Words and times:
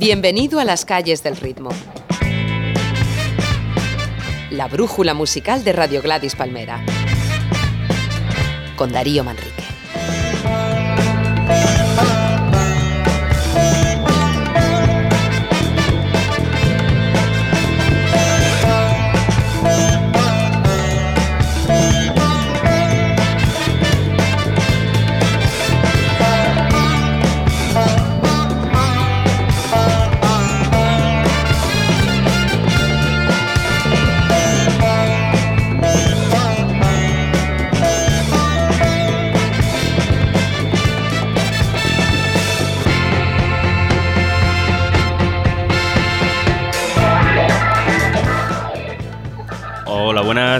Bienvenido 0.00 0.60
a 0.60 0.64
las 0.64 0.86
calles 0.86 1.22
del 1.22 1.36
ritmo. 1.36 1.68
La 4.50 4.66
brújula 4.66 5.12
musical 5.12 5.62
de 5.62 5.74
Radio 5.74 6.00
Gladys 6.00 6.34
Palmera. 6.36 6.82
Con 8.76 8.92
Darío 8.92 9.24
Manrique. 9.24 9.49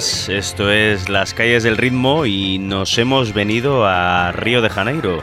Esto 0.01 0.71
es 0.71 1.11
Las 1.11 1.35
calles 1.35 1.63
del 1.63 1.77
ritmo 1.77 2.25
y 2.25 2.59
nos 2.59 2.97
hemos 2.97 3.35
venido 3.35 3.85
a 3.87 4.33
Río 4.33 4.63
de 4.63 4.71
Janeiro, 4.71 5.23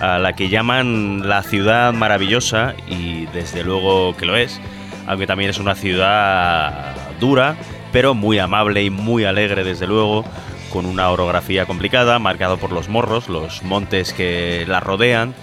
a 0.00 0.18
la 0.18 0.32
que 0.32 0.48
llaman 0.48 1.28
la 1.28 1.42
ciudad 1.42 1.92
maravillosa 1.92 2.74
y 2.88 3.26
desde 3.26 3.62
luego 3.64 4.16
que 4.16 4.24
lo 4.24 4.34
es, 4.34 4.62
aunque 5.06 5.26
también 5.26 5.50
es 5.50 5.58
una 5.58 5.74
ciudad 5.74 6.94
dura, 7.20 7.56
pero 7.92 8.14
muy 8.14 8.38
amable 8.38 8.82
y 8.82 8.88
muy 8.88 9.24
alegre 9.24 9.62
desde 9.62 9.86
luego, 9.86 10.24
con 10.72 10.86
una 10.86 11.10
orografía 11.10 11.66
complicada, 11.66 12.18
marcado 12.18 12.56
por 12.56 12.72
los 12.72 12.88
morros, 12.88 13.28
los 13.28 13.62
montes 13.62 14.14
que 14.14 14.64
la 14.66 14.80
rodean, 14.80 15.34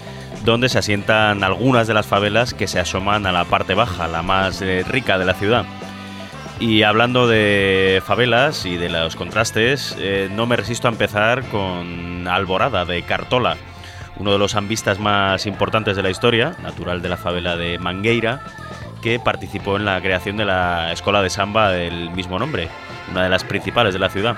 donde 0.44 0.68
se 0.68 0.80
asientan 0.80 1.44
algunas 1.44 1.86
de 1.86 1.94
las 1.94 2.06
favelas 2.06 2.52
que 2.52 2.66
se 2.66 2.80
asoman 2.80 3.26
a 3.26 3.32
la 3.32 3.44
parte 3.44 3.74
baja, 3.74 4.08
la 4.08 4.22
más 4.22 4.60
eh, 4.60 4.84
rica 4.88 5.18
de 5.18 5.24
la 5.24 5.34
ciudad. 5.34 5.66
Y 6.60 6.82
hablando 6.84 7.26
de 7.26 8.02
favelas 8.04 8.66
y 8.66 8.76
de 8.76 8.88
los 8.88 9.16
contrastes, 9.16 9.96
eh, 9.98 10.28
no 10.30 10.46
me 10.46 10.56
resisto 10.56 10.88
a 10.88 10.92
empezar 10.92 11.42
con 11.44 12.28
Alborada 12.28 12.84
de 12.84 13.02
Cartola, 13.02 13.56
uno 14.16 14.32
de 14.32 14.38
los 14.38 14.54
ambistas 14.54 14.98
más 14.98 15.46
importantes 15.46 15.96
de 15.96 16.02
la 16.02 16.10
historia, 16.10 16.56
natural 16.62 17.02
de 17.02 17.08
la 17.08 17.16
favela 17.16 17.56
de 17.56 17.78
Mangueira, 17.78 18.42
que 19.02 19.18
participó 19.18 19.76
en 19.76 19.84
la 19.84 20.00
creación 20.00 20.36
de 20.36 20.44
la 20.44 20.92
escuela 20.92 21.22
de 21.22 21.30
samba 21.30 21.70
del 21.70 22.10
mismo 22.10 22.38
nombre, 22.38 22.68
una 23.10 23.24
de 23.24 23.28
las 23.28 23.42
principales 23.42 23.92
de 23.92 23.98
la 23.98 24.08
ciudad. 24.08 24.36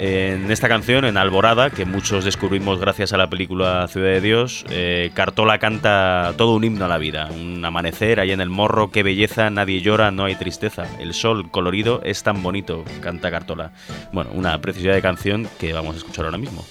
En 0.00 0.48
esta 0.52 0.68
canción, 0.68 1.04
en 1.04 1.16
Alborada, 1.16 1.70
que 1.70 1.84
muchos 1.84 2.24
descubrimos 2.24 2.78
gracias 2.78 3.12
a 3.12 3.16
la 3.16 3.28
película 3.28 3.88
Ciudad 3.88 4.10
de 4.10 4.20
Dios, 4.20 4.64
eh, 4.70 5.10
Cartola 5.12 5.58
canta 5.58 6.34
todo 6.36 6.54
un 6.54 6.62
himno 6.62 6.84
a 6.84 6.88
la 6.88 6.98
vida. 6.98 7.28
Un 7.32 7.64
amanecer 7.64 8.20
ahí 8.20 8.30
en 8.30 8.40
el 8.40 8.48
morro, 8.48 8.92
qué 8.92 9.02
belleza, 9.02 9.50
nadie 9.50 9.80
llora, 9.80 10.12
no 10.12 10.26
hay 10.26 10.36
tristeza. 10.36 10.86
El 11.00 11.14
sol 11.14 11.50
colorido 11.50 12.00
es 12.04 12.22
tan 12.22 12.44
bonito, 12.44 12.84
canta 13.00 13.32
Cartola. 13.32 13.72
Bueno, 14.12 14.30
una 14.34 14.60
preciosidad 14.60 14.94
de 14.94 15.02
canción 15.02 15.48
que 15.58 15.72
vamos 15.72 15.96
a 15.96 15.98
escuchar 15.98 16.26
ahora 16.26 16.38
mismo. 16.38 16.64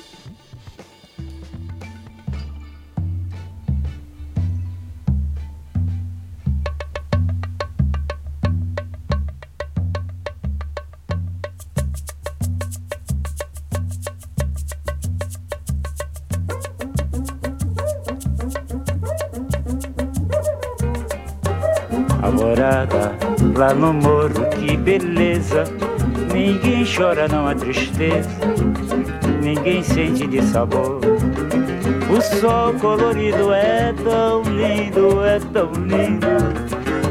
Lá 23.67 23.73
no 23.73 23.93
morro, 23.93 24.47
que 24.51 24.77
beleza. 24.77 25.65
Ninguém 26.33 26.85
chora, 26.85 27.27
não 27.27 27.47
há 27.47 27.55
tristeza, 27.55 28.29
ninguém 29.41 29.83
sente 29.83 30.25
de 30.27 30.41
sabor. 30.41 31.01
O 32.09 32.21
sol 32.21 32.73
colorido 32.75 33.51
é 33.51 33.93
tão 34.03 34.41
lindo, 34.43 35.23
é 35.23 35.39
tão 35.51 35.71
lindo. 35.73 36.27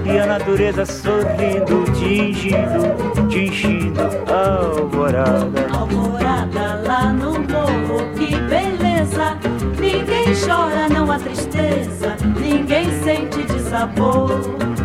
E 0.06 0.19
a 0.19 0.27
natureza 0.27 0.87
sorrindo, 0.87 1.84
tingindo, 1.93 3.28
tingindo 3.28 4.00
a 4.33 4.65
alvorada. 4.65 5.67
Alvorada 5.73 6.81
lá 6.87 7.12
no 7.12 7.33
morro, 7.33 8.15
que 8.17 8.34
beleza. 8.37 9.37
Ninguém 9.78 10.33
chora, 10.34 10.88
não 10.88 11.11
há 11.11 11.19
tristeza, 11.19 12.17
ninguém 12.41 12.87
sente 13.03 13.43
de 13.43 13.61
sabor 13.69 14.75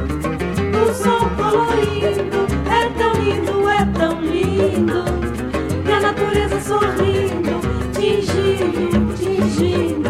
sorrindo, 6.61 7.59
tingindo, 7.93 9.13
tingindo. 9.15 10.09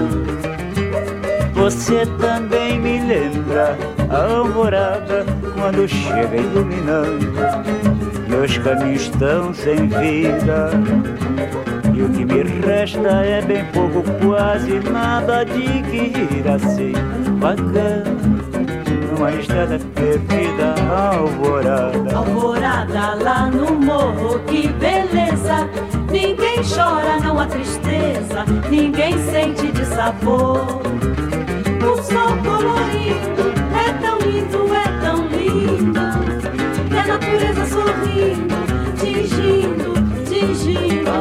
Você 1.53 2.06
também 2.19 2.79
me 2.79 3.00
lembra 3.00 3.78
a 4.09 4.34
alvorada 4.34 5.25
quando 5.53 5.88
chega 5.88 6.35
iluminando. 6.38 7.31
Meus 8.28 8.57
caminhos 8.57 9.03
estão 9.03 9.53
sem 9.53 9.88
vida. 9.88 10.72
E 11.94 12.01
o 12.01 12.09
que 12.09 12.25
me 12.25 12.44
resta 12.66 13.09
é 13.09 13.41
bem 13.41 13.66
pouco, 13.66 14.03
quase 14.25 14.79
nada 14.89 15.44
de 15.44 15.83
que 15.83 16.38
ir 16.38 16.47
assim 16.47 16.94
bacana 17.39 18.22
uma 19.22 19.31
estrada 19.33 19.79
perdida, 19.94 20.73
alvorada. 20.91 22.16
Alvorada 22.16 23.16
lá 23.23 23.45
no 23.51 23.75
morro, 23.75 24.39
que 24.47 24.68
beleza. 24.68 25.69
Ninguém 26.12 26.62
chora, 26.64 27.20
não 27.24 27.40
há 27.40 27.46
tristeza, 27.46 28.44
ninguém 28.70 29.14
sente 29.32 29.72
de 29.72 29.86
sabor. 29.86 30.82
O 31.82 32.04
sol 32.04 32.36
colorido 32.44 33.54
é 33.74 33.94
tão 34.02 34.20
lindo, 34.20 34.76
é 34.76 34.84
tão 35.02 35.28
lindo. 35.28 36.00
E 36.92 36.98
a 36.98 37.08
natureza 37.08 37.66
sorrindo, 37.66 38.56
tingindo, 39.00 39.94
tingindo. 40.26 41.12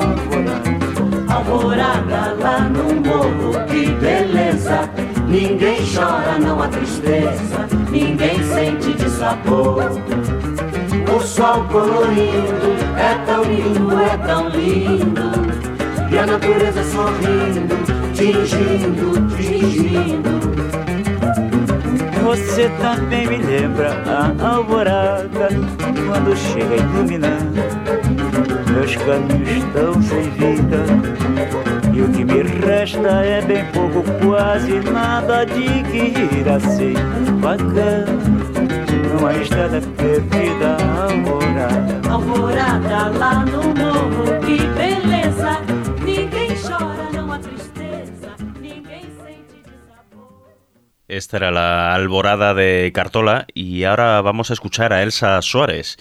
Alvorada, 1.33 2.35
lá 2.41 2.61
no 2.61 2.95
morro, 3.01 3.65
que 3.67 3.93
beleza. 3.93 4.91
Ninguém 5.29 5.79
chora, 5.95 6.37
não 6.41 6.61
há 6.61 6.67
tristeza, 6.67 7.69
ninguém 7.91 8.43
sente 8.43 8.93
de 8.95 9.09
sabor. 9.09 9.85
O 11.15 11.21
sol 11.21 11.65
colorido 11.65 12.77
é 12.97 13.15
tão 13.27 13.43
lindo, 13.43 14.01
é 14.01 14.17
tão 14.27 14.49
lindo. 14.49 15.21
E 16.11 16.19
a 16.19 16.27
natureza 16.27 16.85
sorrindo, 16.85 17.77
tingindo, 18.15 19.29
tingindo. 19.37 20.31
Você 22.23 22.69
também 22.81 23.27
me 23.27 23.39
lembra 23.39 23.91
a 24.07 24.55
alvorada 24.55 25.49
quando 26.07 26.37
chega 26.37 26.77
iluminando. 26.77 27.61
Meus 28.73 28.95
caminhos 28.97 29.65
estão 29.65 30.01
sem 30.03 30.31
vida 30.31 30.85
e 31.93 32.03
o 32.03 32.09
que 32.09 32.25
me 32.25 32.43
resta 32.43 33.09
é 33.09 33.43
bem 33.43 33.65
pouco, 33.73 34.05
quase 34.25 34.81
nada 34.91 35.45
de 35.45 35.83
que 35.91 36.39
ir 36.39 36.49
assim 36.49 36.95
bacana. 37.41 38.40
Numa 39.21 39.35
estrada 39.35 39.83
perdida, 39.99 40.79
alvorada. 40.99 42.11
Alvorada 42.11 43.09
lá 43.19 43.45
no 43.45 43.65
morro, 43.75 44.41
que 44.41 44.57
beleza. 44.69 45.61
Ninguém 46.03 46.57
chora, 46.57 47.11
não 47.13 47.31
há 47.31 47.39
tristeza, 47.39 48.35
ninguém 48.59 49.03
sente 49.23 49.63
sabor. 49.87 50.55
Esta 51.07 51.37
era 51.37 51.51
la 51.51 51.95
alborada 51.95 52.55
de 52.55 52.91
Cartola 52.93 53.47
y 53.55 53.85
ahora 53.85 54.23
vamos 54.23 54.51
a 54.51 54.55
escuchar 54.55 54.91
a 54.95 55.03
Elsa 55.03 55.43
Suárez 55.43 55.99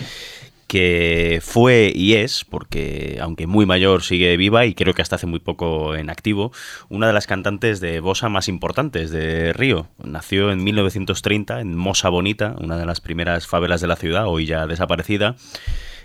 que 0.70 1.40
fue 1.42 1.92
y 1.96 2.14
es, 2.14 2.46
porque 2.46 3.18
aunque 3.20 3.48
muy 3.48 3.66
mayor 3.66 4.04
sigue 4.04 4.38
viva 4.38 4.68
y 4.68 4.76
creo 4.76 4.94
que 4.94 5.02
hasta 5.02 5.16
hace 5.16 5.26
muy 5.26 5.40
poco 5.40 5.96
en 5.96 6.12
activo, 6.12 6.52
una 6.90 7.08
de 7.08 7.14
las 7.14 7.26
cantantes 7.26 7.80
de 7.80 8.00
bossa 8.02 8.30
más 8.30 8.48
importantes 8.48 9.10
de 9.10 9.52
Río. 9.52 9.88
Nació 9.98 10.52
en 10.52 10.64
1930 10.64 11.60
en 11.62 11.76
Mosa 11.76 12.10
Bonita, 12.10 12.56
una 12.60 12.78
de 12.78 12.86
las 12.86 13.02
primeras 13.02 13.48
favelas 13.48 13.82
de 13.82 13.88
la 13.88 13.96
ciudad, 13.96 14.28
hoy 14.28 14.46
ya 14.46 14.68
desaparecida. 14.68 15.38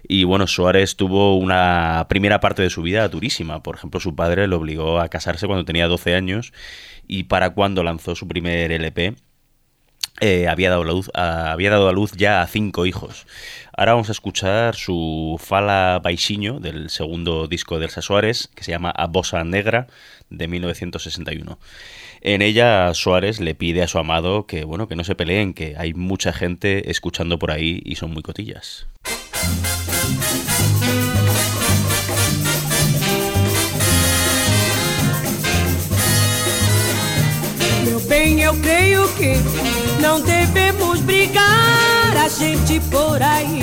Y 0.08 0.24
bueno, 0.24 0.46
Suárez 0.46 0.96
tuvo 0.96 1.36
una 1.36 2.06
primera 2.08 2.40
parte 2.40 2.62
de 2.62 2.70
su 2.70 2.80
vida 2.80 3.06
durísima. 3.08 3.62
Por 3.62 3.76
ejemplo, 3.76 4.00
su 4.00 4.16
padre 4.16 4.48
le 4.48 4.54
obligó 4.54 4.98
a 4.98 5.08
casarse 5.08 5.46
cuando 5.46 5.66
tenía 5.66 5.88
12 5.88 6.14
años 6.14 6.54
y 7.06 7.24
para 7.24 7.50
cuando 7.50 7.82
lanzó 7.82 8.14
su 8.14 8.26
primer 8.26 8.72
LP 8.72 9.14
eh, 10.20 10.48
había, 10.48 10.70
dado 10.70 10.84
luz, 10.84 11.10
había 11.14 11.70
dado 11.70 11.88
a 11.88 11.92
luz 11.92 12.12
ya 12.12 12.42
a 12.42 12.46
cinco 12.46 12.86
hijos. 12.86 13.26
Ahora 13.76 13.92
vamos 13.92 14.08
a 14.08 14.12
escuchar 14.12 14.76
su 14.76 15.40
Fala 15.42 16.00
Baixinho 16.02 16.60
del 16.60 16.90
segundo 16.90 17.48
disco 17.48 17.78
de 17.78 17.86
Elsa 17.86 18.02
Suárez, 18.02 18.48
que 18.54 18.62
se 18.62 18.70
llama 18.70 18.90
A 18.90 19.08
Bossa 19.08 19.42
Negra, 19.42 19.88
de 20.30 20.46
1961. 20.46 21.58
En 22.20 22.42
ella 22.42 22.94
Suárez 22.94 23.40
le 23.40 23.54
pide 23.54 23.82
a 23.82 23.88
su 23.88 23.98
amado 23.98 24.46
que 24.46 24.64
bueno, 24.64 24.88
que 24.88 24.96
no 24.96 25.04
se 25.04 25.14
peleen, 25.14 25.52
que 25.52 25.74
hay 25.76 25.92
mucha 25.92 26.32
gente 26.32 26.90
escuchando 26.90 27.38
por 27.38 27.50
ahí 27.50 27.82
y 27.84 27.96
son 27.96 28.12
muy 28.12 28.22
cotillas. 28.22 28.86
Não 40.04 40.20
devemos 40.20 41.00
brigar. 41.00 42.14
A 42.22 42.28
gente 42.28 42.78
por 42.90 43.22
aí 43.22 43.62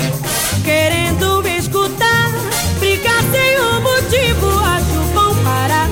querendo 0.63 1.47
escutar, 1.47 2.31
brigar 2.79 3.21
sem 3.31 3.61
um 3.61 3.81
motivo, 3.81 4.59
acho 4.59 4.99
bom 5.13 5.35
parar. 5.43 5.87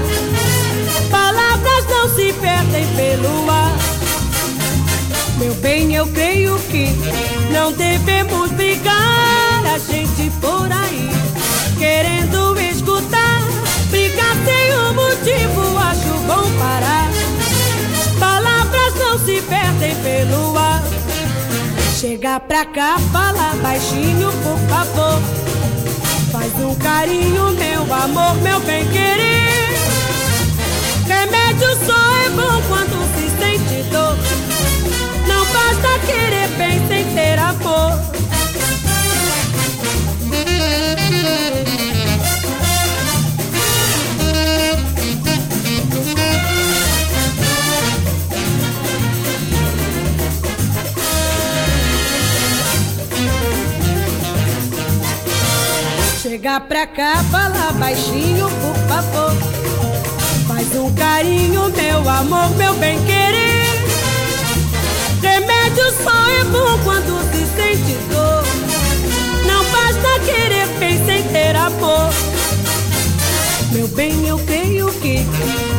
Palavras 1.12 1.86
não 1.88 2.16
se 2.16 2.34
perdem 2.34 2.88
pelo 2.96 3.52
ar. 3.52 3.78
Meu 5.38 5.54
bem, 5.56 5.94
eu 5.94 6.08
creio 6.08 6.58
que 6.72 6.88
não 7.54 7.72
devemos 7.72 8.52
brigar. 8.52 9.29
Chega 22.00 22.40
pra 22.40 22.64
cá, 22.64 22.98
fala 23.12 23.54
baixinho, 23.62 24.32
por 24.32 24.58
favor. 24.70 25.22
Faz 26.32 26.54
um 26.64 26.74
carinho, 26.76 27.52
meu 27.52 27.94
amor, 27.94 28.36
meu 28.36 28.58
bem 28.62 28.88
querer. 28.88 29.76
Remédio 31.06 31.68
só 31.86 32.16
é 32.26 32.30
bom 32.30 32.62
quando 32.70 33.04
se 33.16 33.30
sente 33.38 33.84
dor. 33.90 34.16
Não 35.28 35.46
basta 35.48 36.00
querer 36.08 36.48
bem 36.58 36.88
sem 36.88 37.14
ter 37.14 37.38
amor. 37.38 38.09
Chega 56.40 56.58
pra 56.62 56.88
cá, 56.88 57.22
fala 57.30 57.74
baixinho, 57.74 58.48
por 58.62 58.76
favor. 58.88 59.36
Faz 60.48 60.74
um 60.74 60.90
carinho, 60.94 61.70
meu 61.70 62.10
amor, 62.10 62.50
meu 62.56 62.74
bem 62.76 62.98
querer. 63.04 63.68
Remédio 65.22 65.84
só 66.02 66.30
é 66.30 66.44
bom 66.46 66.80
quando 66.86 67.20
se 67.34 67.46
sente 67.58 67.94
dor. 68.10 68.46
Não 69.46 69.66
basta 69.66 70.20
querer 70.24 70.68
bem 70.80 71.06
sem 71.06 71.24
ter 71.24 71.58
amor. 71.58 72.10
Meu 73.74 73.90
bem, 73.90 74.26
eu 74.26 74.40
creio 74.40 74.94
que 74.94 75.18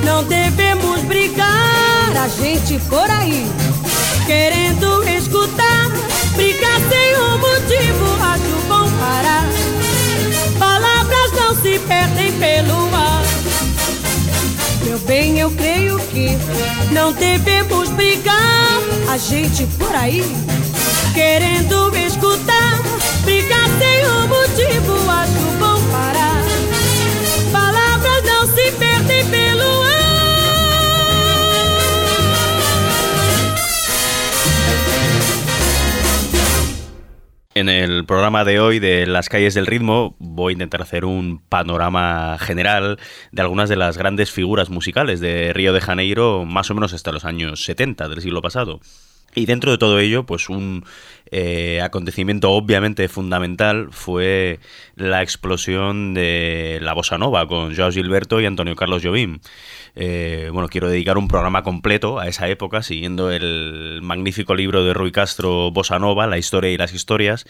não 0.05 0.23
devemos 0.25 1.01
brigar. 1.05 2.13
A 2.23 2.29
gente 2.29 2.79
por 2.81 3.11
aí 3.11 3.51
querendo 4.27 5.09
escutar, 5.09 5.91
brigar 6.37 6.81
sem 6.91 7.17
um 7.17 7.39
motivo, 7.39 8.00
não 11.51 11.57
se 11.57 11.81
perdem 11.81 12.33
pelo 12.39 12.95
ar. 12.95 13.23
Meu 14.85 14.99
bem, 15.01 15.41
eu 15.41 15.51
creio 15.51 15.99
que 15.99 16.29
não 16.93 17.13
devemos 17.13 17.89
brigar. 17.91 18.39
A 19.11 19.17
gente 19.17 19.67
por 19.77 19.93
aí 19.97 20.25
querendo 21.13 21.97
escutar, 21.97 22.81
brigar 23.25 23.69
sem 23.81 24.07
um 24.07 24.29
motivo, 24.29 25.10
En 37.61 37.69
el 37.69 38.07
programa 38.07 38.47
de 38.47 38.59
hoy 38.59 38.79
de 38.79 39.05
Las 39.05 39.29
calles 39.29 39.53
del 39.53 39.67
ritmo 39.67 40.17
voy 40.19 40.53
a 40.53 40.55
intentar 40.55 40.81
hacer 40.81 41.05
un 41.05 41.43
panorama 41.47 42.39
general 42.39 42.99
de 43.33 43.43
algunas 43.43 43.69
de 43.69 43.77
las 43.77 43.99
grandes 43.99 44.31
figuras 44.31 44.71
musicales 44.71 45.21
de 45.21 45.53
Río 45.53 45.75
de 45.75 45.83
Janeiro, 45.83 46.47
más 46.47 46.71
o 46.71 46.75
menos 46.75 46.95
hasta 46.95 47.13
los 47.13 47.27
años 47.27 47.63
70 47.63 48.09
del 48.09 48.23
siglo 48.23 48.41
pasado. 48.41 48.81
Y 49.35 49.47
dentro 49.47 49.71
de 49.71 49.79
todo 49.79 49.99
ello, 50.01 50.27
pues 50.27 50.49
un 50.49 50.85
eh, 51.33 51.81
acontecimiento 51.81 52.51
obviamente 52.51 53.07
fundamental 53.09 53.89
fue 53.93 54.59
la 54.97 55.23
explosión 55.23 56.15
de 56.15 56.79
la 56.83 56.93
bossa 56.93 57.19
nova 57.19 57.47
con 57.47 57.77
Joao 57.77 57.93
Gilberto 57.93 58.41
y 58.41 58.47
Antonio 58.47 58.75
Carlos 58.75 59.03
Jobim. 59.05 59.39
Eh, 59.95 60.51
bueno, 60.53 60.69
quiero 60.69 60.89
dedicar 60.89 61.19
un 61.19 61.29
programa 61.29 61.63
completo 61.63 62.19
a 62.19 62.27
esa 62.27 62.49
época, 62.49 62.83
siguiendo 62.83 63.31
el 63.31 64.01
magnífico 64.03 64.57
libro 64.57 64.85
de 64.85 64.95
Rui 64.95 65.13
Castro, 65.13 65.71
Bossa 65.71 66.01
Nova, 66.01 66.27
La 66.27 66.39
historia 66.39 66.71
y 66.71 66.77
las 66.77 66.93
historias, 66.93 67.47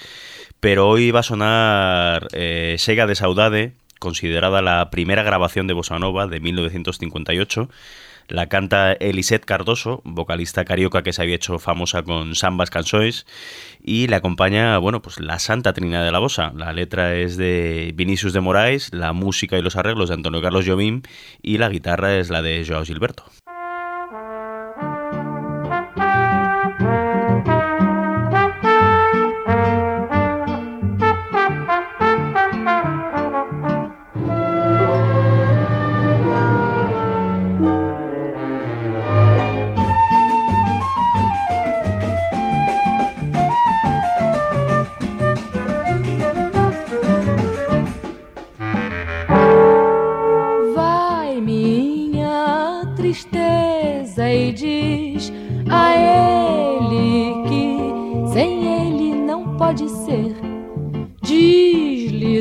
pero 0.61 0.88
hoy 0.88 1.11
va 1.11 1.21
a 1.21 1.25
sonar 1.25 2.29
eh, 2.32 2.77
Sega 2.79 3.06
de 3.06 3.15
Saudade, 3.15 3.73
considerada 3.99 4.61
la 4.61 4.91
primera 4.91 5.23
grabación 5.23 5.67
de 5.67 5.75
Bossa 5.75 5.99
Nova 5.99 6.27
de 6.27 6.41
1958, 6.41 7.71
la 8.31 8.49
canta 8.49 8.93
Elisette 8.93 9.44
Cardoso, 9.44 10.00
vocalista 10.05 10.65
carioca 10.65 11.03
que 11.03 11.12
se 11.12 11.23
había 11.23 11.35
hecho 11.35 11.59
famosa 11.59 12.03
con 12.03 12.35
Sambas 12.35 12.71
Canções, 12.71 13.27
y 13.82 14.06
le 14.06 14.17
acompaña, 14.17 14.79
bueno, 14.79 15.03
pues 15.03 15.21
la 15.21 15.38
Santa 15.38 15.73
Trinidad 15.73 16.05
de 16.05 16.12
la 16.12 16.19
Bossa. 16.19 16.53
La 16.56 16.73
letra 16.73 17.15
es 17.17 17.37
de 17.37 17.93
Vinicius 17.94 18.32
de 18.32 18.41
Moraes, 18.41 18.93
la 18.94 19.12
música 19.12 19.59
y 19.59 19.62
los 19.62 19.77
arreglos 19.77 20.09
de 20.09 20.15
Antonio 20.15 20.41
Carlos 20.41 20.67
Jobim 20.67 21.03
y 21.43 21.59
la 21.59 21.69
guitarra 21.69 22.17
es 22.17 22.31
la 22.31 22.43
de 22.43 22.65
Joao 22.67 22.84
Gilberto. 22.84 23.25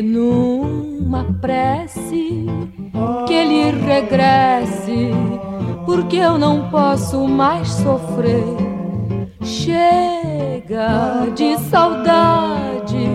Numa 0.02 1.26
prece 1.42 2.46
que 3.28 3.34
ele 3.34 3.72
regresse, 3.86 5.12
porque 5.86 6.18
eu 6.18 6.38
não 6.38 6.70
posso 6.70 7.28
mais 7.28 7.68
sofrer. 7.68 8.46
Chega 9.44 11.28
de 11.36 11.58
saudade, 11.70 13.08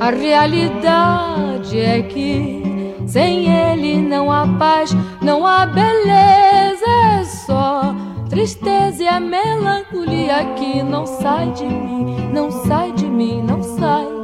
a 0.00 0.10
realidade 0.10 1.78
é 1.78 2.02
que 2.02 2.58
sem 3.06 3.48
ele 3.48 3.96
não 3.98 4.30
há 4.30 4.46
paz, 4.58 4.94
não 5.22 5.46
há 5.46 5.66
beleza, 5.66 6.86
é 7.18 7.24
só 7.24 7.94
tristeza 8.28 9.02
e 9.02 9.08
a 9.08 9.18
melancolia 9.18 10.44
que 10.56 10.82
não 10.82 11.06
sai 11.06 11.50
de 11.52 11.64
mim, 11.64 12.30
não 12.32 12.50
sai 12.50 12.92
de 12.92 13.06
mim, 13.06 13.42
não 13.42 13.62
sai. 13.62 14.17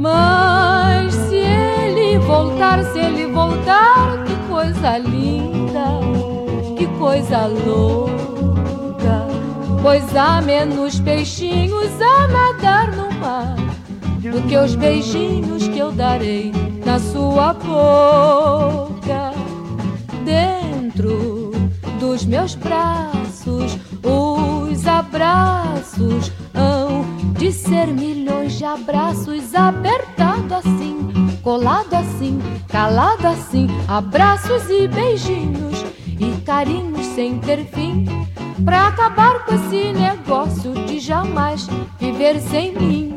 Mas 0.00 1.12
se 1.12 1.36
ele 1.36 2.18
voltar, 2.20 2.82
se 2.84 2.98
ele 2.98 3.26
voltar, 3.26 4.24
que 4.24 4.34
coisa 4.48 4.96
linda, 4.96 6.00
que 6.78 6.86
coisa 6.98 7.44
louca. 7.44 9.28
Pois 9.82 10.16
há 10.16 10.40
menos 10.40 10.98
peixinhos 11.00 12.00
a 12.00 12.28
nadar 12.28 12.96
no 12.96 13.12
mar 13.12 13.56
do 14.22 14.40
que 14.48 14.56
os 14.56 14.74
beijinhos 14.74 15.68
que 15.68 15.78
eu 15.78 15.92
darei 15.92 16.50
na 16.82 16.98
sua 16.98 17.52
boca. 17.52 19.32
Dentro 20.24 21.50
dos 21.98 22.24
meus 22.24 22.54
braços, 22.54 23.76
o 24.02 24.49
os 24.80 24.86
abraços 24.86 26.32
hão 26.54 27.04
de 27.34 27.52
ser 27.52 27.88
milhões 27.88 28.54
de 28.56 28.64
abraços 28.64 29.54
apertado 29.54 30.54
assim, 30.54 31.36
colado 31.42 31.92
assim, 31.92 32.38
calado 32.66 33.26
assim, 33.26 33.66
abraços 33.86 34.70
e 34.70 34.88
beijinhos 34.88 35.84
e 36.06 36.40
carinhos 36.46 37.04
sem 37.14 37.38
ter 37.40 37.66
fim, 37.66 38.06
pra 38.64 38.88
acabar 38.88 39.44
com 39.44 39.54
esse 39.54 39.92
negócio 39.92 40.72
de 40.86 40.98
jamais 40.98 41.68
viver 41.98 42.40
sem 42.40 42.74
mim. 42.74 43.16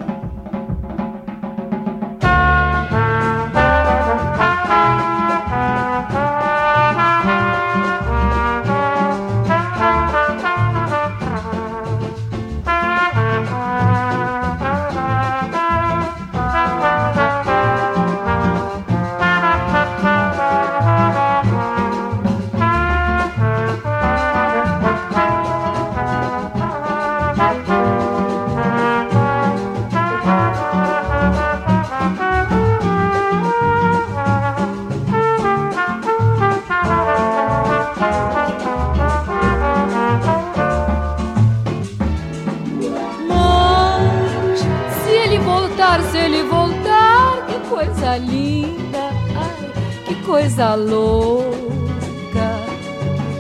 Coisa 50.25 50.75
louca. 50.75 51.53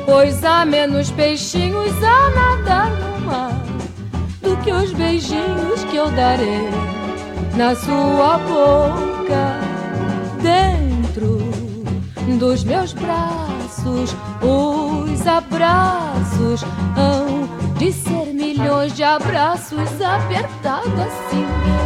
Pois 0.05 0.43
há 0.43 0.65
menos 0.65 1.09
peixinhos 1.11 1.91
a 2.03 2.29
nadar 2.29 2.91
no 2.91 3.25
mar 3.25 3.63
do 4.41 4.55
que 4.57 4.71
os 4.71 4.93
beijinhos 4.93 5.83
que 5.89 5.97
eu 5.97 6.09
darei 6.11 6.69
na 7.55 7.75
sua 7.75 8.37
boca. 8.37 9.59
Dentro 10.41 11.39
dos 12.37 12.63
meus 12.63 12.93
braços, 12.93 14.15
os 14.41 15.27
abraços 15.27 16.63
hão 16.95 17.62
de 17.77 17.91
ser 17.91 18.33
milhões 18.33 18.93
de 18.93 19.03
abraços 19.03 20.01
apertados 20.01 20.99
assim, 20.99 21.45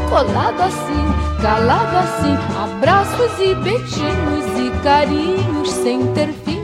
colado 0.09 0.61
assim, 0.61 1.41
calado 1.41 1.97
assim, 1.97 2.37
abraços 2.63 3.39
e 3.39 3.55
beijinhos 3.55 4.47
carinhos 4.87 5.69
sem 5.69 6.13
ter 6.13 6.31
fim. 6.45 6.61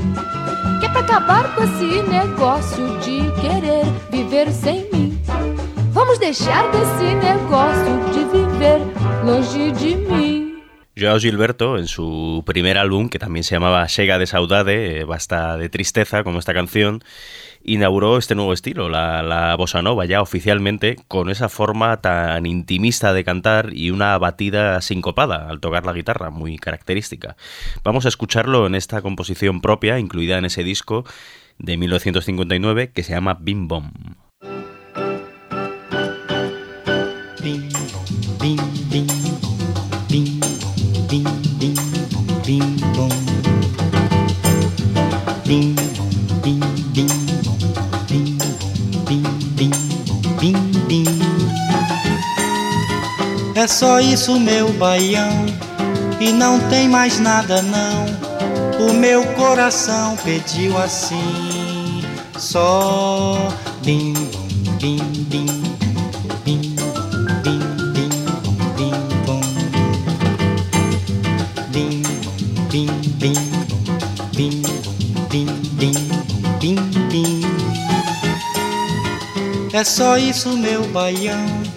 Que 0.79 0.85
é 0.85 0.89
pra 0.89 1.01
acabar 1.01 1.53
com 1.55 1.63
esse 1.63 2.01
negócio 2.03 2.97
de 2.99 3.29
querer 3.41 3.85
viver 4.09 4.49
sem 4.49 4.87
mim. 4.93 5.19
Vamos 5.91 6.17
deixar 6.19 6.71
desse 6.71 7.15
negócio 7.15 8.13
de 8.13 8.23
viver 8.23 8.81
longe 9.25 9.73
de 9.73 9.95
mim. 9.95 10.42
Joao 10.95 11.19
Gilberto, 11.19 11.79
en 11.79 11.88
su 11.88 12.43
primer 12.45 12.77
álbum, 12.77 13.09
que 13.09 13.17
también 13.17 13.43
se 13.43 13.55
llamaba 13.55 13.88
Sega 13.89 14.19
de 14.19 14.27
Saudade, 14.27 15.00
eh, 15.00 15.03
basta 15.05 15.57
de 15.57 15.67
tristeza, 15.67 16.23
como 16.23 16.38
esta 16.38 16.53
canción, 16.53 17.03
inauguró 17.63 18.19
este 18.19 18.35
nuevo 18.35 18.53
estilo, 18.53 18.89
la, 18.89 19.23
la, 19.23 19.55
bossa 19.55 19.81
nova, 19.81 20.05
ya 20.05 20.21
oficialmente, 20.21 20.97
con 21.07 21.31
esa 21.31 21.50
forma 21.50 22.00
tan 22.01 22.45
intimista 22.45 23.12
de 23.12 23.23
cantar 23.23 23.73
y 23.73 23.89
una 23.89 24.15
batida 24.19 24.81
sincopada 24.81 25.50
al 25.50 25.59
tocar 25.59 25.83
la 25.83 25.93
guitarra, 25.93 26.29
muy 26.29 26.57
característica. 26.57 27.38
Vamos 27.83 28.05
a 28.05 28.09
escucharlo 28.09 28.67
en 28.67 28.75
esta 28.75 29.01
composición 29.01 29.62
propia, 29.62 29.97
incluida 29.97 30.38
en 30.38 30.45
ese 30.45 30.63
disco 30.63 31.05
de 31.57 31.75
1959, 31.77 32.91
que 32.91 33.01
se 33.03 33.13
llama 33.13 33.38
Bim 33.39 33.67
Bom. 33.67 33.91
É 53.63 53.67
só 53.67 53.98
isso, 54.01 54.38
meu 54.38 54.74
baião, 54.74 55.46
e 56.20 56.34
não 56.34 56.60
tem 56.67 56.89
mais 56.89 57.17
nada 57.17 57.62
não. 57.62 58.89
O 58.89 58.93
meu 58.93 59.24
coração 59.36 60.17
pediu 60.17 60.77
assim, 60.77 62.03
só 62.38 63.48
bim 63.82 64.12
bim 64.82 64.98
bim 65.29 65.46
bim 66.43 66.75
bim 67.41 67.62
bim 67.93 68.10
bim 68.75 68.91
bom. 69.25 69.41
Bim 71.70 72.03
bim 72.70 72.88
bim 73.15 73.34
bim 74.36 74.62
bim 75.29 75.46
bim 75.79 75.96
bim 76.60 76.75
bim. 77.10 77.41
É 79.72 79.86
só 79.86 80.17
isso, 80.17 80.50
meu 80.50 80.84
baião 80.89 81.72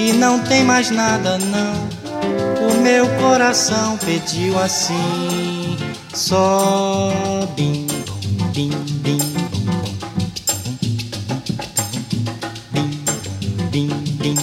e 0.00 0.12
não 0.14 0.38
tem 0.38 0.64
mais 0.64 0.90
nada 0.90 1.36
não. 1.36 2.68
O 2.68 2.74
meu 2.80 3.06
coração 3.18 3.98
pediu 3.98 4.58
assim, 4.58 5.76
só 6.14 7.12
bim 7.54 7.86
bim 8.54 8.70
bim 9.02 9.18
bim 13.70 13.88
bim 14.20 14.36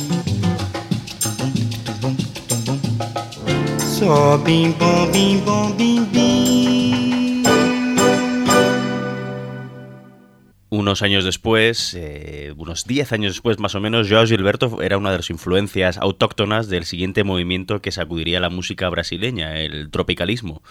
só 3.79 4.37
bim 4.37 4.71
bom 4.71 5.07
bim 5.11 5.37
bom 5.39 5.71
bim 5.71 5.96
Unos 10.87 11.01
años 11.01 11.25
después, 11.25 11.93
eh, 11.99 12.53
unos 12.55 12.85
10 12.85 13.11
años 13.11 13.33
después 13.33 13.59
más 13.59 13.75
o 13.75 13.81
menos, 13.81 14.07
Joao 14.09 14.25
Gilberto 14.25 14.81
era 14.81 14.97
una 14.97 15.11
de 15.11 15.17
las 15.17 15.29
influencias 15.29 15.97
autóctonas 15.97 16.69
del 16.69 16.85
siguiente 16.85 17.25
movimiento 17.25 17.81
que 17.81 17.91
sacudiría 17.91 18.39
la 18.39 18.49
música 18.49 18.87
brasileña, 18.87 19.59
el 19.59 19.89
tropicalismo. 19.91 20.61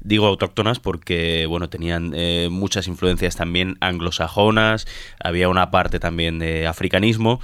Digo 0.00 0.28
autóctonas 0.28 0.78
porque, 0.78 1.46
bueno, 1.46 1.68
tenían 1.68 2.12
eh, 2.14 2.46
muchas 2.48 2.86
influencias 2.86 3.34
también 3.34 3.76
anglosajonas, 3.80 4.86
había 5.18 5.48
una 5.48 5.72
parte 5.72 5.98
también 5.98 6.38
de 6.38 6.68
africanismo. 6.68 7.40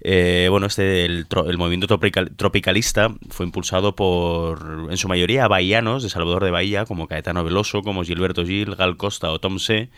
Eh, 0.00 0.46
bueno, 0.50 0.68
este, 0.68 1.04
el, 1.04 1.26
movimiento 1.58 1.88
tropicalista 2.36 3.14
fue 3.28 3.44
impulsado 3.44 3.94
por, 3.94 4.88
en 4.90 4.96
su 4.96 5.08
mayoría, 5.08 5.46
bahianos 5.46 6.02
de 6.02 6.08
Salvador 6.08 6.42
de 6.42 6.52
Bahía, 6.52 6.86
como 6.86 7.06
Caetano 7.06 7.44
Veloso, 7.44 7.82
como 7.82 8.02
Gilberto 8.02 8.46
Gil, 8.46 8.76
Gal 8.76 8.96
Costa 8.96 9.30
o 9.30 9.38
Tom 9.40 9.58
C 9.58 9.90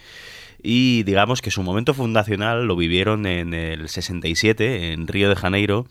y 0.62 1.02
digamos 1.04 1.42
que 1.42 1.50
su 1.50 1.62
momento 1.62 1.94
fundacional 1.94 2.66
lo 2.66 2.76
vivieron 2.76 3.26
en 3.26 3.54
el 3.54 3.88
67 3.88 4.92
en 4.92 5.06
Río 5.06 5.28
de 5.28 5.36
Janeiro 5.36 5.86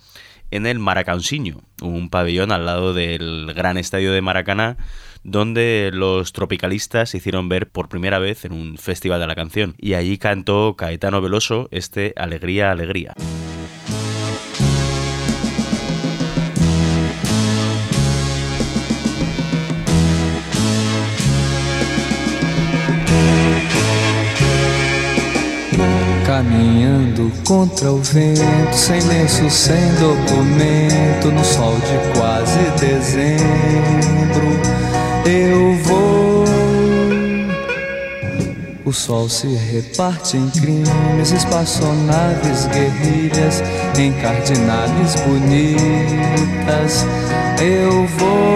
en 0.49 0.65
el 0.65 0.79
Maracansinho, 0.79 1.61
un 1.81 2.09
pabellón 2.09 2.51
al 2.51 2.65
lado 2.65 2.93
del 2.93 3.51
gran 3.53 3.77
estadio 3.77 4.11
de 4.11 4.21
Maracaná 4.21 4.77
donde 5.23 5.89
los 5.93 6.31
tropicalistas 6.31 7.09
se 7.09 7.17
hicieron 7.17 7.49
ver 7.49 7.69
por 7.69 7.89
primera 7.89 8.17
vez 8.17 8.45
en 8.45 8.53
un 8.53 8.77
festival 8.77 9.19
de 9.19 9.27
la 9.27 9.35
canción 9.35 9.75
y 9.77 9.93
allí 9.93 10.17
cantó 10.17 10.75
Caetano 10.77 11.21
Veloso 11.21 11.67
este 11.71 12.13
Alegría, 12.15 12.71
Alegría. 12.71 13.13
Caminhando 26.37 27.31
contra 27.47 27.91
o 27.91 27.97
vento, 27.97 28.71
sem 28.71 29.01
lenço, 29.01 29.49
sem 29.49 29.75
documento, 29.95 31.31
no 31.31 31.43
sol 31.43 31.73
de 31.73 31.97
quase 32.15 32.59
dezembro, 32.79 33.41
eu 35.25 35.73
vou. 35.81 36.45
O 38.85 38.93
sol 38.93 39.27
se 39.27 39.47
reparte 39.47 40.37
em 40.37 40.47
crimes, 40.51 41.31
espaçonaves, 41.31 42.67
guerrilhas, 42.67 43.63
em 43.97 44.13
cardinales 44.21 45.15
bonitas. 45.25 47.03
Eu 47.59 48.05
vou 48.05 48.46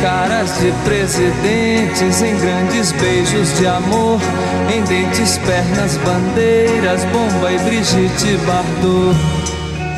caras 0.00 0.58
de 0.60 0.72
presidentes, 0.84 2.22
em 2.22 2.38
grandes 2.38 2.92
beijos 2.92 3.58
de 3.58 3.66
amor, 3.66 4.20
em 4.74 4.82
dentes, 4.84 5.36
pernas, 5.38 5.96
bandeiras, 5.98 7.04
bomba 7.04 7.52
e 7.52 7.58
Brigitte 7.58 8.38
Bardot. 8.46 9.18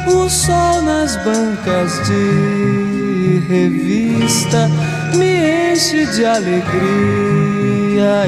O 0.09 0.29
sol 0.29 0.83
nas 0.83 1.17
bancas 1.17 2.01
de 2.07 3.43
revista 3.49 4.71
me 5.15 5.73
enche 5.73 6.07
de 6.07 6.25
alegria 6.25 6.67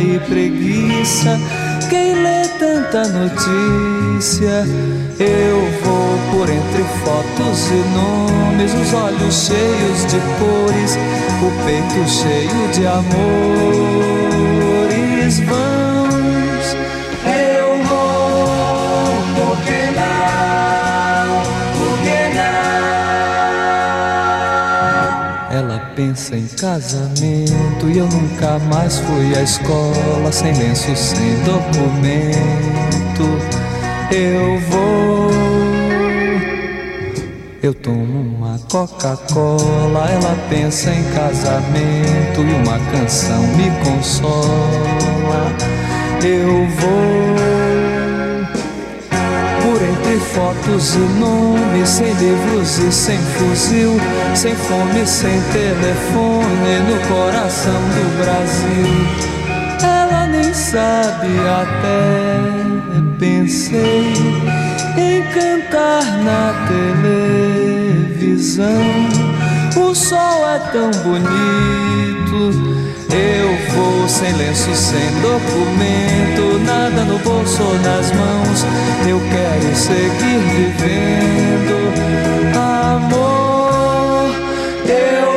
e 0.00 0.18
preguiça. 0.26 1.38
Quem 1.88 2.14
lê 2.14 2.42
tanta 2.58 3.08
notícia, 3.08 4.66
eu 5.18 5.60
vou 5.82 6.18
por 6.32 6.48
entre 6.48 6.84
fotos 7.04 7.70
e 7.70 7.82
nomes, 7.94 8.74
os 8.74 8.92
olhos 8.94 9.46
cheios 9.46 10.06
de 10.06 10.20
cores, 10.38 10.98
o 11.42 11.50
peito 11.64 12.08
cheio 12.08 12.68
de 12.72 12.86
amores. 12.86 13.98
Casamento 26.60 27.88
e 27.88 27.98
eu 27.98 28.06
nunca 28.06 28.58
mais 28.58 28.98
fui 28.98 29.36
à 29.36 29.42
escola 29.42 30.32
sem 30.32 30.52
lenço, 30.52 30.94
sem 30.96 31.34
documento. 31.44 32.38
Eu 34.10 34.58
vou. 34.68 35.30
Eu 37.62 37.74
tomo 37.74 38.36
uma 38.36 38.58
Coca-Cola, 38.70 40.10
ela 40.10 40.36
pensa 40.48 40.90
em 40.90 41.04
casamento 41.12 42.40
e 42.40 42.54
uma 42.54 42.78
canção 42.90 43.42
me 43.56 43.70
consola. 43.84 45.52
Eu 46.22 46.66
vou 46.76 47.37
entre 50.08 50.20
fotos 50.20 50.94
e 50.94 50.98
nomes, 51.20 51.88
sem 51.88 52.12
livros 52.14 52.78
e 52.78 52.90
sem 52.90 53.18
fuzil, 53.18 54.00
sem 54.34 54.54
fome, 54.54 55.06
sem 55.06 55.40
telefone, 55.52 56.80
no 56.88 56.98
coração 57.08 57.74
do 57.74 58.18
Brasil. 58.22 58.86
Ela 59.82 60.26
nem 60.26 60.54
sabe 60.54 61.28
até 61.60 62.40
pensei 63.18 64.14
em 64.96 65.22
cantar 65.34 66.04
na 66.24 66.54
televisão. 68.16 68.82
O 69.76 69.94
sol 69.94 70.48
é 70.48 70.58
tão 70.72 70.90
bonito. 71.02 71.28
Eu 73.10 73.74
vou 73.74 74.08
sem 74.08 74.32
lenço, 74.34 74.74
sem 74.74 75.10
documento, 75.20 76.58
nada 76.64 77.04
no 77.04 77.18
bolso 77.20 77.62
ou 77.62 77.74
nas 77.80 78.10
mãos. 78.12 78.66
Eu 79.08 79.18
quero 79.30 79.74
seguir 79.74 80.40
vivendo. 80.52 81.78
Amor, 82.94 84.30
eu 84.86 85.27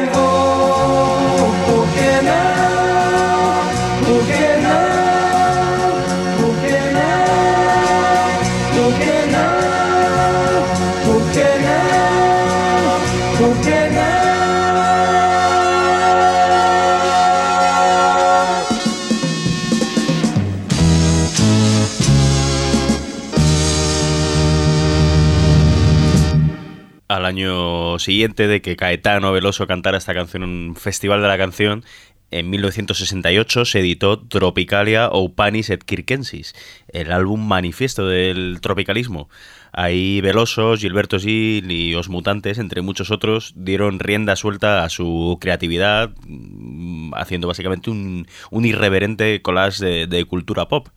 siguiente 28.02 28.48
de 28.48 28.62
que 28.62 28.76
Caetano 28.76 29.32
Veloso 29.32 29.66
cantara 29.68 29.98
esta 29.98 30.14
canción 30.14 30.44
en 30.44 30.50
un 30.50 30.76
festival 30.76 31.22
de 31.22 31.30
la 31.30 31.38
canción, 31.38 31.86
en 32.32 32.50
1968 32.50 33.66
se 33.66 33.80
editó 33.82 34.18
Tropicalia 34.18 35.10
Panis 35.36 35.70
et 35.70 35.84
Circensis, 35.86 36.56
el 36.88 37.12
álbum 37.12 37.46
manifiesto 37.46 38.08
del 38.08 38.60
tropicalismo. 38.62 39.30
Ahí 39.74 40.22
Veloso, 40.22 40.78
Gilberto 40.78 41.20
Gil 41.20 41.70
y 41.70 41.94
Os 41.94 42.08
Mutantes, 42.08 42.58
entre 42.58 42.82
muchos 42.82 43.12
otros, 43.12 43.54
dieron 43.58 44.00
rienda 44.00 44.38
suelta 44.38 44.86
a 44.86 44.90
su 44.90 45.38
creatividad, 45.42 46.12
mm, 46.26 47.14
haciendo 47.16 47.48
básicamente 47.50 47.90
un, 47.90 48.26
irreverente 48.52 49.42
collage 49.42 49.84
de, 49.84 50.08
de 50.08 50.24
cultura 50.24 50.70
pop. 50.70 50.88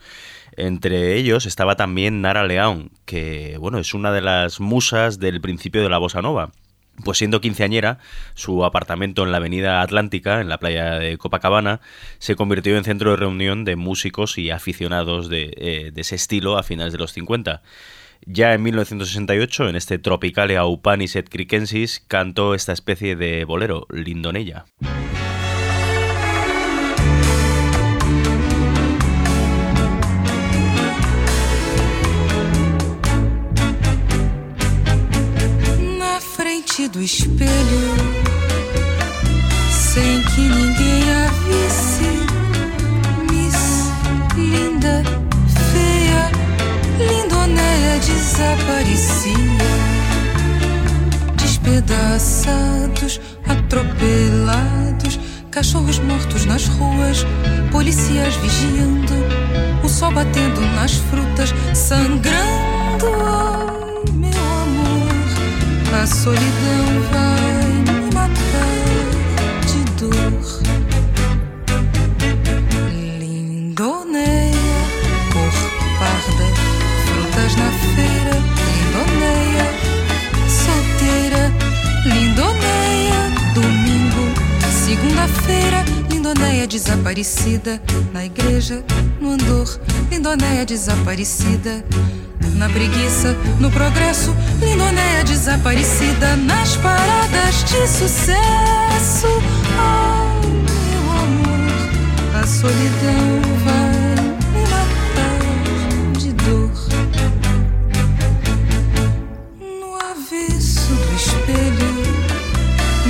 Entre 0.57 1.17
ellos 1.17 1.47
estaba 1.47 1.75
también 1.75 2.21
Nara 2.21 2.45
León, 2.47 2.93
que 3.07 3.57
bueno, 3.59 3.79
es 3.79 3.93
una 3.93 4.13
de 4.13 4.21
las 4.21 4.61
musas 4.61 5.19
del 5.19 5.41
principio 5.41 5.83
de 5.83 5.89
la 5.89 5.99
bossa 5.99 6.23
nova. 6.23 6.53
Pues 7.03 7.19
siendo 7.19 7.41
quinceañera, 7.41 7.99
su 8.35 8.65
apartamento 8.65 9.25
en 9.25 9.33
la 9.33 9.39
avenida 9.39 9.83
Atlántica, 9.83 10.41
en 10.41 10.49
la 10.49 10.59
playa 10.59 10.99
de 10.99 11.19
Copacabana, 11.19 11.81
se 12.19 12.37
convirtió 12.37 12.77
en 12.77 12.85
centro 12.85 13.11
de 13.11 13.17
reunión 13.17 13.65
de 13.65 13.75
músicos 13.75 14.39
y 14.39 14.51
aficionados 14.51 15.29
de, 15.29 15.53
eh, 15.57 15.93
ese 15.97 16.15
estilo 16.15 16.57
a 16.57 16.63
finales 16.63 16.93
de 16.93 16.99
los 17.01 17.13
50. 17.13 17.63
Ya 18.27 18.55
en 18.55 18.63
1968, 18.63 19.69
en 19.69 19.77
este 19.77 19.99
Tropicalia 19.99 20.65
Upanis 20.65 21.17
et 21.17 21.29
Cricensis, 21.29 22.03
cantó 22.07 22.55
esta 22.55 22.73
especie 22.73 23.17
de 23.17 23.45
bolero, 23.45 23.87
Lindonella. 23.91 24.65
Espelho, 37.05 37.95
sem 39.71 40.23
que 40.23 40.41
ninguém 40.41 41.11
a 41.11 41.29
visse. 41.45 42.09
Miss 43.31 43.91
linda, 44.37 45.03
feia, 45.73 46.31
lindonéia 46.99 47.99
desaparecia. 47.99 49.35
Despedaçados, 51.37 53.21
atropelados, 53.47 55.21
cachorros 55.51 55.99
mortos 55.99 56.47
nas 56.47 56.69
ruas, 56.69 57.27
policiais 57.71 58.35
vigiando, 58.37 59.13
o 59.85 59.89
sol 59.91 60.11
batendo 60.11 60.63
nas 60.75 60.95
frutas, 60.95 61.53
sangrando. 61.75 63.74
A 66.03 66.07
solidão 66.07 66.87
vai 67.11 67.53
me 67.87 67.99
matar 68.13 68.75
de 69.65 69.81
dor. 69.99 70.43
Lindoneia, 73.19 74.81
cor 75.33 75.55
parda, 75.99 76.47
frutas 77.07 77.53
na 77.57 77.71
feira, 77.95 78.35
lindoneia, 78.67 79.67
solteira, 80.47 81.45
lindoneia, 82.05 83.23
domingo, 83.55 84.25
segunda-feira, 84.85 85.81
lindoneia 86.11 86.67
desaparecida, 86.67 87.81
na 88.13 88.27
igreja, 88.27 88.85
no 89.21 89.31
andor, 89.31 89.81
lindoneia 90.11 90.67
desaparecida. 90.67 91.83
Na 92.65 92.71
preguiça, 92.71 93.37
no 93.61 93.71
progresso, 93.71 94.35
lindoneia 94.59 95.23
desaparecida 95.23 96.35
nas 96.35 96.75
paradas 96.77 97.63
de 97.65 97.87
sucesso. 97.87 99.27
Ai, 99.79 100.49
meu 100.89 101.05
amor, 101.13 102.41
a 102.43 102.47
solidão 102.47 103.43
vai 103.67 104.15
me 104.55 104.63
matar 104.71 105.41
de 106.19 106.33
dor. 106.33 106.71
No 109.61 109.95
avesso 109.97 110.95
do 110.95 111.17
espelho, 111.17 111.93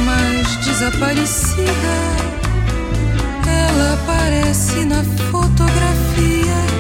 mais 0.05 0.49
desaparecida, 0.67 1.95
ela 3.47 3.95
aparece 4.03 4.85
na 4.85 5.05
fotografia 5.31 6.74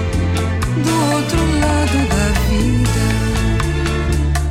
do 0.84 0.94
outro 1.14 1.40
lado 1.60 1.98
da 2.08 2.26
vida. 2.48 3.04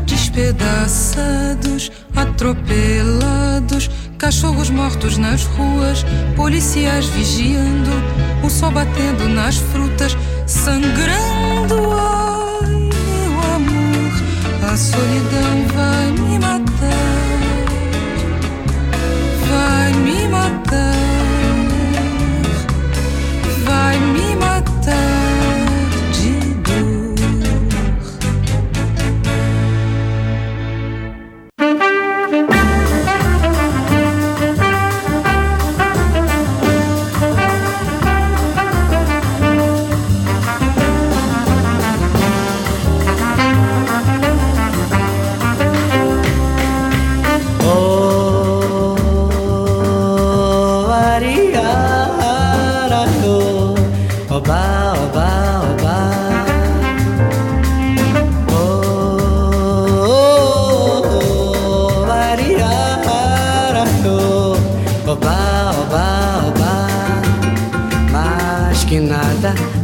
Despedaçados, 0.06 1.92
atropelados, 2.16 3.90
cachorros 4.18 4.70
mortos 4.70 5.18
nas 5.18 5.46
ruas, 5.46 6.06
policiais 6.36 7.06
vigiando, 7.08 7.92
o 8.44 8.50
sol 8.50 8.72
batendo 8.72 9.28
nas 9.30 9.58
frutas, 9.58 10.18
sangrando. 10.48 11.76
Ai, 11.92 12.90
meu 12.92 13.34
amor, 13.56 14.14
a 14.72 14.78
solidão 14.78 15.68
vai 15.76 16.12
me 16.12 16.40
matar. 16.40 17.34
Vai 19.50 19.94
me 19.94 20.28
matar. 20.28 20.94
Vai 23.66 24.00
me 24.00 24.23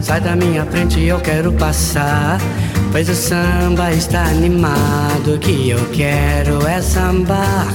Sai 0.10 0.22
da 0.22 0.36
minha 0.36 0.66
frente, 0.66 1.02
eu 1.04 1.20
quero 1.20 1.54
passar. 1.54 2.40
Pois 2.92 3.08
o 3.08 3.14
samba 3.14 3.92
está 3.92 4.24
animado. 4.24 5.36
O 5.36 5.38
que 5.38 5.70
eu 5.70 5.80
quero 5.92 6.66
é 6.66 6.82
sambar. 6.82 7.68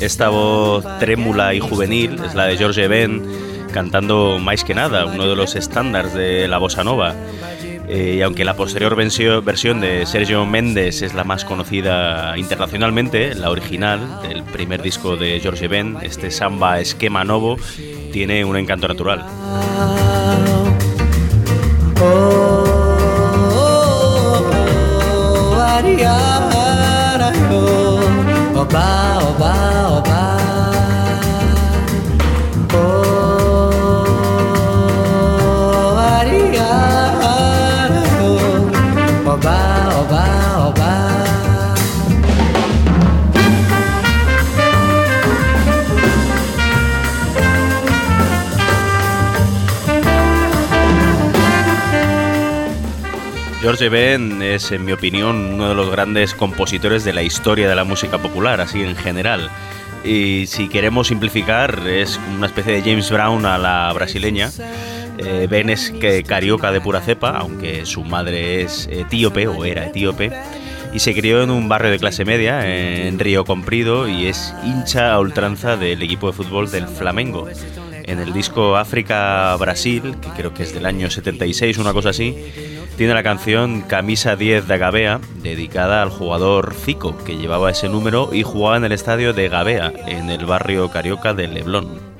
Esta 0.00 0.30
voz 0.30 0.84
trêmula 0.98 1.54
e 1.54 1.60
juvenil 1.60 2.12
é 2.34 2.40
a 2.40 2.48
de 2.48 2.56
George 2.56 2.88
Ben, 2.88 3.22
cantando 3.72 4.38
más 4.38 4.62
que 4.64 4.74
nada, 4.74 5.06
uno 5.06 5.26
de 5.26 5.34
los 5.34 5.56
estándares 5.56 6.14
de 6.14 6.46
la 6.46 6.58
bossa 6.58 6.84
nova. 6.84 7.14
Eh, 7.88 8.16
y 8.18 8.22
aunque 8.22 8.44
la 8.44 8.54
posterior 8.54 8.94
versión 8.94 9.80
de 9.80 10.06
Sergio 10.06 10.46
Méndez 10.46 11.02
es 11.02 11.14
la 11.14 11.24
más 11.24 11.44
conocida 11.44 12.38
internacionalmente, 12.38 13.34
la 13.34 13.50
original 13.50 14.20
del 14.22 14.44
primer 14.44 14.82
disco 14.82 15.16
de 15.16 15.40
George 15.40 15.66
Ben, 15.68 15.96
este 16.02 16.30
samba 16.30 16.78
esquema 16.80 17.24
novo, 17.24 17.58
tiene 18.12 18.44
un 18.44 18.56
encanto 18.56 18.86
natural. 18.86 19.24
Oh, 22.00 22.04
oh, 22.04 22.64
oh, 23.54 23.76
oh. 29.88 30.21
Ben 53.88 54.42
es, 54.42 54.70
en 54.72 54.84
mi 54.84 54.92
opinión, 54.92 55.54
uno 55.54 55.68
de 55.68 55.74
los 55.74 55.90
grandes 55.90 56.34
compositores 56.34 57.04
de 57.04 57.12
la 57.12 57.22
historia 57.22 57.68
de 57.68 57.74
la 57.74 57.84
música 57.84 58.18
popular, 58.18 58.60
así 58.60 58.82
en 58.82 58.96
general. 58.96 59.50
Y 60.04 60.46
si 60.46 60.68
queremos 60.68 61.08
simplificar, 61.08 61.86
es 61.86 62.18
una 62.36 62.46
especie 62.46 62.72
de 62.72 62.80
James 62.82 63.10
Brown 63.10 63.44
a 63.46 63.58
la 63.58 63.92
brasileña. 63.92 64.50
Eh, 65.18 65.46
ben 65.50 65.70
es 65.70 65.90
que 65.90 66.22
carioca 66.22 66.72
de 66.72 66.80
pura 66.80 67.00
cepa, 67.00 67.30
aunque 67.30 67.86
su 67.86 68.04
madre 68.04 68.62
es 68.62 68.88
etíope 68.90 69.46
o 69.46 69.64
era 69.64 69.86
etíope. 69.86 70.32
Y 70.92 70.98
se 70.98 71.14
crió 71.14 71.42
en 71.42 71.50
un 71.50 71.68
barrio 71.68 71.90
de 71.90 71.98
clase 71.98 72.24
media, 72.24 72.66
en 72.66 73.18
Río 73.18 73.44
Comprido, 73.44 74.08
y 74.08 74.26
es 74.26 74.54
hincha 74.64 75.14
a 75.14 75.20
ultranza 75.20 75.76
del 75.76 76.02
equipo 76.02 76.26
de 76.26 76.32
fútbol 76.34 76.70
del 76.70 76.86
Flamengo. 76.86 77.48
En 78.04 78.18
el 78.18 78.32
disco 78.32 78.76
África 78.76 79.56
Brasil, 79.56 80.16
que 80.20 80.28
creo 80.36 80.52
que 80.52 80.64
es 80.64 80.74
del 80.74 80.84
año 80.86 81.08
76, 81.10 81.78
una 81.78 81.92
cosa 81.92 82.10
así, 82.10 82.36
tiene 83.02 83.14
la 83.14 83.24
canción 83.24 83.80
Camisa 83.80 84.36
10 84.36 84.68
de 84.68 84.78
Gabea, 84.78 85.20
dedicada 85.42 86.02
al 86.02 86.10
jugador 86.10 86.72
Zico, 86.72 87.18
que 87.24 87.36
llevaba 87.36 87.68
ese 87.68 87.88
número 87.88 88.28
y 88.32 88.44
jugaba 88.44 88.76
en 88.76 88.84
el 88.84 88.92
estadio 88.92 89.32
de 89.32 89.48
Gabea, 89.48 89.92
en 90.06 90.30
el 90.30 90.46
barrio 90.46 90.88
carioca 90.88 91.34
de 91.34 91.48
Leblon. 91.48 92.11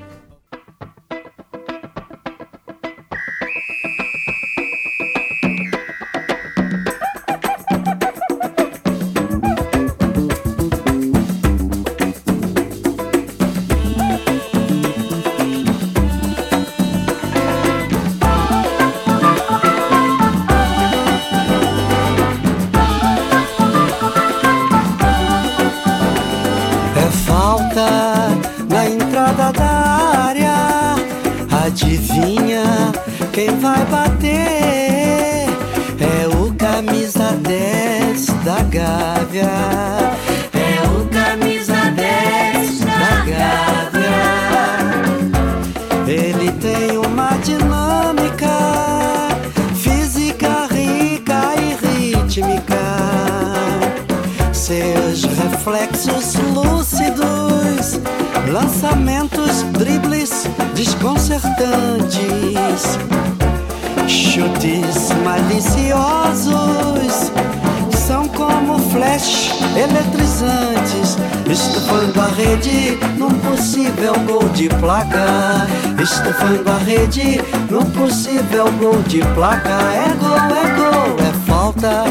De 79.13 79.21
placa. 79.35 79.69
É 79.69 80.09
gol, 80.19 80.37
é 80.37 80.65
gol, 80.75 81.15
é 81.19 81.31
falta 81.45 82.05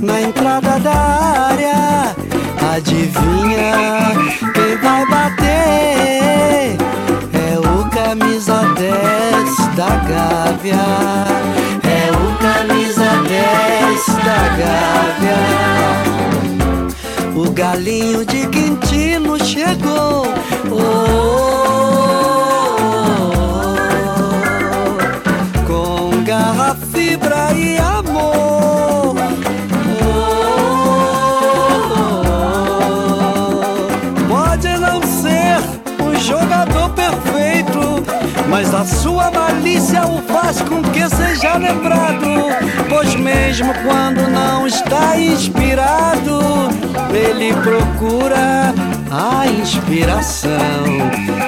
na 0.00 0.22
entrada 0.22 0.80
da 0.80 0.94
área. 1.50 2.16
Adivinha 2.72 3.74
quem 4.54 4.76
vai 4.78 5.04
bater? 5.06 6.78
É 7.34 7.58
o 7.58 7.90
camisa 7.90 8.64
10 8.78 9.56
da 9.76 9.90
Gávea. 10.08 10.86
É 11.84 12.10
o 12.10 12.24
camisa 12.38 13.10
10 13.28 14.06
da 14.24 14.40
Gávea. 14.56 15.40
O 17.36 17.50
galinho 17.50 18.24
de 18.24 18.46
Quintino 18.46 19.38
chegou. 19.44 20.21
Garra, 26.32 26.74
fibra 26.94 27.52
e 27.54 27.76
amor. 27.76 29.14
Pode 34.28 34.68
não 34.78 35.02
ser 35.02 35.58
um 36.02 36.18
jogador 36.18 36.88
perfeito, 36.94 38.02
mas 38.48 38.72
a 38.74 38.82
sua 38.82 39.30
malícia 39.30 40.06
o 40.06 40.22
faz 40.22 40.62
com 40.62 40.82
que 40.82 41.06
seja 41.10 41.58
lembrado. 41.58 42.48
Pois 42.88 43.14
mesmo 43.14 43.74
quando 43.84 44.30
não 44.30 44.66
está 44.66 45.18
inspirado, 45.18 46.40
ele 47.12 47.52
procura 47.52 48.72
a 49.12 49.46
inspiração. 49.46 50.50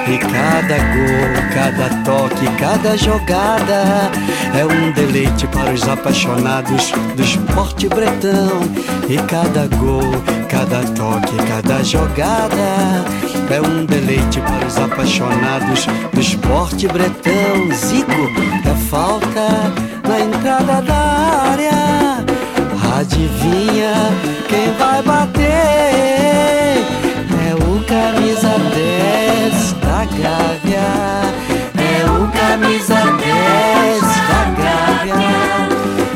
E 0.07 0.17
cada 0.19 0.77
gol, 0.93 1.49
cada 1.53 1.89
toque, 2.03 2.45
cada 2.59 2.95
jogada 2.95 4.11
é 4.55 4.63
um 4.63 4.91
deleite 4.91 5.47
para 5.47 5.73
os 5.73 5.87
apaixonados 5.87 6.91
do 7.15 7.23
esporte 7.23 7.89
bretão. 7.89 8.61
E 9.09 9.17
cada 9.17 9.65
gol, 9.77 10.11
cada 10.47 10.81
toque, 10.93 11.35
cada 11.47 11.83
jogada 11.83 13.03
é 13.49 13.61
um 13.61 13.83
deleite 13.85 14.39
para 14.41 14.67
os 14.67 14.77
apaixonados 14.77 15.87
do 16.13 16.21
esporte 16.21 16.87
bretão. 16.87 17.71
Zico 17.73 18.11
é 18.63 18.75
falta 18.89 19.73
na 20.07 20.19
entrada 20.19 20.81
da 20.83 20.95
área. 21.51 22.25
Adivinha 22.97 23.93
quem 24.47 24.71
vai 24.77 25.01
camisa 28.05 28.53
10 28.75 29.73
da 29.81 30.05
Gávea. 30.05 30.89
É 31.75 32.05
o 32.05 32.27
camisa 32.31 32.99
10 33.17 34.01
da 34.29 34.41
Gávea. 34.61 35.15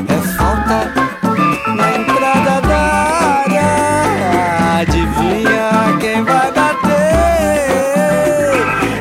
É 0.08 0.18
falta 0.38 0.80
na 1.76 1.88
entrada 1.98 2.56
da 2.68 2.84
área. 3.42 3.72
Adivinha 4.82 5.68
quem 6.00 6.24
vai 6.24 6.52
bater? 6.52 6.94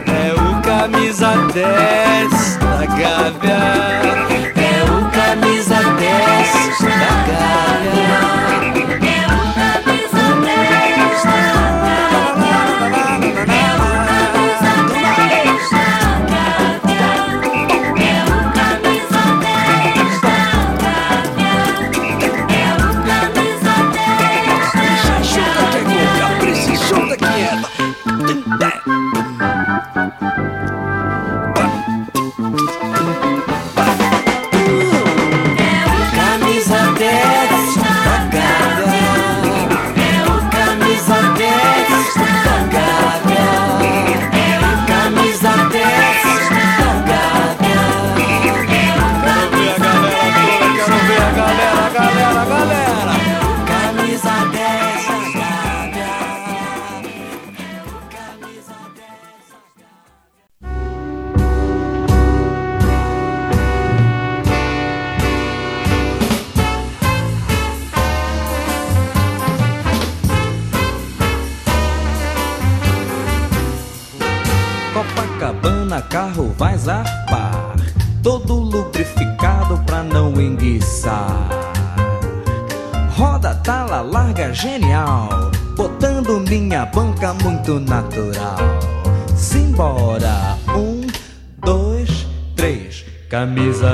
É 0.06 0.32
o 0.34 0.62
camisa 0.62 1.30
10 1.52 1.87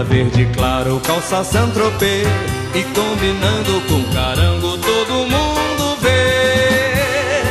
Verde 0.02 0.46
claro, 0.54 1.00
calça 1.00 1.44
Saint-Tropez. 1.44 2.26
E 2.74 2.83
combinando 2.83 3.80
com 3.88 4.02
carango 4.12 4.76
todo 4.78 5.12
mundo 5.30 5.96
vê. 6.00 7.42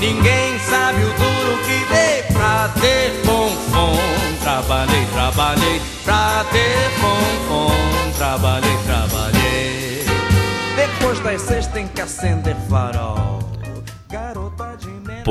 Ninguém 0.00 0.58
sabe 0.58 1.02
o 1.04 1.06
duro 1.06 1.58
que 1.64 1.94
dei 1.94 2.22
pra 2.32 2.68
ter 2.80 3.12
fonfon. 3.24 3.96
Trabalhei, 4.42 5.06
trabalhei 5.12 5.80
pra 6.04 6.44
ter 6.50 6.90
fonfon. 7.00 8.12
Trabalhei, 8.16 8.76
trabalhei. 8.84 10.04
Depois 10.74 11.20
das 11.20 11.42
seis 11.42 11.66
tem 11.68 11.86
que 11.86 12.00
acender 12.00 12.56
farol 12.68 13.11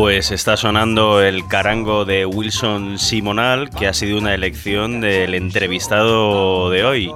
Pues 0.02 0.32
está 0.32 0.58
sonando 0.58 1.22
el 1.22 1.48
carango 1.48 2.06
de 2.06 2.26
Wilson 2.26 2.98
Simonal, 2.98 3.70
que 3.70 3.86
ha 3.86 3.94
sido 3.94 4.18
una 4.18 4.34
elección 4.34 5.00
del 5.00 5.36
entrevistado 5.36 6.72
de 6.72 6.84
hoy, 6.84 7.14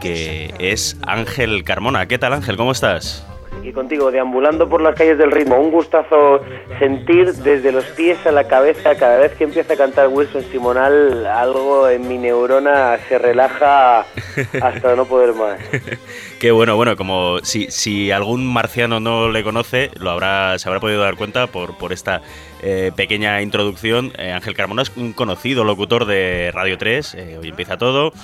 que 0.00 0.54
es 0.60 0.96
Ángel 1.04 1.64
Carmona. 1.64 2.06
¿Qué 2.06 2.18
tal 2.18 2.32
Ángel? 2.32 2.56
¿Cómo 2.56 2.70
estás? 2.70 3.26
Y 3.64 3.72
contigo, 3.72 4.12
deambulando 4.12 4.68
por 4.68 4.80
las 4.80 4.94
calles 4.94 5.18
del 5.18 5.32
ritmo. 5.32 5.58
Un 5.58 5.72
gustazo 5.72 6.40
sentir 6.78 7.32
desde 7.34 7.72
los 7.72 7.84
pies 7.84 8.24
a 8.24 8.30
la 8.30 8.46
cabeza 8.46 8.94
cada 8.94 9.18
vez 9.18 9.32
que 9.32 9.42
empieza 9.42 9.74
a 9.74 9.76
cantar 9.76 10.06
Wilson 10.06 10.44
Simonal, 10.52 11.26
algo 11.26 11.88
en 11.88 12.06
mi 12.06 12.16
neurona 12.16 12.96
se 13.08 13.18
relaja 13.18 14.06
hasta 14.62 14.94
no 14.94 15.04
poder 15.04 15.34
más. 15.34 15.58
Qué 16.40 16.52
bueno, 16.52 16.74
bueno, 16.74 16.96
como 16.96 17.40
si, 17.42 18.10
algún 18.10 18.46
marciano 18.46 18.98
no 18.98 19.28
le 19.28 19.44
conoce, 19.44 19.90
lo 20.00 20.08
habrá, 20.08 20.58
se 20.58 20.70
habrá 20.70 20.80
podido 20.80 21.02
dar 21.02 21.16
cuenta 21.16 21.48
por, 21.48 21.76
por 21.76 21.92
esta 21.92 22.22
eh, 22.62 22.92
pequeña 22.96 23.42
introducción. 23.42 24.14
Eh, 24.16 24.32
Ángel 24.32 24.54
Carmona 24.54 24.80
es 24.80 24.90
un 24.96 25.12
conocido 25.12 25.64
locutor 25.64 26.06
de 26.06 26.50
Radio 26.54 26.78
3, 26.78 27.14
eh, 27.14 27.38
hoy 27.38 27.50
empieza 27.50 27.76
todo. 27.76 28.14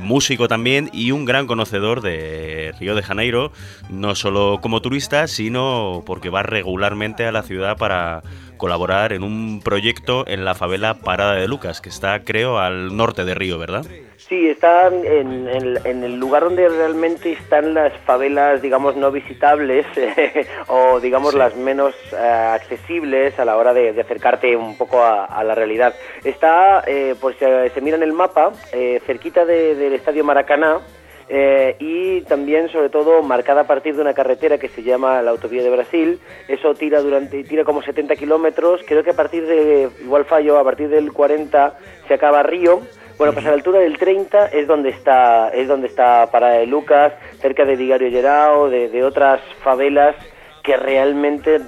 Músico 0.00 0.48
también 0.48 0.88
y 0.94 1.10
un 1.10 1.26
gran 1.26 1.46
conocedor 1.46 2.00
de 2.00 2.74
Río 2.80 2.94
de 2.94 3.02
Janeiro, 3.02 3.52
no 3.90 4.14
solo 4.14 4.60
como 4.62 4.80
turista, 4.80 5.26
sino 5.26 6.02
porque 6.06 6.30
va 6.30 6.42
regularmente 6.42 7.26
a 7.26 7.32
la 7.32 7.42
ciudad 7.42 7.76
para 7.76 8.22
colaborar 8.58 9.12
en 9.14 9.22
un 9.22 9.62
proyecto 9.64 10.24
en 10.26 10.44
la 10.44 10.54
favela 10.54 10.94
Parada 10.94 11.34
de 11.34 11.48
Lucas, 11.48 11.80
que 11.80 11.88
está, 11.88 12.22
creo, 12.24 12.58
al 12.58 12.94
norte 12.96 13.24
de 13.24 13.34
Río, 13.34 13.58
¿verdad? 13.58 13.86
Sí, 14.16 14.46
está 14.48 14.88
en, 14.88 15.48
en- 15.48 15.78
en 15.86 16.04
el 16.04 16.16
lugar 16.20 16.42
donde 16.44 16.68
realmente 16.68 17.32
están 17.32 17.72
las 17.72 17.92
favelas, 18.04 18.60
digamos, 18.60 18.94
no 18.96 19.10
visitables 19.10 19.86
o, 20.66 21.00
digamos, 21.00 21.32
las 21.34 21.56
menos 21.56 21.94
eh, 22.12 22.16
accesibles 22.18 23.38
a 23.38 23.44
la 23.44 23.56
hora 23.56 23.72
de, 23.72 23.92
de 23.92 24.00
acercarte 24.02 24.54
un 24.56 24.76
poco 24.76 25.02
a, 25.02 25.24
a 25.24 25.44
la 25.44 25.54
realidad. 25.54 25.94
Está, 26.24 26.82
eh, 26.86 27.14
por 27.20 27.32
si 27.34 27.44
se 27.72 27.80
mira 27.80 27.96
en 27.96 28.02
el 28.02 28.12
mapa, 28.12 28.52
eh, 28.72 29.00
cerquita 29.06 29.44
de- 29.44 29.74
del 29.76 29.94
Estadio 29.94 30.24
Maracaná, 30.24 30.80
eh, 31.28 31.76
y 31.78 32.22
también, 32.22 32.70
sobre 32.70 32.88
todo, 32.88 33.22
marcada 33.22 33.62
a 33.62 33.66
partir 33.66 33.94
de 33.94 34.00
una 34.00 34.14
carretera 34.14 34.58
que 34.58 34.68
se 34.68 34.82
llama 34.82 35.20
la 35.22 35.30
Autovía 35.30 35.62
de 35.62 35.70
Brasil. 35.70 36.20
Eso 36.48 36.74
tira 36.74 37.00
durante 37.00 37.42
tira 37.44 37.64
como 37.64 37.82
70 37.82 38.16
kilómetros. 38.16 38.80
Creo 38.86 39.04
que 39.04 39.10
a 39.10 39.16
partir 39.16 39.46
de, 39.46 39.90
igual 40.02 40.24
fallo, 40.24 40.58
a 40.58 40.64
partir 40.64 40.88
del 40.88 41.12
40 41.12 41.78
se 42.06 42.14
acaba 42.14 42.42
Río. 42.42 42.80
Bueno, 43.18 43.32
pues 43.32 43.44
a 43.46 43.48
la 43.48 43.56
altura 43.56 43.80
del 43.80 43.98
30 43.98 44.46
es 44.46 44.66
donde 44.68 44.90
está 44.90 45.48
es 45.48 45.66
donde 45.66 45.88
está 45.88 46.30
Parada 46.30 46.54
de 46.54 46.66
Lucas, 46.66 47.12
cerca 47.40 47.64
de 47.64 47.74
Vigario 47.74 48.10
Gerao, 48.10 48.70
de, 48.70 48.88
de 48.88 49.02
otras 49.02 49.40
favelas 49.62 50.14
que 50.62 50.76
realmente, 50.76 51.58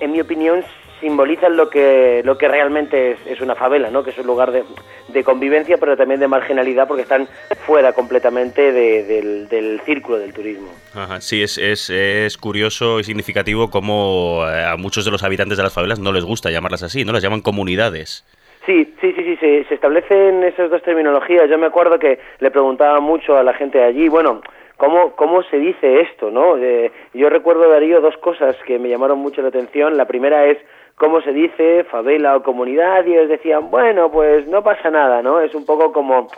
en 0.00 0.12
mi 0.12 0.20
opinión, 0.20 0.64
simbolizan 1.00 1.56
lo 1.56 1.68
que 1.70 2.22
lo 2.24 2.38
que 2.38 2.48
realmente 2.48 3.12
es, 3.12 3.18
es 3.26 3.40
una 3.40 3.54
favela, 3.54 3.90
¿no? 3.90 4.02
Que 4.02 4.10
es 4.10 4.18
un 4.18 4.26
lugar 4.26 4.52
de, 4.52 4.64
de 5.08 5.24
convivencia, 5.24 5.76
pero 5.78 5.96
también 5.96 6.20
de 6.20 6.28
marginalidad, 6.28 6.86
porque 6.88 7.02
están 7.02 7.28
fuera 7.66 7.92
completamente 7.92 8.72
de- 8.72 9.04
del, 9.04 9.48
del 9.48 9.80
círculo 9.82 10.18
del 10.18 10.32
turismo. 10.32 10.68
Ajá, 10.94 11.20
sí, 11.20 11.42
es, 11.42 11.58
es, 11.58 11.90
es 11.90 12.36
curioso 12.38 13.00
y 13.00 13.04
significativo 13.04 13.70
cómo 13.70 14.44
eh, 14.48 14.64
a 14.64 14.76
muchos 14.76 15.04
de 15.04 15.10
los 15.10 15.22
habitantes 15.22 15.56
de 15.58 15.64
las 15.64 15.74
favelas 15.74 15.98
no 15.98 16.12
les 16.12 16.24
gusta 16.24 16.50
llamarlas 16.50 16.82
así, 16.82 17.04
¿no? 17.04 17.12
Las 17.12 17.22
llaman 17.22 17.40
comunidades. 17.42 18.24
Sí, 18.66 18.94
sí, 19.00 19.12
sí, 19.12 19.22
sí, 19.22 19.36
se, 19.36 19.64
se 19.64 19.74
establecen 19.74 20.42
esas 20.42 20.70
dos 20.70 20.82
terminologías. 20.82 21.50
Yo 21.50 21.58
me 21.58 21.66
acuerdo 21.66 21.98
que 21.98 22.18
le 22.38 22.50
preguntaba 22.50 22.98
mucho 23.00 23.36
a 23.36 23.42
la 23.42 23.52
gente 23.52 23.76
de 23.76 23.84
allí, 23.84 24.08
bueno, 24.08 24.40
¿cómo, 24.78 25.14
cómo 25.16 25.42
se 25.42 25.58
dice 25.58 26.00
esto, 26.00 26.30
no? 26.30 26.56
Eh, 26.56 26.90
yo 27.12 27.28
recuerdo, 27.28 27.68
Darío, 27.68 28.00
dos 28.00 28.16
cosas 28.16 28.56
que 28.66 28.78
me 28.78 28.88
llamaron 28.88 29.18
mucho 29.18 29.42
la 29.42 29.48
atención. 29.48 29.98
La 29.98 30.06
primera 30.06 30.46
es 30.46 30.56
cómo 30.96 31.20
se 31.22 31.32
dice 31.32 31.84
favela 31.84 32.36
o 32.36 32.42
comunidad 32.42 33.04
y 33.04 33.14
ellos 33.14 33.28
decían, 33.28 33.70
bueno, 33.70 34.10
pues 34.10 34.46
no 34.46 34.62
pasa 34.62 34.90
nada, 34.90 35.22
¿no? 35.22 35.40
Es 35.40 35.54
un 35.54 35.66
poco 35.66 35.92
como, 35.92 36.28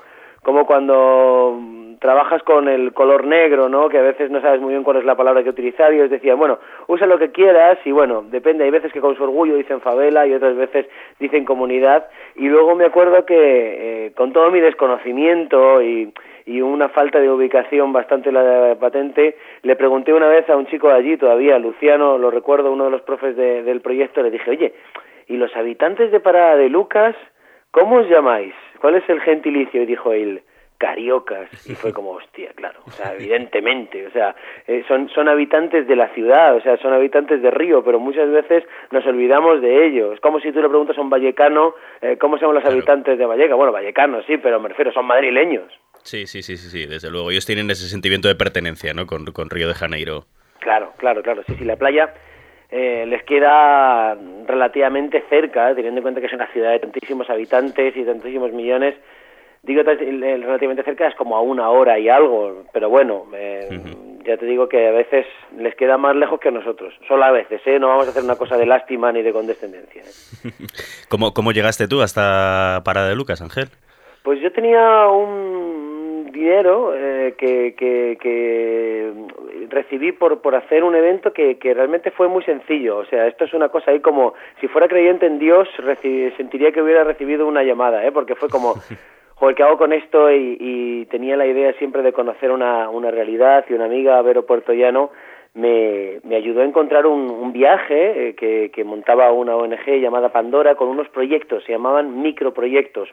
como 0.42 0.66
cuando 0.66 1.58
mm, 1.60 1.96
trabajas 1.98 2.42
con 2.42 2.68
el 2.68 2.92
color 2.92 3.26
negro, 3.26 3.68
¿no? 3.68 3.88
Que 3.88 3.98
a 3.98 4.02
veces 4.02 4.30
no 4.30 4.40
sabes 4.40 4.60
muy 4.60 4.70
bien 4.70 4.84
cuál 4.84 4.98
es 4.98 5.04
la 5.04 5.16
palabra 5.16 5.42
que 5.42 5.50
utilizar 5.50 5.92
y 5.92 5.96
ellos 5.96 6.10
decían, 6.10 6.38
bueno, 6.38 6.58
usa 6.86 7.06
lo 7.06 7.18
que 7.18 7.30
quieras 7.30 7.78
y 7.84 7.92
bueno, 7.92 8.24
depende, 8.30 8.64
hay 8.64 8.70
veces 8.70 8.92
que 8.92 9.00
con 9.00 9.16
su 9.16 9.24
orgullo 9.24 9.56
dicen 9.56 9.80
favela 9.80 10.26
y 10.26 10.34
otras 10.34 10.56
veces 10.56 10.86
dicen 11.18 11.44
comunidad 11.44 12.06
y 12.34 12.48
luego 12.48 12.74
me 12.74 12.86
acuerdo 12.86 13.24
que 13.24 14.06
eh, 14.06 14.12
con 14.16 14.32
todo 14.32 14.50
mi 14.50 14.60
desconocimiento 14.60 15.82
y, 15.82 16.12
y 16.46 16.60
una 16.60 16.88
falta 16.88 17.18
de 17.20 17.28
ubicación 17.30 17.92
bastante 17.92 18.30
la- 18.32 18.76
patente, 18.80 19.36
le 19.62 19.76
pregunté 19.76 20.12
una 20.12 20.28
vez 20.28 20.48
a 20.48 20.56
un 20.56 20.66
chico 20.68 20.88
de 20.88 20.94
allí 20.94 21.16
todavía, 21.16 21.58
Luciano, 21.58 22.16
lo 22.18 22.30
recuerdo, 22.30 22.72
uno 22.72 22.84
de 22.84 22.90
los 22.92 23.02
profes 23.02 23.36
de- 23.36 23.62
del 23.64 23.80
proyecto, 23.80 24.22
le 24.22 24.30
dije, 24.30 24.50
oye, 24.50 24.72
¿y 25.26 25.36
los 25.36 25.54
habitantes 25.56 26.10
de 26.12 26.20
Parada 26.20 26.56
de 26.56 26.68
Lucas, 26.68 27.14
cómo 27.72 27.96
os 27.96 28.08
llamáis? 28.08 28.54
¿Cuál 28.80 28.94
es 28.94 29.08
el 29.08 29.20
gentilicio? 29.20 29.82
Y 29.82 29.86
dijo 29.86 30.12
él, 30.12 30.42
cariocas. 30.78 31.48
Y 31.68 31.74
fue 31.74 31.92
como, 31.92 32.10
hostia, 32.12 32.50
claro, 32.54 32.80
o 32.86 32.90
sea, 32.90 33.14
evidentemente, 33.14 34.06
o 34.06 34.10
sea, 34.10 34.34
eh, 34.66 34.84
son, 34.86 35.08
son 35.08 35.26
habitantes 35.28 35.86
de 35.88 35.96
la 35.96 36.08
ciudad, 36.08 36.54
o 36.54 36.60
sea, 36.60 36.76
son 36.76 36.92
habitantes 36.92 37.40
de 37.42 37.50
Río, 37.50 37.82
pero 37.82 37.98
muchas 37.98 38.30
veces 38.30 38.62
nos 38.90 39.04
olvidamos 39.06 39.62
de 39.62 39.86
ellos. 39.86 40.14
Es 40.14 40.20
como 40.20 40.38
si 40.38 40.52
tú 40.52 40.60
le 40.60 40.68
preguntas 40.68 40.96
a 40.96 41.00
un 41.00 41.08
vallecano, 41.10 41.74
eh, 42.02 42.18
¿cómo 42.20 42.36
llaman 42.36 42.56
los 42.56 42.64
habitantes 42.66 43.18
de 43.18 43.24
Valleca? 43.26 43.54
Bueno, 43.54 43.72
vallecanos, 43.72 44.24
sí, 44.26 44.36
pero 44.36 44.60
me 44.60 44.68
refiero, 44.68 44.92
son 44.92 45.06
madrileños. 45.06 45.72
Sí, 46.06 46.26
sí, 46.26 46.40
sí, 46.42 46.56
sí, 46.56 46.68
sí, 46.70 46.86
desde 46.86 47.10
luego. 47.10 47.32
Ellos 47.32 47.44
tienen 47.44 47.68
ese 47.68 47.88
sentimiento 47.88 48.28
de 48.28 48.36
pertenencia, 48.36 48.94
¿no? 48.94 49.06
Con, 49.06 49.26
con 49.32 49.50
Río 49.50 49.66
de 49.66 49.74
Janeiro. 49.74 50.24
Claro, 50.60 50.92
claro, 50.98 51.20
claro. 51.20 51.42
Sí, 51.48 51.56
sí, 51.58 51.64
la 51.64 51.74
playa 51.74 52.14
eh, 52.70 53.04
les 53.08 53.24
queda 53.24 54.16
relativamente 54.46 55.24
cerca, 55.28 55.74
teniendo 55.74 55.98
en 55.98 56.02
cuenta 56.02 56.20
que 56.20 56.28
es 56.28 56.32
una 56.32 56.46
ciudad 56.52 56.70
de 56.70 56.78
tantísimos 56.78 57.28
habitantes 57.28 57.96
y 57.96 58.04
tantísimos 58.04 58.52
millones. 58.52 58.94
Digo 59.64 59.80
eh, 59.80 60.38
relativamente 60.38 60.84
cerca, 60.84 61.08
es 61.08 61.16
como 61.16 61.36
a 61.36 61.40
una 61.40 61.70
hora 61.70 61.98
y 61.98 62.08
algo, 62.08 62.64
pero 62.72 62.88
bueno, 62.88 63.26
eh, 63.34 63.68
ya 64.24 64.36
te 64.36 64.46
digo 64.46 64.68
que 64.68 64.86
a 64.86 64.92
veces 64.92 65.26
les 65.56 65.74
queda 65.74 65.98
más 65.98 66.14
lejos 66.14 66.38
que 66.38 66.50
a 66.50 66.52
nosotros. 66.52 66.94
Solo 67.08 67.24
a 67.24 67.32
veces, 67.32 67.60
¿eh? 67.66 67.80
No 67.80 67.88
vamos 67.88 68.06
a 68.06 68.10
hacer 68.10 68.22
una 68.22 68.36
cosa 68.36 68.56
de 68.56 68.66
lástima 68.66 69.10
ni 69.10 69.22
de 69.22 69.32
condescendencia. 69.32 70.02
¿eh? 70.02 70.52
¿Cómo, 71.08 71.34
¿Cómo 71.34 71.50
llegaste 71.50 71.88
tú 71.88 72.00
hasta 72.00 72.82
Parada 72.84 73.08
de 73.08 73.16
Lucas, 73.16 73.42
Ángel? 73.42 73.68
Pues 74.22 74.40
yo 74.40 74.52
tenía 74.52 75.06
un 75.06 75.85
dinero 76.36 76.92
eh, 76.94 77.34
que, 77.36 77.74
que, 77.74 78.18
que, 78.20 79.12
recibí 79.68 80.12
por, 80.12 80.40
por 80.40 80.54
hacer 80.54 80.84
un 80.84 80.94
evento 80.94 81.32
que, 81.32 81.58
que 81.58 81.74
realmente 81.74 82.10
fue 82.10 82.28
muy 82.28 82.42
sencillo. 82.44 82.98
O 82.98 83.04
sea, 83.06 83.26
esto 83.26 83.44
es 83.44 83.54
una 83.54 83.68
cosa 83.68 83.90
ahí 83.90 84.00
como, 84.00 84.34
si 84.60 84.68
fuera 84.68 84.88
creyente 84.88 85.26
en 85.26 85.38
Dios, 85.38 85.68
sentiría 86.36 86.72
que 86.72 86.82
hubiera 86.82 87.04
recibido 87.04 87.46
una 87.46 87.62
llamada, 87.62 88.04
¿eh? 88.06 88.12
porque 88.12 88.34
fue 88.34 88.48
como, 88.48 88.74
joder, 89.34 89.56
¿qué 89.56 89.62
hago 89.62 89.78
con 89.78 89.92
esto? 89.92 90.30
Y, 90.30 90.56
y 90.60 91.06
tenía 91.06 91.36
la 91.36 91.46
idea 91.46 91.72
siempre 91.74 92.02
de 92.02 92.12
conocer 92.12 92.50
una, 92.50 92.88
una 92.90 93.10
realidad 93.10 93.64
y 93.68 93.74
una 93.74 93.86
amiga, 93.86 94.22
Vero 94.22 94.46
Puertollano, 94.46 95.10
me, 95.54 96.20
me 96.22 96.36
ayudó 96.36 96.60
a 96.60 96.64
encontrar 96.64 97.06
un, 97.06 97.30
un 97.30 97.52
viaje 97.52 98.28
eh, 98.28 98.34
que, 98.34 98.70
que 98.72 98.84
montaba 98.84 99.32
una 99.32 99.56
ONG 99.56 99.86
llamada 100.00 100.28
Pandora 100.28 100.74
con 100.74 100.88
unos 100.88 101.08
proyectos, 101.08 101.64
se 101.64 101.72
llamaban 101.72 102.20
microproyectos. 102.20 103.08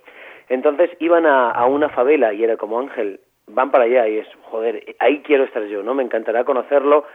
Entonces 0.50 0.90
iban 1.00 1.26
a, 1.26 1.52
a 1.52 1.66
una 1.66 1.90
favela 1.90 2.34
y 2.34 2.44
era 2.44 2.58
como 2.58 2.80
Ángel, 2.80 3.20
van 3.48 3.72
para 3.72 3.86
allá 3.86 4.08
y 4.08 4.18
es, 4.20 4.28
joder, 4.44 4.96
ahí 5.00 5.22
quiero 5.22 5.44
estar 5.44 5.64
yo, 5.66 5.84
¿no? 5.84 5.94
Me 5.94 6.04
encantará 6.04 6.44
conocerlo 6.44 7.06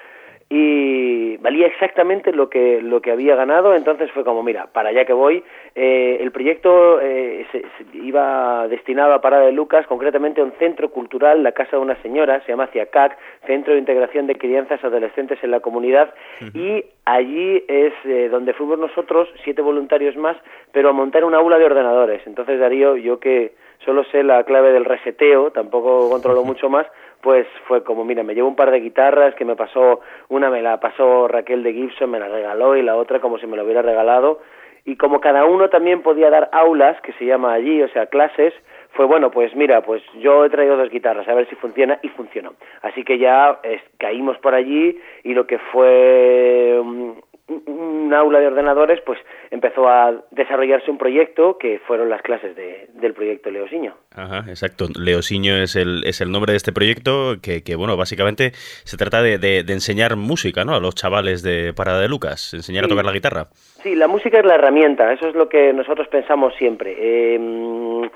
y 0.51 1.37
valía 1.39 1.67
exactamente 1.67 2.33
lo 2.33 2.49
que 2.49 2.81
lo 2.81 3.03
que 3.03 3.11
había 3.11 3.37
ganado. 3.37 3.75
Entonces 3.75 4.11
fue 4.13 4.25
como 4.25 4.43
mira 4.43 4.69
para 4.73 4.89
allá 4.89 5.05
que 5.05 5.13
voy. 5.13 5.45
Eh, 5.75 6.19
el 6.21 6.33
proyecto 6.33 7.01
eh, 7.01 7.47
se, 7.53 7.61
se 7.61 7.99
iba 7.99 8.67
destinado 8.69 9.13
a 9.13 9.21
Parada 9.21 9.45
de 9.45 9.53
Lucas 9.53 9.87
concretamente 9.87 10.41
a 10.41 10.45
un 10.45 10.53
centro 10.53 10.91
cultural 10.91 11.43
la 11.43 11.53
casa 11.53 11.77
de 11.77 11.83
una 11.83 12.01
señora 12.03 12.41
se 12.45 12.53
llama 12.53 12.69
CIACAC 12.69 13.19
Centro 13.47 13.75
de 13.75 13.81
Integración 13.81 14.27
de 14.27 14.37
Crianzas 14.37 14.83
Adolescentes 14.83 15.39
en 15.43 15.51
la 15.51 15.61
Comunidad. 15.61 16.15
Uh 16.41 16.45
-huh. 16.45 16.57
y 16.57 16.85
allí 17.05 17.65
es 17.69 17.93
eh, 18.05 18.29
donde 18.31 18.55
fuimos 18.55 18.79
nosotros 18.79 19.29
siete 19.45 19.61
voluntarios 19.61 20.17
más 20.17 20.37
pero 20.73 20.89
a 20.89 20.93
montar 20.93 21.25
un 21.25 21.35
aula 21.35 21.59
de 21.59 21.65
ordenadores. 21.67 22.27
Entonces 22.27 22.59
Darío 22.59 22.97
yo 22.97 23.21
que 23.21 23.53
solo 23.85 24.05
sé 24.05 24.23
la 24.23 24.45
clave 24.45 24.73
del 24.73 24.85
reseteo 24.85 25.51
tampoco 25.51 26.09
controlo 26.11 26.43
mucho 26.53 26.69
más 26.71 26.87
pues 27.21 27.47
fue 27.67 27.83
como, 27.85 28.05
mira, 28.05 28.23
me 28.23 28.35
llevo 28.35 28.49
un 28.49 28.57
par 28.57 28.71
de 28.71 28.81
guitarras 28.81 29.35
que 29.35 29.45
me 29.45 29.57
pasó, 29.57 30.01
una 30.29 30.51
me 30.51 30.63
la 30.63 30.79
pasó 30.81 31.29
Raquel 31.29 31.63
de 31.63 31.73
Gibson, 31.73 32.11
me 32.11 32.21
la 32.21 32.29
regaló 32.29 32.77
y 32.77 32.83
la 32.83 32.97
otra 32.97 33.21
como 33.21 33.39
si 33.39 33.47
me 33.47 33.57
la 33.57 33.65
hubiera 33.65 33.83
regalado. 33.83 34.41
Y 34.85 34.97
como 34.97 35.21
cada 35.21 35.45
uno 35.45 35.69
también 35.69 36.03
podía 36.03 36.31
dar 36.31 36.49
aulas, 36.53 36.99
que 37.03 37.13
se 37.15 37.27
llama 37.27 37.53
allí, 37.53 37.83
o 37.83 37.89
sea, 37.89 38.07
clases, 38.07 38.55
fue 38.93 39.05
bueno, 39.05 39.31
pues 39.31 39.55
mira, 39.55 39.83
pues 39.83 40.03
yo 40.19 40.45
he 40.45 40.51
traído 40.51 40.77
dos 40.77 40.91
guitarras, 40.91 41.29
a 41.29 41.35
ver 41.35 41.47
si 41.49 41.57
funciona 41.57 41.99
y 42.03 42.09
funcionó. 42.09 42.55
Así 42.83 43.05
que 43.05 43.19
ya 43.19 43.59
es, 43.63 43.83
caímos 43.99 44.39
por 44.39 44.55
allí 44.55 44.99
y 45.25 45.35
lo 45.35 45.47
que 45.47 45.59
fue 45.59 46.79
um, 46.81 47.17
un 47.49 48.13
aula 48.15 48.41
de 48.41 48.47
ordenadores, 48.47 49.01
pues 49.05 49.19
empezó 49.51 49.89
a 49.89 50.13
desarrollarse 50.31 50.91
un 50.91 50.99
proyecto 50.99 51.57
que 51.59 51.81
fueron 51.87 52.11
las 52.11 52.23
clases 52.23 52.55
de, 52.55 52.89
del 52.95 53.15
proyecto 53.15 53.51
Leosiño. 53.51 53.95
Ajá, 54.15 54.45
exacto. 54.49 54.87
Leosiño 54.95 55.57
es 55.57 55.77
el, 55.77 56.05
es 56.05 56.21
el 56.21 56.31
nombre 56.31 56.53
de 56.53 56.59
este 56.59 56.73
proyecto 56.73 57.37
que, 57.43 57.63
que 57.63 57.77
bueno, 57.77 57.97
básicamente 57.97 58.53
se 58.53 58.97
trata 58.97 59.23
de, 59.23 59.39
de, 59.39 59.63
de, 59.63 59.73
enseñar 59.73 60.17
música, 60.17 60.65
¿no? 60.65 60.75
A 60.75 60.81
los 60.81 60.95
chavales 60.95 61.43
de 61.43 61.73
Parada 61.73 62.01
de 62.01 62.09
Lucas, 62.09 62.53
enseñar 62.53 62.85
sí. 62.85 62.87
a 62.87 62.91
tocar 62.91 63.05
la 63.05 63.13
guitarra. 63.13 63.47
Sí, 63.83 63.95
la 63.95 64.09
música 64.09 64.39
es 64.39 64.45
la 64.45 64.57
herramienta, 64.57 65.13
eso 65.13 65.29
es 65.29 65.35
lo 65.35 65.49
que 65.49 65.73
nosotros 65.73 66.09
pensamos 66.09 66.55
siempre. 66.57 66.97
Eh, 66.99 68.11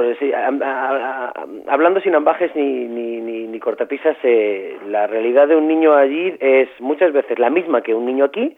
a, 0.00 1.32
hablando 1.68 2.00
sin 2.00 2.14
ambajes 2.14 2.54
ni, 2.54 2.86
ni, 2.86 3.20
ni, 3.20 3.46
ni 3.46 3.60
cortapisas, 3.60 4.16
eh, 4.22 4.78
la 4.88 5.06
realidad 5.06 5.48
de 5.48 5.56
un 5.56 5.68
niño 5.68 5.94
allí 5.94 6.34
es 6.40 6.68
muchas 6.80 7.12
veces 7.12 7.38
la 7.38 7.50
misma 7.50 7.82
que 7.82 7.94
un 7.94 8.06
niño 8.06 8.24
aquí, 8.24 8.56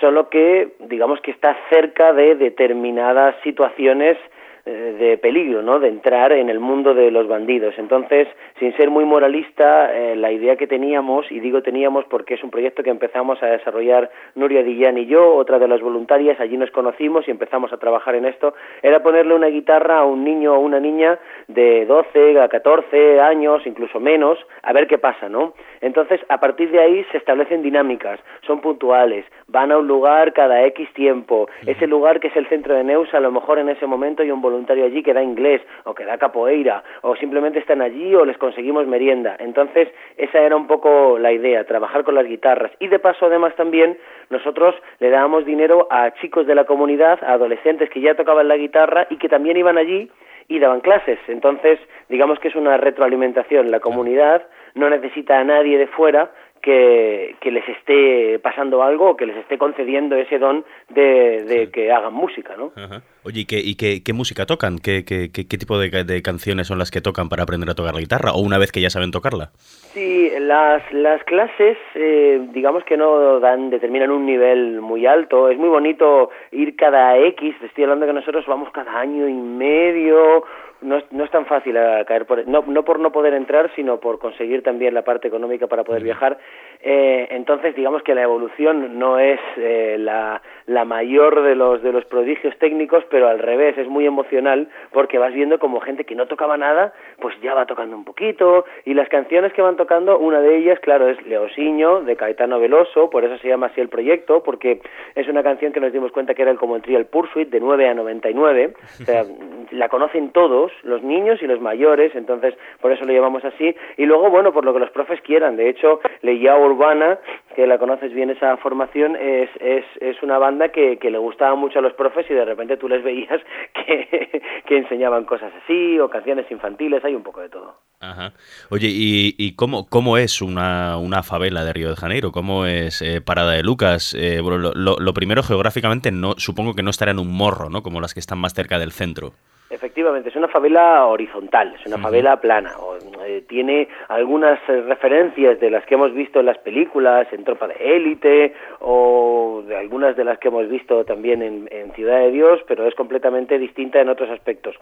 solo 0.00 0.28
que 0.28 0.74
digamos 0.80 1.20
que 1.20 1.30
está 1.30 1.56
cerca 1.70 2.12
de 2.12 2.34
determinadas 2.34 3.34
situaciones 3.42 4.16
de 4.64 5.18
peligro, 5.18 5.62
¿no? 5.62 5.78
De 5.78 5.88
entrar 5.88 6.32
en 6.32 6.48
el 6.48 6.58
mundo 6.58 6.94
de 6.94 7.10
los 7.10 7.28
bandidos. 7.28 7.74
Entonces, 7.76 8.26
sin 8.58 8.74
ser 8.76 8.88
muy 8.88 9.04
moralista, 9.04 9.94
eh, 9.94 10.16
la 10.16 10.32
idea 10.32 10.56
que 10.56 10.66
teníamos, 10.66 11.30
y 11.30 11.40
digo 11.40 11.62
teníamos 11.62 12.06
porque 12.06 12.34
es 12.34 12.42
un 12.42 12.50
proyecto 12.50 12.82
que 12.82 12.90
empezamos 12.90 13.42
a 13.42 13.46
desarrollar 13.46 14.10
Nuria 14.34 14.62
Dillán 14.62 14.96
y 14.96 15.06
yo, 15.06 15.34
otra 15.34 15.58
de 15.58 15.68
las 15.68 15.82
voluntarias, 15.82 16.40
allí 16.40 16.56
nos 16.56 16.70
conocimos 16.70 17.28
y 17.28 17.30
empezamos 17.30 17.72
a 17.72 17.76
trabajar 17.76 18.14
en 18.14 18.24
esto, 18.24 18.54
era 18.82 19.02
ponerle 19.02 19.34
una 19.34 19.48
guitarra 19.48 19.98
a 19.98 20.04
un 20.04 20.24
niño 20.24 20.54
o 20.54 20.60
una 20.60 20.80
niña 20.80 21.18
de 21.48 21.84
12 21.84 22.40
a 22.40 22.48
14 22.48 23.20
años, 23.20 23.66
incluso 23.66 24.00
menos, 24.00 24.38
a 24.62 24.72
ver 24.72 24.86
qué 24.86 24.96
pasa, 24.96 25.28
¿no? 25.28 25.52
Entonces, 25.82 26.20
a 26.30 26.40
partir 26.40 26.70
de 26.70 26.80
ahí 26.80 27.04
se 27.12 27.18
establecen 27.18 27.62
dinámicas, 27.62 28.18
son 28.46 28.62
puntuales, 28.62 29.26
van 29.48 29.72
a 29.72 29.78
un 29.78 29.86
lugar 29.86 30.32
cada 30.32 30.64
X 30.64 30.88
tiempo, 30.94 31.48
ese 31.66 31.86
lugar 31.86 32.20
que 32.20 32.28
es 32.28 32.36
el 32.36 32.48
centro 32.48 32.74
de 32.74 32.84
Neus, 32.84 33.12
a 33.12 33.20
lo 33.20 33.30
mejor 33.30 33.58
en 33.58 33.68
ese 33.68 33.86
momento 33.86 34.22
hay 34.22 34.30
un 34.30 34.40
voluntario 34.54 34.84
allí 34.84 35.02
que 35.02 35.12
da 35.12 35.22
inglés 35.22 35.60
o 35.84 35.94
que 35.94 36.04
da 36.04 36.18
capoeira 36.18 36.82
o 37.02 37.16
simplemente 37.16 37.58
están 37.58 37.82
allí 37.82 38.14
o 38.14 38.24
les 38.24 38.38
conseguimos 38.38 38.86
merienda. 38.86 39.36
Entonces, 39.38 39.88
esa 40.16 40.40
era 40.40 40.56
un 40.56 40.66
poco 40.66 41.18
la 41.18 41.32
idea, 41.32 41.64
trabajar 41.64 42.04
con 42.04 42.14
las 42.14 42.26
guitarras. 42.26 42.72
Y 42.78 42.88
de 42.88 42.98
paso, 42.98 43.26
además, 43.26 43.54
también 43.56 43.98
nosotros 44.30 44.74
le 45.00 45.10
dábamos 45.10 45.44
dinero 45.44 45.86
a 45.90 46.12
chicos 46.20 46.46
de 46.46 46.54
la 46.54 46.64
comunidad, 46.64 47.18
a 47.22 47.32
adolescentes 47.32 47.90
que 47.90 48.00
ya 48.00 48.14
tocaban 48.14 48.48
la 48.48 48.56
guitarra 48.56 49.06
y 49.10 49.16
que 49.16 49.28
también 49.28 49.56
iban 49.56 49.78
allí 49.78 50.10
y 50.48 50.58
daban 50.58 50.80
clases. 50.80 51.18
Entonces, 51.28 51.78
digamos 52.08 52.38
que 52.38 52.48
es 52.48 52.54
una 52.54 52.76
retroalimentación. 52.76 53.70
La 53.70 53.80
comunidad 53.80 54.46
no 54.74 54.90
necesita 54.90 55.38
a 55.38 55.44
nadie 55.44 55.78
de 55.78 55.86
fuera 55.86 56.30
que, 56.64 57.36
que, 57.40 57.50
les 57.50 57.68
esté 57.68 58.38
pasando 58.38 58.82
algo 58.82 59.16
que 59.16 59.26
les 59.26 59.36
esté 59.36 59.58
concediendo 59.58 60.16
ese 60.16 60.38
don 60.38 60.64
de, 60.88 61.44
de 61.44 61.66
sí. 61.66 61.72
que 61.72 61.92
hagan 61.92 62.14
música, 62.14 62.56
¿no? 62.56 62.72
Ajá. 62.74 63.02
Oye, 63.22 63.40
¿y 63.40 63.44
qué, 63.44 63.58
y 63.58 63.74
qué, 63.74 64.02
qué 64.02 64.12
música 64.14 64.46
tocan? 64.46 64.78
¿Qué, 64.78 65.04
qué, 65.04 65.30
qué 65.30 65.58
tipo 65.58 65.78
de, 65.78 66.04
de, 66.04 66.22
canciones 66.22 66.66
son 66.66 66.78
las 66.78 66.90
que 66.90 67.02
tocan 67.02 67.28
para 67.28 67.42
aprender 67.42 67.68
a 67.68 67.74
tocar 67.74 67.94
la 67.94 68.00
guitarra? 68.00 68.32
¿O 68.32 68.40
una 68.40 68.56
vez 68.56 68.72
que 68.72 68.80
ya 68.80 68.88
saben 68.88 69.10
tocarla? 69.10 69.50
Sí, 69.92 70.30
las, 70.40 70.82
las 70.92 71.22
clases, 71.24 71.76
eh, 71.94 72.48
digamos 72.52 72.82
que 72.84 72.96
no 72.96 73.40
dan, 73.40 73.68
determinan 73.68 74.10
un 74.10 74.24
nivel 74.24 74.80
muy 74.80 75.06
alto. 75.06 75.50
Es 75.50 75.58
muy 75.58 75.68
bonito 75.68 76.30
ir 76.50 76.76
cada 76.76 77.18
X, 77.18 77.54
estoy 77.62 77.84
hablando 77.84 78.06
que 78.06 78.14
nosotros 78.14 78.46
vamos 78.46 78.70
cada 78.72 78.98
año 78.98 79.28
y 79.28 79.34
medio, 79.34 80.44
no 80.84 80.98
es, 80.98 81.04
no 81.10 81.24
es 81.24 81.30
tan 81.30 81.46
fácil 81.46 81.76
a 81.76 82.04
caer 82.04 82.26
por 82.26 82.46
no, 82.46 82.62
no 82.66 82.84
por 82.84 83.00
no 83.00 83.10
poder 83.10 83.34
entrar 83.34 83.70
sino 83.74 83.98
por 83.98 84.18
conseguir 84.18 84.62
también 84.62 84.94
la 84.94 85.02
parte 85.02 85.28
económica 85.28 85.66
para 85.66 85.82
poder 85.82 86.02
viajar 86.02 86.38
eh, 86.84 87.28
entonces 87.30 87.74
digamos 87.74 88.02
que 88.02 88.14
la 88.14 88.22
evolución 88.22 88.98
no 88.98 89.18
es 89.18 89.40
eh, 89.56 89.96
la, 89.98 90.42
la 90.66 90.84
mayor 90.84 91.42
de 91.42 91.54
los 91.54 91.82
de 91.82 91.92
los 91.92 92.04
prodigios 92.04 92.56
técnicos 92.58 93.04
pero 93.10 93.28
al 93.28 93.38
revés 93.38 93.76
es 93.78 93.88
muy 93.88 94.06
emocional 94.06 94.68
porque 94.92 95.18
vas 95.18 95.32
viendo 95.34 95.58
como 95.58 95.80
gente 95.80 96.04
que 96.04 96.14
no 96.14 96.26
tocaba 96.26 96.56
nada 96.56 96.92
pues 97.20 97.34
ya 97.42 97.54
va 97.54 97.66
tocando 97.66 97.96
un 97.96 98.04
poquito 98.04 98.64
y 98.84 98.94
las 98.94 99.08
canciones 99.08 99.52
que 99.52 99.62
van 99.62 99.76
tocando 99.76 100.18
una 100.18 100.40
de 100.40 100.58
ellas 100.58 100.78
claro 100.80 101.08
es 101.08 101.20
Leosiño 101.26 102.02
de 102.02 102.16
Caetano 102.16 102.60
Veloso 102.60 103.10
por 103.10 103.24
eso 103.24 103.38
se 103.38 103.48
llama 103.48 103.66
así 103.66 103.80
el 103.80 103.88
proyecto 103.88 104.42
porque 104.42 104.80
es 105.14 105.26
una 105.28 105.42
canción 105.42 105.72
que 105.72 105.80
nos 105.80 105.92
dimos 105.92 106.12
cuenta 106.12 106.34
que 106.34 106.42
era 106.42 106.50
el 106.50 106.58
como 106.58 106.76
el 106.76 106.82
Trial 106.82 107.06
Pursuit 107.06 107.48
de 107.48 107.60
9 107.60 107.88
a 107.88 107.94
99 107.94 108.74
o 108.76 109.04
sea 109.04 109.24
la 109.70 109.88
conocen 109.88 110.30
todos 110.30 110.72
los 110.82 111.02
niños 111.02 111.42
y 111.42 111.46
los 111.46 111.60
mayores, 111.60 112.14
entonces 112.14 112.54
por 112.80 112.92
eso 112.92 113.04
lo 113.04 113.12
llamamos 113.12 113.44
así. 113.44 113.74
Y 113.96 114.06
luego, 114.06 114.30
bueno, 114.30 114.52
por 114.52 114.64
lo 114.64 114.72
que 114.72 114.80
los 114.80 114.90
profes 114.90 115.20
quieran. 115.22 115.56
De 115.56 115.68
hecho, 115.68 116.00
Leia 116.22 116.56
Urbana, 116.74 117.18
que 117.54 117.66
la 117.66 117.78
conoces 117.78 118.12
bien 118.12 118.30
esa 118.30 118.56
formación, 118.58 119.16
es, 119.16 119.48
es, 119.60 119.84
es 120.00 120.22
una 120.22 120.38
banda 120.38 120.68
que, 120.68 120.98
que 120.98 121.10
le 121.10 121.18
gustaba 121.18 121.54
mucho 121.54 121.78
a 121.78 121.82
los 121.82 121.94
profes 121.94 122.26
y 122.28 122.34
de 122.34 122.44
repente 122.44 122.76
tú 122.76 122.88
les 122.88 123.02
veías 123.02 123.40
que, 123.86 124.42
que 124.66 124.76
enseñaban 124.76 125.24
cosas 125.24 125.52
así 125.62 125.98
o 125.98 126.08
canciones 126.08 126.50
infantiles, 126.50 127.04
hay 127.04 127.14
un 127.14 127.22
poco 127.22 127.40
de 127.40 127.48
todo. 127.48 127.76
Ajá. 128.00 128.32
Oye, 128.70 128.88
¿y, 128.90 129.34
y 129.38 129.54
cómo, 129.54 129.88
cómo 129.88 130.18
es 130.18 130.42
una, 130.42 130.98
una 130.98 131.22
favela 131.22 131.64
de 131.64 131.72
Río 131.72 131.90
de 131.90 131.96
Janeiro? 131.96 132.32
¿Cómo 132.32 132.66
es 132.66 133.00
eh, 133.02 133.20
Parada 133.20 133.52
de 133.52 133.62
Lucas? 133.62 134.14
Eh, 134.14 134.40
bueno, 134.40 134.58
lo, 134.58 134.96
lo, 134.98 135.14
primero, 135.14 135.42
geográficamente, 135.42 136.10
no 136.10 136.34
supongo 136.36 136.74
que 136.74 136.82
no 136.82 136.90
estará 136.90 137.12
en 137.12 137.18
un 137.18 137.32
morro, 137.32 137.70
¿no? 137.70 137.82
Como 137.82 138.00
las 138.00 138.14
que 138.14 138.20
están 138.20 138.38
más 138.38 138.54
cerca 138.54 138.78
del 138.78 138.92
centro. 138.92 139.32
Efectivamente, 139.74 140.28
es 140.28 140.36
una 140.36 140.48
favela 140.48 141.04
horizontal, 141.06 141.74
es 141.78 141.86
una 141.86 141.98
favela 141.98 142.40
plana. 142.40 142.72
O, 142.78 142.96
eh, 143.24 143.44
tiene 143.48 143.88
algunas 144.08 144.58
eh, 144.68 144.82
referencias 144.82 145.58
de 145.58 145.70
las 145.70 145.84
que 145.86 145.94
hemos 145.94 146.14
visto 146.14 146.40
en 146.40 146.46
las 146.46 146.58
películas, 146.58 147.26
en 147.32 147.44
Tropa 147.44 147.66
de 147.66 147.74
Élite, 147.74 148.54
o 148.80 149.64
de 149.66 149.76
algunas 149.76 150.16
de 150.16 150.24
las 150.24 150.38
que 150.38 150.48
hemos 150.48 150.68
visto 150.68 151.04
también 151.04 151.42
en, 151.42 151.68
en 151.72 151.92
Ciudad 151.92 152.20
de 152.20 152.30
Dios, 152.30 152.60
pero 152.68 152.86
es 152.86 152.94
completamente 152.94 153.58
distinta 153.58 154.00
en 154.00 154.08
otros 154.08 154.30
aspectos 154.30 154.76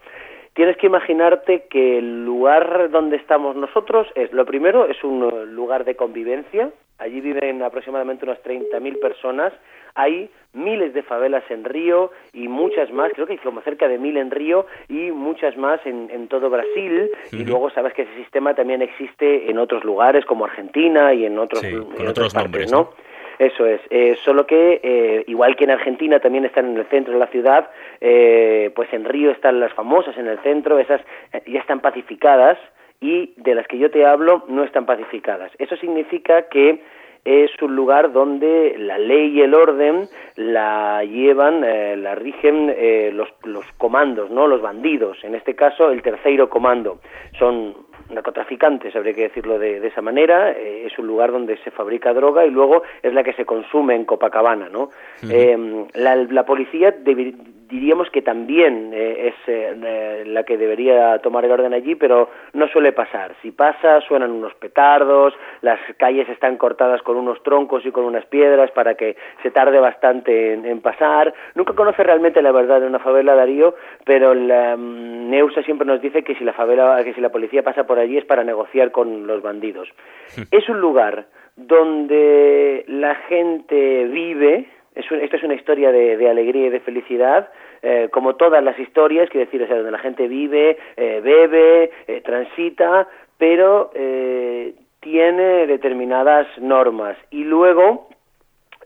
tienes 0.55 0.77
que 0.77 0.87
imaginarte 0.87 1.65
que 1.71 1.99
el 1.99 2.25
lugar 2.25 2.91
donde 2.91 3.17
estamos 3.17 3.57
nosotros 3.57 4.07
es, 4.15 4.33
lo 4.33 4.45
primero, 4.45 4.87
es 4.87 5.03
un 5.03 5.55
lugar 5.55 5.85
de 5.85 5.97
convivencia. 5.97 6.71
Allí 6.99 7.21
viven 7.21 7.63
aproximadamente 7.63 8.25
unas 8.25 8.43
30.000 8.43 9.01
personas. 9.01 9.53
Hay 9.95 10.31
miles 10.55 10.93
de 10.95 11.03
favelas 11.03 11.45
en 11.51 11.65
Río 11.65 12.11
y 12.33 12.49
muchas 12.49 12.91
más, 12.93 13.13
creo 13.13 13.27
que 13.27 13.33
hay 13.35 13.39
como 13.39 13.61
cerca 13.63 13.89
de 13.89 13.99
mil 13.99 14.17
en 14.17 14.31
Río 14.31 14.67
y 14.89 15.11
muchas 15.11 15.57
más 15.57 15.85
en, 15.87 16.11
en 16.11 16.29
todo 16.29 16.51
Brasil. 16.51 17.11
Y 17.33 17.45
luego 17.45 17.71
sabes 17.71 17.95
que 17.95 18.03
ese 18.03 18.15
sistema 18.17 18.55
también 18.55 18.83
existe 18.83 19.51
en 19.51 19.59
otros 19.59 19.85
lugares 19.85 20.25
como 20.25 20.45
Argentina 20.45 21.15
y 21.15 21.25
en 21.25 21.39
otros, 21.39 21.61
sí, 21.61 21.69
en 21.69 22.09
otros 22.09 22.33
partes, 22.33 22.71
nombres, 22.71 22.73
¿no? 22.73 22.79
¿no? 22.79 23.13
Eso 23.39 23.67
es, 23.67 23.81
eh, 23.91 24.17
solo 24.25 24.47
que 24.47 24.81
eh, 24.83 25.25
igual 25.27 25.57
que 25.57 25.65
en 25.65 25.71
Argentina 25.71 26.21
también 26.21 26.45
están 26.45 26.67
en 26.67 26.77
el 26.77 26.87
centro 26.87 27.13
de 27.15 27.19
la 27.19 27.27
ciudad, 27.27 27.71
eh, 28.01 28.71
pues 28.75 28.93
en 28.93 29.05
Río 29.05 29.31
están 29.31 29.59
las 29.59 29.73
famosas 29.73 30.17
en 30.17 30.29
el 30.29 30.39
centro, 30.41 30.79
esas 30.79 31.01
eh, 31.33 31.43
ya 31.47 31.61
están 31.61 31.81
pacificadas 31.81 32.59
y 33.01 33.33
de 33.37 33.55
las 33.55 33.67
que 33.67 33.79
yo 33.79 33.91
te 33.91 34.07
hablo 34.07 34.45
no 34.49 34.63
están 34.63 34.87
pacificadas. 34.87 35.51
Eso 35.59 35.77
significa 35.77 36.43
que 36.43 36.83
es 37.25 37.51
un 37.63 37.77
lugar 37.77 38.13
donde 38.13 38.75
la 38.79 38.99
ley 38.99 39.39
y 39.39 39.43
el 39.43 39.55
orden 39.55 40.09
la 40.37 41.05
llevan, 41.05 41.63
eh, 41.65 41.97
la 41.97 42.15
rigen 42.17 42.73
eh, 42.77 43.11
los, 43.13 43.29
los 43.45 43.65
comandos, 43.79 44.31
¿no? 44.31 44.49
Los 44.49 44.61
bandidos. 44.61 45.23
En 45.23 45.35
este 45.35 45.55
caso, 45.55 45.91
el 45.91 46.03
tercero 46.03 46.49
comando. 46.49 46.99
Son 47.39 47.75
narcotraficantes, 48.13 48.95
habría 48.97 49.15
que 49.15 49.23
decirlo 49.23 49.59
de, 49.59 49.81
de 49.81 49.89
esa 49.89 50.03
manera. 50.03 50.53
Eh, 50.53 50.85
es 50.87 50.99
un 50.99 51.07
lugar 51.07 51.33
donde 51.33 51.57
se 51.59 51.71
fabrica 51.71 52.13
droga 52.13 52.45
y 52.47 52.51
luego 52.51 52.83
es 53.03 53.13
la 53.13 53.23
que 53.23 53.33
se 53.35 53.45
consume 53.45 53.95
en 53.95 54.05
Copacabana, 54.05 54.69
¿no? 54.69 54.91
Eh, 55.31 55.87
la, 55.95 56.17
la 56.17 56.45
policía 56.45 56.95
debi- 57.05 57.35
diríamos 57.69 58.11
que 58.11 58.21
también 58.21 58.91
eh, 58.93 59.29
es 59.29 59.35
eh, 59.49 59.75
eh, 59.83 60.25
la 60.27 60.43
que 60.45 60.59
debería 60.59 61.19
tomar 61.21 61.45
el 61.47 61.53
orden 61.53 61.73
allí, 61.73 61.95
pero 61.95 62.29
no 62.53 62.69
suele 62.69 62.93
pasar. 62.93 63.35
Si 63.41 63.51
pasa, 63.51 64.01
suenan 64.03 64.31
unos 64.31 64.55
petardos, 64.57 65.33
las 65.63 65.81
calles 65.97 66.29
están 66.29 66.59
cortadas 66.59 67.01
con 67.01 67.17
unos 67.17 67.43
troncos 67.43 67.87
y 67.87 67.91
con 67.91 68.05
unas 68.05 68.27
piedras 68.27 68.71
para 68.73 68.95
que 68.95 69.17
se 69.43 69.51
tarde 69.51 69.79
bastante 69.81 70.53
en, 70.53 70.67
en 70.67 70.83
pasar. 70.83 71.33
Nunca 71.55 71.73
conoce 71.73 72.03
realmente 72.03 72.43
la 72.43 72.53
verdad 72.53 72.79
de 72.81 72.87
una 72.89 72.99
favela, 72.99 73.35
Darío, 73.35 73.75
pero 74.05 74.35
la, 74.35 74.77
mm, 74.77 75.31
Neusa 75.31 75.63
siempre 75.63 75.87
nos 75.87 76.03
dice 76.03 76.23
que 76.25 76.35
si 76.35 76.45
la 76.45 76.53
favela, 76.53 77.03
que 77.03 77.15
si 77.15 77.23
la 77.23 77.31
policía 77.31 77.63
pasa 77.63 77.85
por 77.87 77.99
allí 78.03 78.19
es 78.19 78.25
para 78.25 78.45
negociar 78.45 78.91
con 78.93 79.27
los 79.27 79.43
bandidos. 79.43 79.89
es 80.51 80.69
un 80.69 80.81
lugar 80.81 81.27
donde 81.57 82.85
la 82.89 83.15
gente 83.29 84.05
vive, 84.07 84.67
es 84.95 85.11
un- 85.11 85.21
esto 85.21 85.37
es 85.37 85.43
una 85.43 85.55
historia 85.55 85.91
de, 85.93 86.17
de 86.17 86.29
alegría 86.31 86.67
y 86.67 86.71
de 86.71 86.81
felicidad, 86.81 87.49
eh, 87.83 88.09
como 88.13 88.37
todas 88.37 88.63
las 88.63 88.79
historias, 88.79 89.29
quiero 89.31 89.47
decir, 89.47 89.63
o 89.63 89.67
sea, 89.67 89.77
donde 89.77 89.91
la 89.91 89.99
gente 89.99 90.29
vive, 90.29 90.79
eh, 90.97 91.21
bebe, 91.23 91.91
eh, 92.07 92.21
transita, 92.23 93.09
pero 93.39 93.91
eh, 93.95 94.75
tiene 95.01 95.67
determinadas 95.67 96.47
normas. 96.59 97.17
Y 97.31 97.43
luego, 97.45 98.09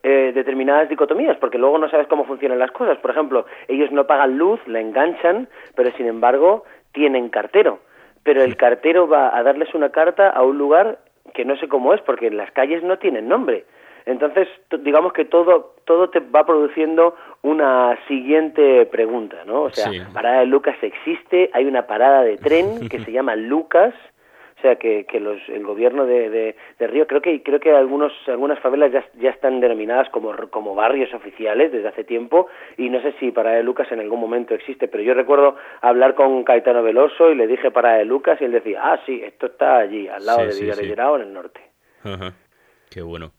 eh, 0.03 0.33
determinadas 0.35 0.89
dicotomías, 0.89 1.37
porque 1.39 1.59
luego 1.59 1.77
no 1.79 1.91
sabes 1.91 2.07
cómo 2.07 2.25
funcionan 2.25 2.59
las 2.59 2.71
cosas. 2.71 2.97
Por 2.99 3.11
ejemplo, 3.11 3.45
ellos 3.69 3.91
no 3.93 4.07
pagan 4.07 4.39
luz, 4.39 4.61
la 4.67 4.81
enganchan, 4.81 5.49
pero 5.75 5.91
sin 5.93 6.07
embargo 6.07 6.65
tienen 6.93 7.29
cartero. 7.29 7.81
Pero 8.27 8.43
el 8.43 8.57
cartero 8.57 9.07
va 9.07 9.35
a 9.37 9.43
darles 9.45 9.73
una 9.73 9.91
carta 9.91 10.29
a 10.29 10.43
un 10.43 10.59
lugar 10.59 10.99
que 11.33 11.45
no 11.45 11.57
sé 11.59 11.69
cómo 11.69 11.95
es, 11.95 12.01
porque 12.01 12.29
las 12.31 12.51
calles 12.51 12.83
no 12.83 12.99
tienen 12.99 13.29
nombre. 13.29 13.65
Entonces, 14.05 14.49
digamos 14.81 15.13
que 15.13 15.25
todo, 15.25 15.75
todo 15.85 16.11
te 16.11 16.19
va 16.19 16.45
produciendo 16.45 17.15
una 17.43 17.97
siguiente 18.09 18.85
pregunta, 18.87 19.37
¿no? 19.47 19.63
O 19.63 19.71
sea, 19.71 19.91
Sí. 19.93 20.01
parada 20.13 20.41
de 20.41 20.47
Lucas 20.47 20.77
existe, 20.83 21.51
hay 21.53 21.67
una 21.67 21.87
parada 21.87 22.23
de 22.23 22.37
tren 22.37 22.89
que 22.89 22.99
se 22.99 23.13
llama 23.13 23.37
Lucas, 23.37 23.95
sea 24.67 24.77
que, 24.77 25.05
que 25.05 25.21
los, 25.21 25.39
el 25.49 25.65
gobierno 25.65 26.07
de, 26.07 26.29
de, 26.29 26.57
de 26.79 26.87
Río 26.87 27.07
creo 27.07 27.23
que 27.23 27.43
creo 27.43 27.61
que 27.61 27.71
algunos 27.71 28.13
algunas 28.27 28.59
favelas 28.59 28.93
ya, 28.93 29.05
ya 29.21 29.31
están 29.31 29.61
denominadas 29.61 30.09
como 30.11 30.35
como 30.51 30.75
barrios 30.75 31.13
oficiales 31.15 31.71
desde 31.71 31.89
hace 31.89 32.05
tiempo 32.05 32.49
y 32.77 32.91
no 32.91 33.01
sé 33.01 33.15
si 33.21 33.31
Parada 33.31 33.57
de 33.57 33.63
Lucas 33.63 33.91
en 33.93 34.01
algún 34.01 34.21
momento 34.21 34.55
existe 34.55 34.89
pero 34.89 35.05
yo 35.05 35.15
recuerdo 35.15 35.57
hablar 35.83 36.15
con 36.15 36.43
Caetano 36.45 36.83
Veloso 36.83 37.31
y 37.31 37.37
le 37.37 37.47
dije 37.47 37.71
Parada 37.71 37.99
de 37.99 38.05
Lucas 38.05 38.39
y 38.41 38.45
él 38.45 38.53
decía 38.53 38.81
ah 38.83 39.01
sí 39.07 39.23
esto 39.25 39.47
está 39.47 39.79
allí 39.79 40.09
al 40.09 40.27
lado 40.27 40.41
Sí, 40.41 40.47
de 40.47 40.53
sí, 40.53 40.83
Villarreal 40.83 41.21
en 41.21 41.29
el 41.29 41.33
norte 41.33 41.61
Ajá. 42.03 42.33
Qué 42.91 43.03
bueno. 43.03 43.33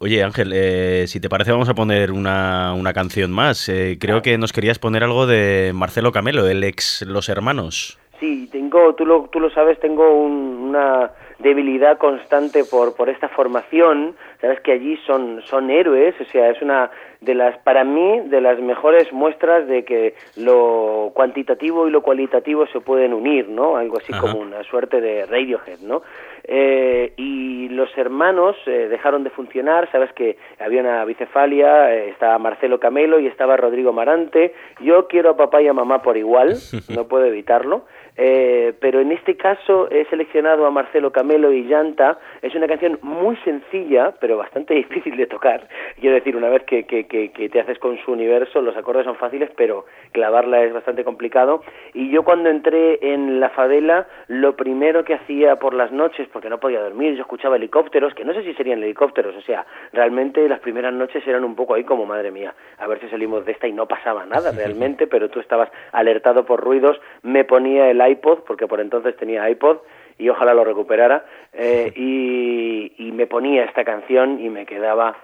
Oye, 0.00 0.24
Ángel, 0.24 0.52
eh, 0.52 1.04
si 1.06 1.20
te 1.20 1.28
parece 1.28 1.52
vamos 1.52 1.68
a 1.68 1.74
poner 1.74 2.10
una, 2.10 2.74
una 2.74 2.92
canción 2.92 3.30
más. 3.30 3.68
Eh, 3.68 3.96
creo 4.00 4.22
que 4.22 4.36
nos 4.38 4.52
querías 4.52 4.80
poner 4.80 5.04
algo 5.04 5.26
de 5.26 5.70
Marcelo 5.72 6.10
Camelo, 6.10 6.48
el 6.48 6.64
ex 6.64 7.02
Los 7.06 7.28
Hermanos. 7.28 8.01
Sí, 8.22 8.48
tengo, 8.52 8.94
tú 8.94 9.04
lo, 9.04 9.24
tú 9.32 9.40
lo 9.40 9.50
sabes, 9.50 9.80
tengo 9.80 10.12
un- 10.14 10.68
una 10.68 11.10
debilidad 11.40 11.98
constante 11.98 12.64
por, 12.64 12.94
por 12.94 13.08
esta 13.08 13.28
formación. 13.28 14.14
Sabes 14.42 14.60
que 14.60 14.72
allí 14.72 14.98
son, 15.06 15.40
son 15.42 15.70
héroes, 15.70 16.14
o 16.20 16.24
sea, 16.24 16.50
es 16.50 16.60
una 16.60 16.90
de 17.20 17.34
las, 17.36 17.56
para 17.58 17.84
mí, 17.84 18.20
de 18.24 18.40
las 18.40 18.58
mejores 18.58 19.12
muestras 19.12 19.68
de 19.68 19.84
que 19.84 20.14
lo 20.36 21.12
cuantitativo 21.14 21.86
y 21.86 21.92
lo 21.92 22.02
cualitativo 22.02 22.66
se 22.66 22.80
pueden 22.80 23.14
unir, 23.14 23.48
¿no? 23.48 23.76
Algo 23.76 23.98
así 23.98 24.12
Ajá. 24.12 24.20
como 24.20 24.40
una 24.40 24.64
suerte 24.64 25.00
de 25.00 25.26
Radiohead, 25.26 25.78
¿no? 25.80 26.02
Eh, 26.44 27.12
y 27.16 27.68
los 27.68 27.96
hermanos 27.96 28.56
eh, 28.66 28.88
dejaron 28.90 29.22
de 29.22 29.30
funcionar, 29.30 29.88
sabes 29.92 30.12
que 30.12 30.36
había 30.58 30.80
una 30.80 31.04
bicefalia, 31.04 31.94
eh, 31.94 32.08
estaba 32.08 32.36
Marcelo 32.38 32.80
Camelo 32.80 33.20
y 33.20 33.28
estaba 33.28 33.56
Rodrigo 33.56 33.92
Marante. 33.92 34.52
Yo 34.80 35.06
quiero 35.06 35.30
a 35.30 35.36
papá 35.36 35.62
y 35.62 35.68
a 35.68 35.72
mamá 35.72 36.02
por 36.02 36.16
igual, 36.16 36.56
no 36.94 37.06
puedo 37.06 37.24
evitarlo. 37.24 37.84
Pero 38.14 39.00
en 39.00 39.10
este 39.10 39.36
caso 39.38 39.90
he 39.90 40.04
seleccionado 40.06 40.66
a 40.66 40.70
Marcelo 40.70 41.12
Camelo 41.12 41.50
y 41.50 41.62
Llanta. 41.62 42.18
Es 42.42 42.54
una 42.54 42.68
canción 42.68 42.98
muy 43.00 43.36
sencilla, 43.36 44.12
pero 44.20 44.31
bastante 44.36 44.74
difícil 44.82 45.16
de 45.16 45.26
tocar. 45.26 45.68
Quiero 46.00 46.14
decir, 46.14 46.36
una 46.36 46.48
vez 46.48 46.64
que, 46.64 46.84
que, 46.84 47.06
que, 47.06 47.30
que 47.30 47.48
te 47.48 47.60
haces 47.60 47.78
con 47.78 47.98
su 48.04 48.12
universo, 48.12 48.60
los 48.60 48.76
acordes 48.76 49.04
son 49.04 49.16
fáciles, 49.16 49.50
pero 49.56 49.86
clavarla 50.12 50.62
es 50.62 50.72
bastante 50.72 51.04
complicado. 51.04 51.62
Y 51.94 52.10
yo 52.10 52.22
cuando 52.22 52.50
entré 52.50 52.98
en 53.12 53.40
la 53.40 53.50
favela, 53.50 54.06
lo 54.28 54.56
primero 54.56 55.04
que 55.04 55.14
hacía 55.14 55.56
por 55.56 55.74
las 55.74 55.92
noches, 55.92 56.28
porque 56.32 56.48
no 56.48 56.60
podía 56.60 56.80
dormir, 56.80 57.14
yo 57.14 57.22
escuchaba 57.22 57.56
helicópteros, 57.56 58.14
que 58.14 58.24
no 58.24 58.34
sé 58.34 58.42
si 58.42 58.54
serían 58.54 58.82
helicópteros, 58.82 59.36
o 59.36 59.42
sea, 59.42 59.66
realmente 59.92 60.48
las 60.48 60.60
primeras 60.60 60.92
noches 60.92 61.26
eran 61.26 61.44
un 61.44 61.54
poco 61.54 61.74
ahí 61.74 61.84
como, 61.84 62.06
madre 62.06 62.30
mía, 62.30 62.54
a 62.78 62.86
ver 62.86 63.00
si 63.00 63.08
salimos 63.08 63.44
de 63.44 63.52
esta 63.52 63.66
y 63.66 63.72
no 63.72 63.86
pasaba 63.86 64.26
nada 64.26 64.52
realmente, 64.56 65.06
pero 65.06 65.28
tú 65.28 65.40
estabas 65.40 65.70
alertado 65.92 66.44
por 66.44 66.60
ruidos, 66.60 67.00
me 67.22 67.44
ponía 67.44 67.90
el 67.90 68.06
iPod, 68.06 68.40
porque 68.46 68.66
por 68.66 68.80
entonces 68.80 69.16
tenía 69.16 69.48
iPod, 69.48 69.78
y 70.22 70.28
ojalá 70.28 70.54
lo 70.54 70.64
recuperara, 70.64 71.26
eh, 71.52 71.92
y, 71.96 72.92
y 72.96 73.12
me 73.12 73.26
ponía 73.26 73.64
esta 73.64 73.84
canción 73.84 74.40
y 74.40 74.48
me 74.48 74.64
quedaba 74.66 75.16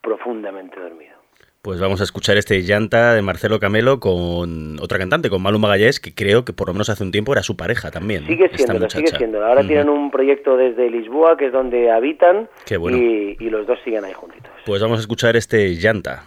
profundamente 0.00 0.78
dormido. 0.78 1.14
Pues 1.62 1.80
vamos 1.80 2.02
a 2.02 2.04
escuchar 2.04 2.36
este 2.36 2.60
llanta 2.60 3.14
de 3.14 3.22
Marcelo 3.22 3.58
Camelo 3.58 3.98
con 3.98 4.78
otra 4.80 4.98
cantante, 4.98 5.30
con 5.30 5.40
Malu 5.40 5.58
Magallés, 5.58 5.98
que 5.98 6.14
creo 6.14 6.44
que 6.44 6.52
por 6.52 6.68
lo 6.68 6.74
menos 6.74 6.90
hace 6.90 7.02
un 7.02 7.10
tiempo 7.10 7.32
era 7.32 7.42
su 7.42 7.56
pareja 7.56 7.90
también. 7.90 8.26
Sigue 8.26 8.50
siendo, 8.54 8.90
sigue 8.90 9.06
siendo. 9.16 9.42
Ahora 9.42 9.66
tienen 9.66 9.88
un 9.88 10.10
proyecto 10.10 10.58
desde 10.58 10.90
Lisboa, 10.90 11.38
que 11.38 11.46
es 11.46 11.52
donde 11.52 11.90
habitan, 11.90 12.50
bueno. 12.78 12.98
y, 12.98 13.38
y 13.40 13.48
los 13.48 13.66
dos 13.66 13.78
siguen 13.82 14.04
ahí 14.04 14.12
juntitos. 14.12 14.52
Pues 14.66 14.82
vamos 14.82 14.98
a 14.98 15.00
escuchar 15.00 15.36
este 15.36 15.70
llanta. 15.70 16.24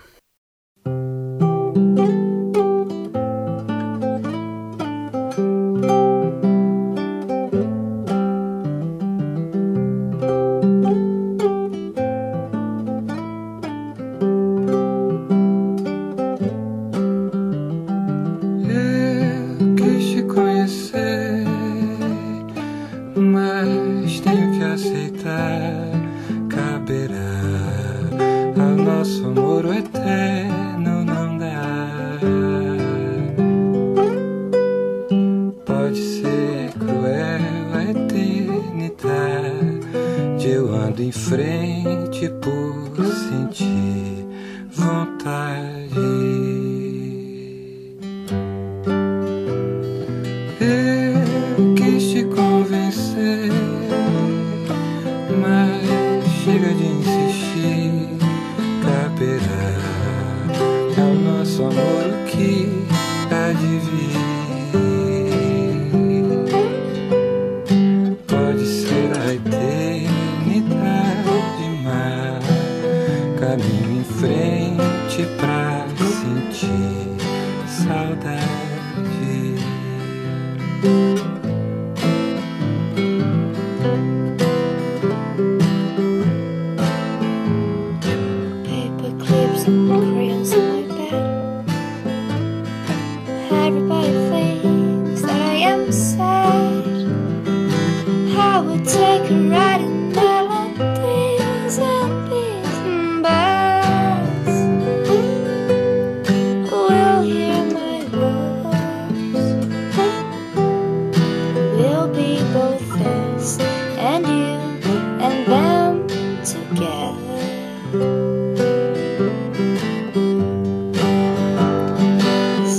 Cause 117.87 117.99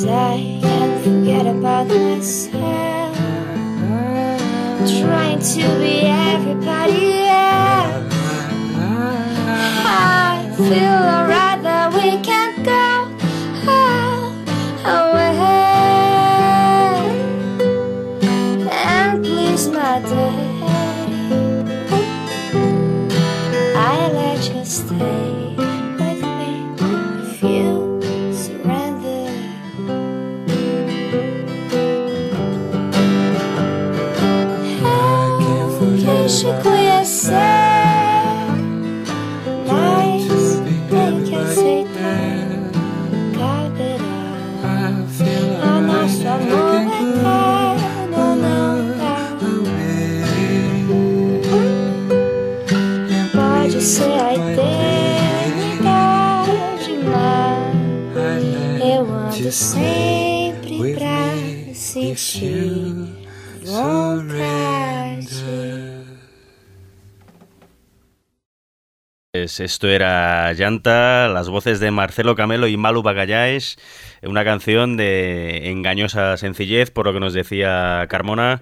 I 0.04 0.58
can't 0.60 1.02
forget 1.02 1.46
about 1.46 1.86
myself. 1.88 3.16
Trying 5.00 5.40
to 5.40 5.78
be 5.80 6.17
Pues 69.48 69.60
esto 69.60 69.88
era 69.88 70.52
Llanta, 70.52 71.26
las 71.28 71.48
voces 71.48 71.80
de 71.80 71.90
Marcelo 71.90 72.34
Camelo 72.34 72.66
y 72.66 72.76
Malu 72.76 73.00
Bagallaes, 73.02 73.78
una 74.22 74.44
canción 74.44 74.98
de 74.98 75.70
engañosa 75.70 76.36
sencillez, 76.36 76.90
por 76.90 77.06
lo 77.06 77.14
que 77.14 77.20
nos 77.20 77.32
decía 77.32 78.04
Carmona. 78.10 78.60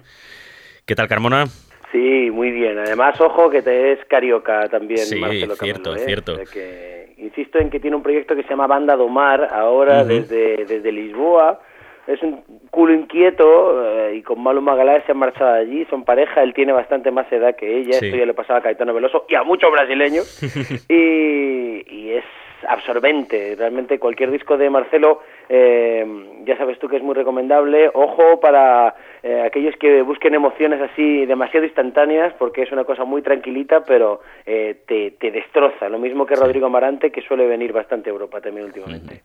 ¿Qué 0.85 0.95
tal, 0.95 1.09
Carmona? 1.09 1.47
Sí, 1.91 2.29
muy 2.31 2.51
bien. 2.51 2.79
Además, 2.79 3.19
ojo 3.19 3.49
que 3.49 3.61
te 3.61 3.91
es 3.91 3.99
carioca 4.05 4.69
también, 4.69 4.99
Sí, 4.99 5.19
Marcelo 5.19 5.55
cierto, 5.57 5.83
Camelo, 5.91 6.01
¿eh? 6.01 6.05
cierto. 6.05 6.45
Sea 6.45 7.05
insisto 7.17 7.59
en 7.59 7.69
que 7.69 7.81
tiene 7.81 7.97
un 7.97 8.03
proyecto 8.03 8.33
que 8.33 8.43
se 8.43 8.49
llama 8.49 8.67
Banda 8.67 8.95
do 8.95 9.09
Mar, 9.09 9.45
ahora 9.51 10.03
Ujú. 10.03 10.07
desde, 10.07 10.63
desde 10.63 10.89
Lisboa. 10.93 11.59
Es 12.07 12.23
un 12.23 12.56
culo 12.67 12.93
inquieto 12.93 13.83
eh, 13.85 14.15
y 14.17 14.21
con 14.21 14.41
Malu 14.41 14.61
Magaláes 14.61 15.03
se 15.05 15.11
han 15.11 15.17
marchado 15.17 15.51
allí, 15.53 15.85
son 15.89 16.03
pareja, 16.03 16.43
él 16.43 16.53
tiene 16.53 16.71
bastante 16.73 17.11
más 17.11 17.31
edad 17.31 17.55
que 17.55 17.77
ella, 17.79 17.93
Sí. 17.93 18.05
esto 18.05 18.17
ya 18.17 18.25
le 18.25 18.33
pasaba 18.33 18.59
a 18.59 18.61
Caetano 18.61 18.93
Veloso 18.93 19.25
y 19.29 19.35
a 19.35 19.43
muchos 19.43 19.71
brasileños. 19.71 20.41
y, 20.89 21.83
y 21.89 22.11
es 22.11 22.23
absorbente. 22.67 23.55
Realmente 23.57 23.99
cualquier 23.99 24.31
disco 24.31 24.57
de 24.57 24.69
Marcelo, 24.69 25.21
eh, 25.49 26.05
ya 26.45 26.57
sabes 26.57 26.79
tú 26.79 26.87
que 26.87 26.97
es 26.97 27.03
muy 27.03 27.15
recomendable. 27.15 27.89
Ojo 27.93 28.39
para 28.39 28.95
eh, 29.23 29.41
aquellos 29.45 29.75
que 29.77 30.01
busquen 30.01 30.33
emociones 30.35 30.81
así 30.81 31.25
demasiado 31.25 31.65
instantáneas, 31.65 32.33
porque 32.39 32.61
es 32.63 32.71
una 32.71 32.83
cosa 32.83 33.03
muy 33.03 33.21
tranquilita, 33.21 33.83
pero 33.83 34.21
eh, 34.45 34.77
te, 34.87 35.11
te 35.11 35.31
destroza. 35.31 35.89
Lo 35.89 35.99
mismo 35.99 36.25
que 36.25 36.35
Rodrigo 36.35 36.67
Amarante, 36.67 37.11
que 37.11 37.21
suele 37.21 37.47
venir 37.47 37.73
bastante 37.73 38.09
a 38.09 38.13
Europa 38.13 38.41
también 38.41 38.65
últimamente. 38.67 39.23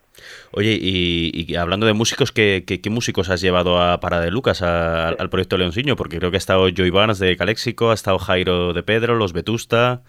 Oye, 0.51 0.77
y, 0.79 1.31
y 1.47 1.55
hablando 1.55 1.85
de 1.85 1.93
músicos, 1.93 2.31
¿qué, 2.31 2.63
qué, 2.67 2.81
qué 2.81 2.89
músicos 2.89 3.29
has 3.29 3.41
llevado 3.41 3.79
a 3.81 3.99
Para 3.99 4.19
de 4.19 4.31
Lucas 4.31 4.61
a- 4.61 5.09
al 5.09 5.29
proyecto 5.29 5.57
Leoncillo? 5.57 5.95
Porque 5.95 6.17
creo 6.19 6.31
que 6.31 6.37
ha 6.37 6.39
estado 6.39 6.67
Joy 6.69 6.89
Barnes 6.89 7.19
de 7.19 7.35
Caléxico, 7.37 7.91
ha 7.91 7.93
estado 7.93 8.17
Jairo 8.19 8.73
de 8.73 8.83
Pedro, 8.83 9.15
los 9.15 9.33
Vetusta. 9.33 10.01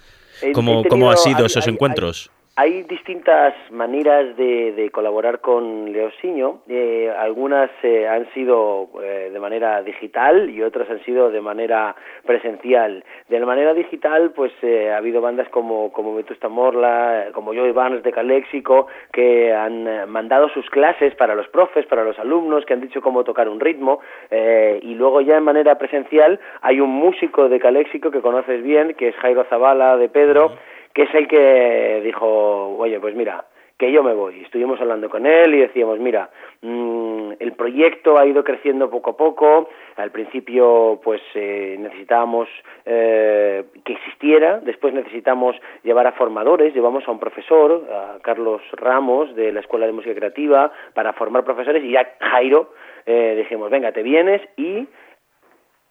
He- 0.43 0.53
¿Cómo, 0.53 0.85
cómo 0.85 1.11
han 1.11 1.17
sido 1.17 1.39
hay- 1.39 1.47
esos 1.47 1.67
hay- 1.67 1.73
encuentros? 1.73 2.31
Hay 2.31 2.44
distintas 2.89 3.53
maneras 3.71 4.37
de, 4.37 4.73
de 4.73 4.91
colaborar 4.91 5.41
con 5.41 5.93
Leosiño. 5.93 6.61
Eh, 6.69 7.13
algunas 7.19 7.69
eh, 7.83 8.07
han 8.07 8.33
sido 8.33 8.91
eh, 9.03 9.31
de 9.33 9.41
manera 9.41 9.83
digital 9.83 10.49
y 10.49 10.63
otras 10.63 10.89
han 10.89 11.03
sido 11.05 11.31
de 11.31 11.41
manera 11.41 11.97
presencial. 12.25 13.05
De 13.29 13.41
la 13.41 13.47
manera 13.47 13.75
digital, 13.75 14.31
pues 14.31 14.53
eh, 14.63 14.93
ha 14.93 14.99
habido 14.99 15.21
bandas 15.21 15.49
como, 15.49 15.93
como 15.93 16.15
Vetusta 16.15 16.49
Morla, 16.49 17.27
eh, 17.29 17.33
como 17.33 17.53
Joey 17.53 17.73
Barnes 17.73 18.05
de 18.05 18.13
Caléxico, 18.13 18.87
que 19.13 19.53
han 19.53 19.89
eh, 19.89 20.07
mandado 20.07 20.49
sus 20.51 20.71
clases 20.71 21.15
para 21.17 21.35
los 21.35 21.49
profes, 21.49 21.87
para 21.87 22.05
los 22.05 22.19
alumnos, 22.21 22.65
que 22.65 22.75
han 22.75 22.81
dicho 22.81 23.01
cómo 23.01 23.25
tocar 23.25 23.49
un 23.49 23.61
ritmo. 23.61 24.01
y 24.31 24.95
luego 24.95 25.21
ya 25.21 25.37
en 25.37 25.45
manera 25.45 25.77
presencial 25.77 26.39
hay 26.63 26.81
un 26.81 26.91
músico 26.91 27.49
de 27.49 27.59
Caléxico 27.59 28.11
que 28.11 28.21
conoces 28.21 28.63
bien, 28.63 28.95
que 28.95 29.09
es 29.09 29.17
Jairo 29.17 29.45
Zavala 29.45 29.97
de 29.97 30.09
Pedro 30.09 30.53
que 30.95 31.03
es 31.03 31.15
el 31.15 31.27
que 31.27 32.01
dijo, 32.05 32.77
oye, 32.79 33.01
pues 33.01 33.15
mira, 33.17 33.45
que 33.77 33.91
yo 33.91 34.05
me 34.05 34.15
voy. 34.15 34.43
Estuvimos 34.43 34.81
hablando 34.81 35.11
con 35.11 35.27
él 35.27 35.53
y 35.55 35.61
decíamos, 35.61 35.99
mira, 35.99 36.31
mm, 36.63 37.33
el 37.41 37.53
proyecto 37.55 38.17
ha 38.17 38.27
ido 38.27 38.45
creciendo 38.45 38.89
poco 38.89 39.11
a 39.11 39.17
poco. 39.17 39.69
Al 39.97 40.13
principio, 40.13 41.01
pues 41.03 41.21
eh, 41.35 41.77
necesitábamos 41.81 42.49
eh, 42.87 43.65
que 43.85 43.95
existiera. 43.95 44.61
Después 44.61 44.95
necesitamos 44.95 45.57
llevar 45.83 46.07
a 46.07 46.13
formadores. 46.13 46.73
Llevamos 46.73 47.07
a 47.09 47.11
un 47.11 47.19
profesor, 47.19 47.85
a 47.93 48.19
Carlos 48.23 48.63
Ramos, 48.73 49.35
de 49.35 49.53
la 49.53 49.61
Escuela 49.61 49.87
de 49.87 49.93
Música 49.93 50.15
Creativa, 50.15 50.71
para 50.95 51.13
formar 51.13 51.45
profesores. 51.45 51.83
Y 51.83 51.91
ya 51.91 52.15
Jairo, 52.21 52.73
eh, 53.07 53.35
dijimos, 53.37 53.71
venga, 53.71 53.91
te 53.91 54.05
vienes 54.05 54.41
y 54.57 54.87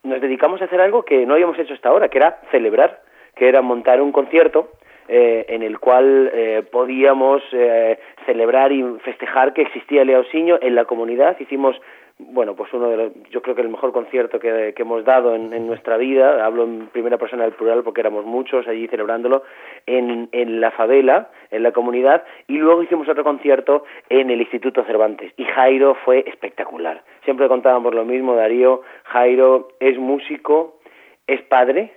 nos 0.03 0.21
dedicamos 0.21 0.61
a 0.61 0.65
hacer 0.65 0.79
algo 0.79 1.03
que 1.03 1.25
no 1.25 1.33
habíamos 1.33 1.59
hecho 1.59 1.73
hasta 1.73 1.89
ahora, 1.89 2.07
que 2.07 2.17
era 2.17 2.39
celebrar, 2.51 3.01
que 3.35 3.49
era 3.49 3.61
montar 3.61 4.01
un 4.01 4.13
concierto 4.13 4.69
eh, 5.07 5.45
en 5.49 5.63
el 5.63 5.79
cual 5.79 6.31
eh, 6.33 6.63
podíamos 6.71 7.41
eh, 7.51 7.99
celebrar 8.25 8.71
y 8.71 8.83
festejar 9.03 9.53
que 9.53 9.63
existía 9.63 10.05
Leosiño 10.05 10.59
en 10.61 10.75
la 10.75 10.85
comunidad. 10.85 11.37
Hicimos, 11.39 11.75
bueno, 12.19 12.55
pues 12.55 12.71
uno 12.73 12.89
de 12.89 12.97
los, 12.97 13.13
yo 13.31 13.41
creo 13.41 13.55
que 13.55 13.61
el 13.61 13.69
mejor 13.69 13.91
concierto 13.91 14.39
que, 14.39 14.73
que 14.75 14.81
hemos 14.83 15.03
dado 15.03 15.35
en, 15.35 15.51
en 15.53 15.67
nuestra 15.67 15.97
vida, 15.97 16.45
hablo 16.45 16.63
en 16.63 16.87
primera 16.87 17.17
persona 17.17 17.43
del 17.43 17.53
plural 17.53 17.83
porque 17.83 18.01
éramos 18.01 18.25
muchos 18.25 18.67
allí 18.67 18.87
celebrándolo, 18.87 19.43
en, 19.85 20.29
en 20.31 20.61
la 20.61 20.71
favela, 20.71 21.29
en 21.51 21.63
la 21.63 21.71
comunidad, 21.71 22.23
y 22.47 22.57
luego 22.57 22.83
hicimos 22.83 23.09
otro 23.09 23.23
concierto 23.23 23.83
en 24.09 24.29
el 24.29 24.39
Instituto 24.39 24.83
Cervantes. 24.83 25.33
Y 25.37 25.43
Jairo 25.43 25.95
fue 26.05 26.23
espectacular. 26.27 27.03
Siempre 27.25 27.47
contábamos 27.47 27.93
lo 27.93 28.05
mismo, 28.05 28.35
Darío, 28.35 28.81
Jairo 29.03 29.69
es 29.79 29.97
músico, 29.97 30.79
es 31.27 31.41
padre, 31.43 31.93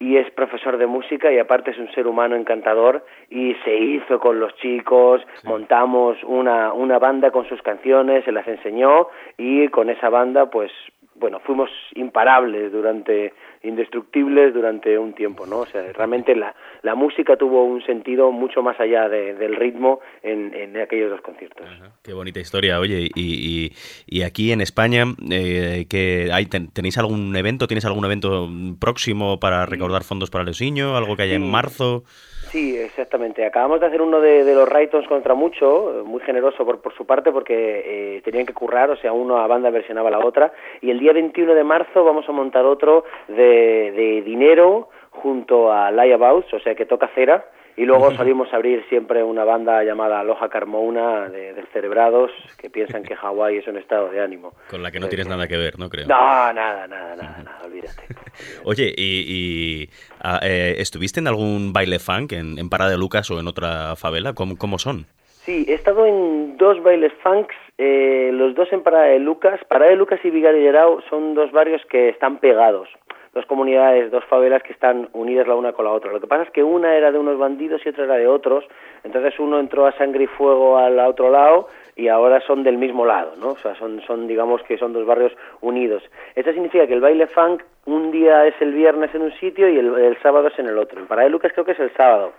y 0.00 0.16
es 0.16 0.30
profesor 0.30 0.78
de 0.78 0.86
música 0.86 1.30
y 1.30 1.38
aparte 1.38 1.70
es 1.70 1.78
un 1.78 1.92
ser 1.92 2.06
humano 2.06 2.34
encantador 2.34 3.04
y 3.28 3.54
se 3.64 3.76
hizo 3.76 4.18
con 4.18 4.40
los 4.40 4.56
chicos, 4.56 5.22
montamos 5.44 6.16
una, 6.24 6.72
una 6.72 6.98
banda 6.98 7.30
con 7.30 7.46
sus 7.46 7.60
canciones, 7.60 8.24
se 8.24 8.32
las 8.32 8.48
enseñó 8.48 9.08
y 9.36 9.68
con 9.68 9.90
esa 9.90 10.08
banda 10.08 10.50
pues 10.50 10.72
bueno, 11.16 11.38
fuimos 11.40 11.70
imparables 11.94 12.72
durante, 12.72 13.34
indestructibles 13.62 14.54
durante 14.54 14.98
un 14.98 15.12
tiempo, 15.14 15.46
¿no? 15.46 15.60
O 15.60 15.66
sea, 15.66 15.82
realmente 15.92 16.34
la, 16.34 16.54
la 16.82 16.94
música 16.94 17.36
tuvo 17.36 17.64
un 17.64 17.82
sentido 17.84 18.30
mucho 18.32 18.62
más 18.62 18.78
allá 18.80 19.08
de- 19.08 19.34
del 19.34 19.56
ritmo 19.56 20.00
en, 20.22 20.54
en 20.54 20.76
aquellos 20.78 21.10
dos 21.10 21.20
conciertos. 21.20 21.66
Qué 22.02 22.12
bonita 22.12 22.40
historia, 22.40 22.78
oye. 22.80 23.08
Y, 23.14 23.20
y- 23.24 23.72
y 24.06 24.22
aquí 24.22 24.52
en 24.52 24.60
España, 24.60 25.04
eh, 25.30 25.86
que 25.88 26.30
hay, 26.32 26.46
ten- 26.46 26.70
¿tenéis 26.70 26.96
algún 26.98 27.34
evento? 27.36 27.66
¿Tienes 27.66 27.84
algún 27.84 28.04
evento 28.04 28.48
próximo 28.80 29.38
para 29.40 29.66
recaudar 29.66 30.04
fondos 30.04 30.30
para 30.30 30.44
Leosiño? 30.44 30.96
¿Algo 30.96 31.16
que 31.16 31.22
haya 31.24 31.34
en 31.34 31.50
marzo? 31.50 32.04
Sí, 32.50 32.76
exactamente. 32.76 33.46
Acabamos 33.46 33.78
de 33.78 33.86
hacer 33.86 34.02
uno 34.02 34.20
de, 34.20 34.42
de 34.42 34.54
los 34.56 34.68
Raytons 34.68 35.06
contra 35.06 35.34
mucho, 35.34 36.02
muy 36.04 36.20
generoso 36.22 36.64
por, 36.64 36.80
por 36.80 36.92
su 36.94 37.06
parte 37.06 37.30
porque 37.30 38.16
eh, 38.16 38.22
tenían 38.22 38.44
que 38.44 38.52
currar, 38.52 38.90
o 38.90 38.96
sea, 38.96 39.12
una 39.12 39.46
banda 39.46 39.70
versionaba 39.70 40.10
la 40.10 40.18
otra. 40.18 40.52
Y 40.80 40.90
el 40.90 40.98
día 40.98 41.12
21 41.12 41.54
de 41.54 41.62
marzo 41.62 42.02
vamos 42.02 42.28
a 42.28 42.32
montar 42.32 42.64
otro 42.64 43.04
de, 43.28 43.92
de 43.92 44.22
dinero 44.22 44.88
junto 45.10 45.72
a 45.72 45.92
Layabouts, 45.92 46.52
o 46.52 46.58
sea, 46.58 46.74
que 46.74 46.86
toca 46.86 47.08
cera. 47.14 47.44
Y 47.80 47.86
luego 47.86 48.14
salimos 48.14 48.52
a 48.52 48.56
abrir 48.56 48.84
siempre 48.90 49.24
una 49.24 49.42
banda 49.42 49.82
llamada 49.82 50.20
Aloha 50.20 50.50
Carmona 50.50 51.30
de 51.30 51.54
descerebrados 51.54 52.30
que 52.58 52.68
piensan 52.68 53.02
que 53.02 53.16
Hawái 53.16 53.56
es 53.56 53.66
un 53.68 53.78
estado 53.78 54.10
de 54.10 54.20
ánimo. 54.20 54.52
Con 54.68 54.82
la 54.82 54.90
que 54.90 55.00
no 55.00 55.08
tienes 55.08 55.26
nada 55.26 55.48
que 55.48 55.56
ver, 55.56 55.78
¿no? 55.78 55.88
Creo. 55.88 56.06
No, 56.06 56.14
nada, 56.14 56.86
nada, 56.86 57.16
nada, 57.16 57.42
nada, 57.42 57.58
olvídate. 57.64 58.02
Oye, 58.64 58.92
¿y, 58.94 59.24
y, 59.26 59.90
ah, 60.22 60.40
eh, 60.42 60.74
estuviste 60.76 61.20
en 61.20 61.28
algún 61.28 61.72
baile 61.72 61.98
funk 61.98 62.32
en, 62.32 62.58
en 62.58 62.68
Parada 62.68 62.90
de 62.90 62.98
Lucas 62.98 63.30
o 63.30 63.40
en 63.40 63.48
otra 63.48 63.96
favela? 63.96 64.34
¿Cómo, 64.34 64.58
cómo 64.58 64.78
son? 64.78 65.06
Sí, 65.46 65.64
he 65.66 65.72
estado 65.72 66.04
en 66.04 66.58
dos 66.58 66.82
bailes 66.82 67.14
funks, 67.22 67.56
eh, 67.78 68.28
los 68.30 68.54
dos 68.54 68.70
en 68.72 68.82
Parada 68.82 69.06
de 69.06 69.20
Lucas. 69.20 69.58
Parada 69.66 69.90
de 69.90 69.96
Lucas 69.96 70.20
y 70.22 70.30
Llerao 70.30 71.00
son 71.08 71.34
dos 71.34 71.50
barrios 71.50 71.80
que 71.88 72.10
están 72.10 72.40
pegados. 72.40 72.90
Dos 73.32 73.46
comunidades, 73.46 74.10
dos 74.10 74.24
favelas 74.24 74.62
que 74.62 74.72
están 74.72 75.08
unidas 75.12 75.46
la 75.46 75.54
una 75.54 75.72
con 75.72 75.84
la 75.84 75.92
otra. 75.92 76.12
Lo 76.12 76.20
que 76.20 76.26
pasa 76.26 76.44
es 76.44 76.50
que 76.50 76.62
una 76.64 76.96
era 76.96 77.12
de 77.12 77.18
unos 77.18 77.38
bandidos 77.38 77.80
y 77.84 77.88
otra 77.90 78.04
era 78.04 78.16
de 78.16 78.26
otros, 78.26 78.64
entonces 79.04 79.38
uno 79.38 79.60
entró 79.60 79.86
a 79.86 79.92
sangre 79.92 80.24
y 80.24 80.26
fuego 80.26 80.78
al 80.78 80.98
otro 80.98 81.30
lado 81.30 81.68
y 81.94 82.08
ahora 82.08 82.40
son 82.40 82.62
del 82.62 82.78
mismo 82.78 83.04
lado, 83.04 83.34
¿no? 83.36 83.50
O 83.50 83.58
sea, 83.58 83.74
son, 83.76 84.00
son 84.02 84.26
digamos 84.26 84.62
que 84.62 84.78
son 84.78 84.92
dos 84.92 85.06
barrios 85.06 85.32
unidos. 85.60 86.02
Esto 86.34 86.52
significa 86.52 86.86
que 86.86 86.94
el 86.94 87.00
baile 87.00 87.26
funk 87.26 87.62
un 87.84 88.10
día 88.10 88.46
es 88.46 88.54
el 88.60 88.72
viernes 88.72 89.14
en 89.14 89.22
un 89.22 89.32
sitio 89.32 89.68
y 89.68 89.78
el, 89.78 89.94
el 89.94 90.18
sábado 90.22 90.48
es 90.48 90.58
en 90.58 90.66
el 90.66 90.78
otro. 90.78 91.04
Pará 91.06 91.22
de 91.22 91.30
Lucas 91.30 91.52
creo 91.52 91.64
que 91.64 91.72
es 91.72 91.80
el 91.80 91.92
sábado. 91.94 92.32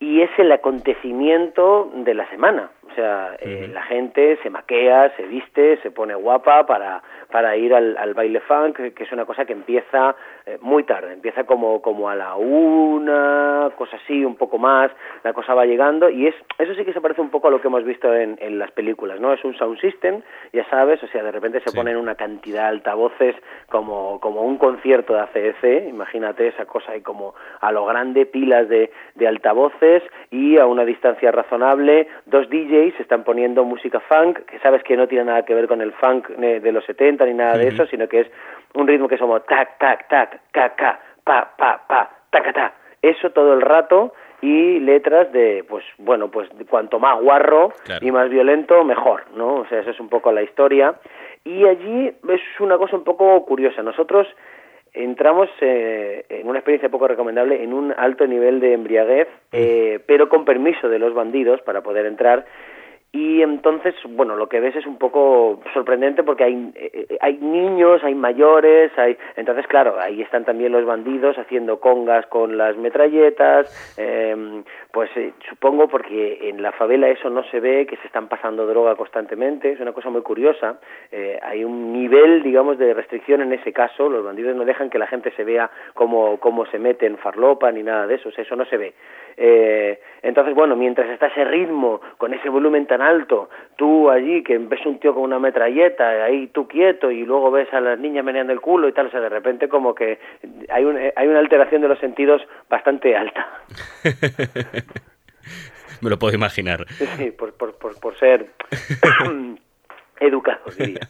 Y 0.00 0.22
es 0.22 0.30
el 0.38 0.50
acontecimiento 0.52 1.90
de 1.94 2.14
la 2.14 2.28
semana. 2.28 2.70
O 2.90 2.94
sea, 2.94 3.36
eh, 3.40 3.68
la 3.72 3.82
gente 3.82 4.38
se 4.42 4.50
maquea, 4.50 5.14
se 5.16 5.22
viste, 5.24 5.78
se 5.82 5.90
pone 5.90 6.14
guapa 6.14 6.66
para, 6.66 7.02
para 7.30 7.56
ir 7.56 7.74
al, 7.74 7.96
al 7.96 8.14
baile 8.14 8.40
funk, 8.40 8.76
que 8.94 9.02
es 9.02 9.12
una 9.12 9.24
cosa 9.24 9.44
que 9.44 9.52
empieza 9.52 10.14
eh, 10.46 10.58
muy 10.60 10.84
tarde, 10.84 11.12
empieza 11.14 11.44
como, 11.44 11.80
como 11.80 12.08
a 12.08 12.14
la 12.14 12.36
una, 12.36 13.70
cosa 13.76 13.96
así, 13.96 14.24
un 14.24 14.36
poco 14.36 14.58
más, 14.58 14.90
la 15.22 15.32
cosa 15.32 15.54
va 15.54 15.64
llegando 15.64 16.10
y 16.10 16.26
es 16.26 16.34
eso 16.58 16.74
sí 16.74 16.84
que 16.84 16.92
se 16.92 17.00
parece 17.00 17.20
un 17.20 17.30
poco 17.30 17.48
a 17.48 17.50
lo 17.50 17.60
que 17.60 17.68
hemos 17.68 17.84
visto 17.84 18.14
en, 18.14 18.36
en 18.40 18.58
las 18.58 18.70
películas, 18.72 19.20
¿no? 19.20 19.32
Es 19.32 19.42
un 19.44 19.56
sound 19.56 19.80
system, 19.80 20.22
ya 20.52 20.68
sabes, 20.68 21.02
o 21.02 21.08
sea, 21.08 21.22
de 21.22 21.32
repente 21.32 21.60
se 21.64 21.74
ponen 21.74 21.96
una 21.96 22.14
cantidad 22.14 22.62
de 22.62 22.68
altavoces 22.68 23.34
como, 23.68 24.20
como 24.20 24.42
un 24.42 24.58
concierto 24.58 25.14
de 25.14 25.20
ACF, 25.20 25.88
imagínate 25.88 26.48
esa 26.48 26.66
cosa 26.66 26.92
ahí 26.92 27.00
como 27.00 27.34
a 27.60 27.72
lo 27.72 27.86
grande, 27.86 28.26
pilas 28.26 28.68
de, 28.68 28.92
de 29.14 29.26
altavoces 29.26 30.02
y 30.30 30.58
a 30.58 30.66
una 30.66 30.84
distancia 30.84 31.32
razonable, 31.32 32.06
dos 32.26 32.48
DJs 32.50 32.73
se 32.96 33.02
están 33.02 33.24
poniendo 33.24 33.64
música 33.64 34.00
funk, 34.00 34.40
que 34.46 34.58
sabes 34.60 34.82
que 34.82 34.96
no 34.96 35.06
tiene 35.06 35.24
nada 35.24 35.44
que 35.44 35.54
ver 35.54 35.68
con 35.68 35.80
el 35.80 35.92
funk 35.92 36.28
de 36.28 36.72
los 36.72 36.84
70 36.84 37.24
ni 37.26 37.34
nada 37.34 37.56
de 37.56 37.68
eso, 37.68 37.86
sino 37.86 38.08
que 38.08 38.20
es 38.20 38.30
un 38.74 38.86
ritmo 38.86 39.08
que 39.08 39.14
es 39.14 39.20
como 39.20 39.40
tac, 39.40 39.78
tac, 39.78 40.08
tac, 40.08 40.40
ca, 40.50 40.74
ca, 40.74 41.00
pa, 41.22 41.52
pa, 41.56 41.82
pa, 41.86 42.10
taca, 42.30 42.52
ta. 42.52 42.74
Eso 43.00 43.30
todo 43.30 43.54
el 43.54 43.60
rato 43.60 44.12
y 44.40 44.80
letras 44.80 45.32
de, 45.32 45.64
pues 45.68 45.84
bueno, 45.98 46.30
pues 46.30 46.48
cuanto 46.68 46.98
más 46.98 47.20
guarro 47.20 47.72
y 48.00 48.10
más 48.10 48.28
violento, 48.28 48.84
mejor, 48.84 49.24
¿no? 49.34 49.54
O 49.54 49.66
sea, 49.66 49.80
eso 49.80 49.90
es 49.90 50.00
un 50.00 50.08
poco 50.08 50.32
la 50.32 50.42
historia. 50.42 50.94
Y 51.44 51.66
allí 51.66 52.08
es 52.28 52.40
una 52.60 52.78
cosa 52.78 52.96
un 52.96 53.04
poco 53.04 53.44
curiosa. 53.44 53.82
Nosotros 53.82 54.26
entramos 54.94 55.48
eh, 55.60 56.24
en 56.28 56.48
una 56.48 56.60
experiencia 56.60 56.88
poco 56.88 57.08
recomendable 57.08 57.62
en 57.62 57.74
un 57.74 57.92
alto 57.96 58.26
nivel 58.26 58.60
de 58.60 58.72
embriaguez, 58.72 59.28
eh, 59.52 60.00
pero 60.06 60.28
con 60.28 60.44
permiso 60.44 60.88
de 60.88 61.00
los 61.00 61.12
bandidos 61.12 61.60
para 61.62 61.82
poder 61.82 62.06
entrar 62.06 62.46
y 63.14 63.42
entonces, 63.42 63.94
bueno, 64.08 64.34
lo 64.34 64.48
que 64.48 64.58
ves 64.58 64.74
es 64.74 64.86
un 64.86 64.98
poco 64.98 65.60
sorprendente 65.72 66.24
porque 66.24 66.42
hay, 66.42 66.72
eh, 66.74 67.16
hay 67.20 67.38
niños, 67.38 68.02
hay 68.02 68.16
mayores, 68.16 68.90
hay 68.98 69.16
entonces, 69.36 69.68
claro, 69.68 70.00
ahí 70.00 70.20
están 70.20 70.44
también 70.44 70.72
los 70.72 70.84
bandidos 70.84 71.38
haciendo 71.38 71.78
congas 71.78 72.26
con 72.26 72.58
las 72.58 72.76
metralletas, 72.76 73.94
eh, 73.96 74.64
pues 74.90 75.10
eh, 75.16 75.32
supongo 75.48 75.86
porque 75.86 76.48
en 76.48 76.60
la 76.60 76.72
favela 76.72 77.08
eso 77.08 77.30
no 77.30 77.44
se 77.44 77.60
ve, 77.60 77.86
que 77.86 77.96
se 77.98 78.06
están 78.08 78.26
pasando 78.26 78.66
droga 78.66 78.96
constantemente, 78.96 79.70
es 79.70 79.78
una 79.78 79.92
cosa 79.92 80.10
muy 80.10 80.22
curiosa, 80.22 80.80
eh, 81.12 81.38
hay 81.40 81.62
un 81.62 81.92
nivel, 81.92 82.42
digamos, 82.42 82.78
de 82.78 82.94
restricción 82.94 83.42
en 83.42 83.52
ese 83.52 83.72
caso, 83.72 84.08
los 84.08 84.24
bandidos 84.24 84.56
no 84.56 84.64
dejan 84.64 84.90
que 84.90 84.98
la 84.98 85.06
gente 85.06 85.30
se 85.36 85.44
vea 85.44 85.70
cómo, 85.94 86.40
cómo 86.40 86.66
se 86.66 86.80
mete 86.80 87.06
en 87.06 87.18
farlopa 87.18 87.70
ni 87.70 87.84
nada 87.84 88.08
de 88.08 88.16
eso, 88.16 88.30
eso 88.36 88.56
no 88.56 88.64
se 88.64 88.76
ve. 88.76 88.94
Eh, 89.36 90.00
entonces, 90.22 90.54
bueno, 90.54 90.76
mientras 90.76 91.10
está 91.10 91.26
ese 91.26 91.44
ritmo, 91.44 92.00
con 92.18 92.32
ese 92.34 92.48
volumen 92.48 92.86
tan 92.86 93.02
alto, 93.02 93.50
tú 93.76 94.10
allí 94.10 94.42
que 94.42 94.58
ves 94.58 94.84
un 94.86 94.98
tío 94.98 95.14
con 95.14 95.24
una 95.24 95.38
metralleta, 95.38 96.24
ahí 96.24 96.46
tú 96.48 96.66
quieto, 96.66 97.10
y 97.10 97.24
luego 97.24 97.50
ves 97.50 97.72
a 97.72 97.80
las 97.80 97.98
niñas 97.98 98.24
meneando 98.24 98.52
el 98.52 98.60
culo 98.60 98.88
y 98.88 98.92
tal, 98.92 99.06
o 99.06 99.10
sea, 99.10 99.20
de 99.20 99.28
repente 99.28 99.68
como 99.68 99.94
que 99.94 100.18
hay, 100.70 100.84
un, 100.84 100.98
hay 101.14 101.28
una 101.28 101.40
alteración 101.40 101.82
de 101.82 101.88
los 101.88 101.98
sentidos 101.98 102.42
bastante 102.68 103.16
alta. 103.16 103.46
Me 106.00 106.10
lo 106.10 106.18
puedo 106.18 106.34
imaginar. 106.34 106.86
Sí, 106.88 107.30
por, 107.30 107.54
por, 107.54 107.76
por, 107.78 107.98
por 107.98 108.16
ser 108.18 108.46
educado, 110.20 110.60
diría. 110.78 111.00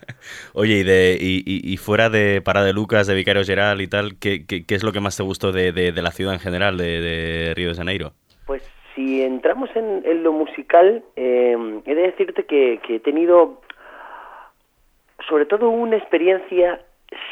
Oye, 0.52 0.78
y, 0.78 0.82
de, 0.82 1.16
y, 1.20 1.42
y, 1.46 1.72
y 1.72 1.76
fuera 1.76 2.10
de 2.10 2.40
Parada 2.42 2.66
de 2.66 2.72
Lucas, 2.72 3.06
de 3.06 3.14
Vicario 3.14 3.44
Geral 3.44 3.80
y 3.80 3.88
tal, 3.88 4.16
¿qué, 4.20 4.46
qué, 4.46 4.64
qué 4.66 4.74
es 4.74 4.82
lo 4.82 4.92
que 4.92 5.00
más 5.00 5.16
te 5.16 5.22
gustó 5.22 5.52
de, 5.52 5.72
de, 5.72 5.92
de 5.92 6.02
la 6.02 6.10
ciudad 6.10 6.34
en 6.34 6.40
general, 6.40 6.76
de, 6.76 7.00
de, 7.00 7.54
Río 7.54 7.70
de 7.70 7.74
Janeiro? 7.74 8.12
Pues 8.46 8.62
si 8.94 9.22
entramos 9.22 9.70
en, 9.74 10.02
en 10.04 10.22
lo 10.22 10.32
musical, 10.32 11.02
eh, 11.16 11.56
he 11.86 11.94
de 11.94 12.02
decirte 12.02 12.44
que, 12.44 12.80
que 12.86 12.96
he 12.96 13.00
tenido 13.00 13.60
sobre 15.28 15.46
todo 15.46 15.70
una 15.70 15.96
experiencia 15.96 16.80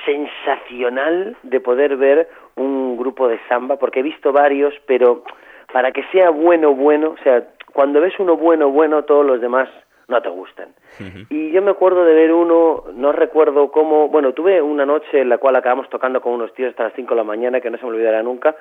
sensacional 0.07 1.37
de 1.43 1.61
poder 1.61 1.97
ver 1.97 2.29
un 2.57 2.97
grupo 2.97 3.29
de 3.29 3.39
samba, 3.49 3.77
porque 3.77 4.01
he 4.01 4.03
visto 4.03 4.33
varios, 4.33 4.75
pero 4.87 5.25
para 5.73 5.93
que 5.93 6.05
sea 6.13 6.31
bueno, 6.31 6.75
bueno, 6.75 7.11
o 7.19 7.23
sea, 7.23 7.49
cuando 7.73 8.01
ves 8.01 8.15
uno 8.19 8.37
bueno, 8.37 8.71
bueno, 8.71 9.05
todos 9.05 9.25
los 9.25 9.41
demás 9.41 9.69
no 10.09 10.21
te 10.21 10.29
gustan. 10.29 10.69
Uh 11.01 11.05
-huh. 11.05 11.27
Y 11.31 11.51
yo 11.53 11.63
me 11.63 11.71
acuerdo 11.71 12.05
de 12.05 12.15
ver 12.15 12.33
uno, 12.33 12.85
no 12.95 13.13
recuerdo 13.13 13.71
cómo, 13.71 14.09
bueno, 14.09 14.33
tuve 14.33 14.61
una 14.61 14.85
noche 14.87 15.21
en 15.21 15.29
la 15.29 15.39
cual 15.39 15.57
acabamos 15.57 15.89
tocando 15.89 16.21
con 16.21 16.33
unos 16.33 16.53
tíos 16.55 16.71
hasta 16.71 16.85
las 16.85 16.93
5 16.95 17.11
de 17.11 17.17
la 17.17 17.25
mañana, 17.25 17.61
que 17.61 17.71
no 17.71 17.79
se 17.79 17.85
me 17.85 17.91
olvidará 17.91 18.23
nunca, 18.23 18.57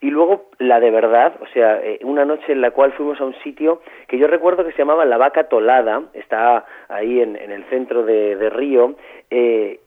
y 0.00 0.10
luego 0.10 0.50
la 0.58 0.80
de 0.80 0.90
verdad, 0.90 1.34
o 1.40 1.46
sea, 1.52 1.80
eh, 1.82 1.98
una 2.02 2.24
noche 2.24 2.52
en 2.52 2.60
la 2.60 2.70
cual 2.70 2.92
fuimos 2.92 3.20
a 3.20 3.24
un 3.24 3.34
sitio 3.42 3.80
que 4.08 4.18
yo 4.18 4.26
recuerdo 4.26 4.64
que 4.64 4.72
se 4.72 4.78
llamaba 4.78 5.04
La 5.04 5.16
Vaca 5.16 5.44
Tolada, 5.44 6.02
está 6.12 6.64
ahí 6.88 7.20
en, 7.20 7.36
en 7.36 7.50
el 7.50 7.64
centro 7.64 8.02
de, 8.04 8.36
de 8.36 8.50
Río, 8.50 8.94
eh, 9.30 9.80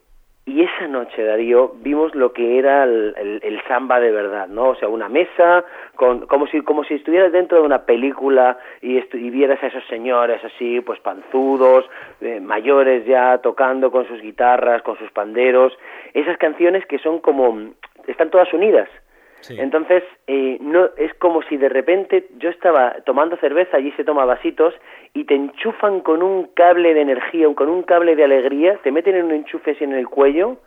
y 0.50 0.64
esa 0.64 0.88
noche, 0.88 1.24
Darío, 1.24 1.74
vimos 1.82 2.16
lo 2.16 2.34
que 2.34 2.58
era 2.58 2.84
el, 2.84 3.40
el, 3.44 3.62
samba 3.68 4.00
de 4.00 4.12
verdad, 4.12 4.48
¿no? 4.48 4.70
O 4.70 4.76
sea, 4.76 4.88
una 4.88 5.08
mesa, 5.08 5.64
con, 5.96 6.26
como, 6.26 6.48
si, 6.48 6.62
como 6.62 6.84
si 6.84 6.96
estuvieras 6.96 7.32
dentro 7.32 7.60
de 7.60 7.66
una 7.66 7.84
película 7.84 8.58
y, 8.82 8.98
y 8.98 9.30
vieras 9.30 9.62
a 9.62 9.68
esos 9.68 9.86
señores 9.88 10.44
así, 10.44 10.82
pues 10.82 11.00
panzudos, 11.02 11.88
eh, 12.22 12.40
mayores 12.40 13.06
ya, 13.06 13.38
tocando 13.38 13.92
con 13.92 14.08
sus 14.08 14.22
guitarras, 14.22 14.82
con 14.82 14.98
sus 14.98 15.12
panderos. 15.12 15.78
Esas 16.14 16.38
canciones 16.38 16.86
que 16.88 16.98
son 16.98 17.20
como... 17.20 17.72
están 18.08 18.32
todas 18.32 18.52
unidas. 18.52 18.90
Sí. 19.42 19.56
Entonces, 19.60 20.04
eh, 20.28 20.58
no 20.62 20.90
es 20.98 21.14
como 21.16 21.42
si 21.44 21.58
de 21.58 21.70
repente 21.70 22.28
yo 22.38 22.50
estaba 22.50 22.96
tomando 23.06 23.38
cerveza, 23.38 23.78
allí 23.78 23.92
se 23.94 24.04
toma 24.04 24.26
vasitos, 24.26 24.74
y 25.14 25.24
te 25.24 25.36
enchufan 25.36 26.02
con 26.02 26.22
un 26.22 26.48
cable 26.54 26.94
de 26.94 27.02
energía, 27.02 27.48
con 27.56 27.70
un 27.70 27.84
cable 27.84 28.16
de 28.16 28.24
alegría, 28.24 28.78
te 28.84 28.92
meten 28.92 29.16
en 29.16 29.26
un 29.26 29.32
enchufe 29.32 29.72
así 29.72 29.84
en 29.84 29.94
el 29.94 30.08
cuello, 30.08 30.58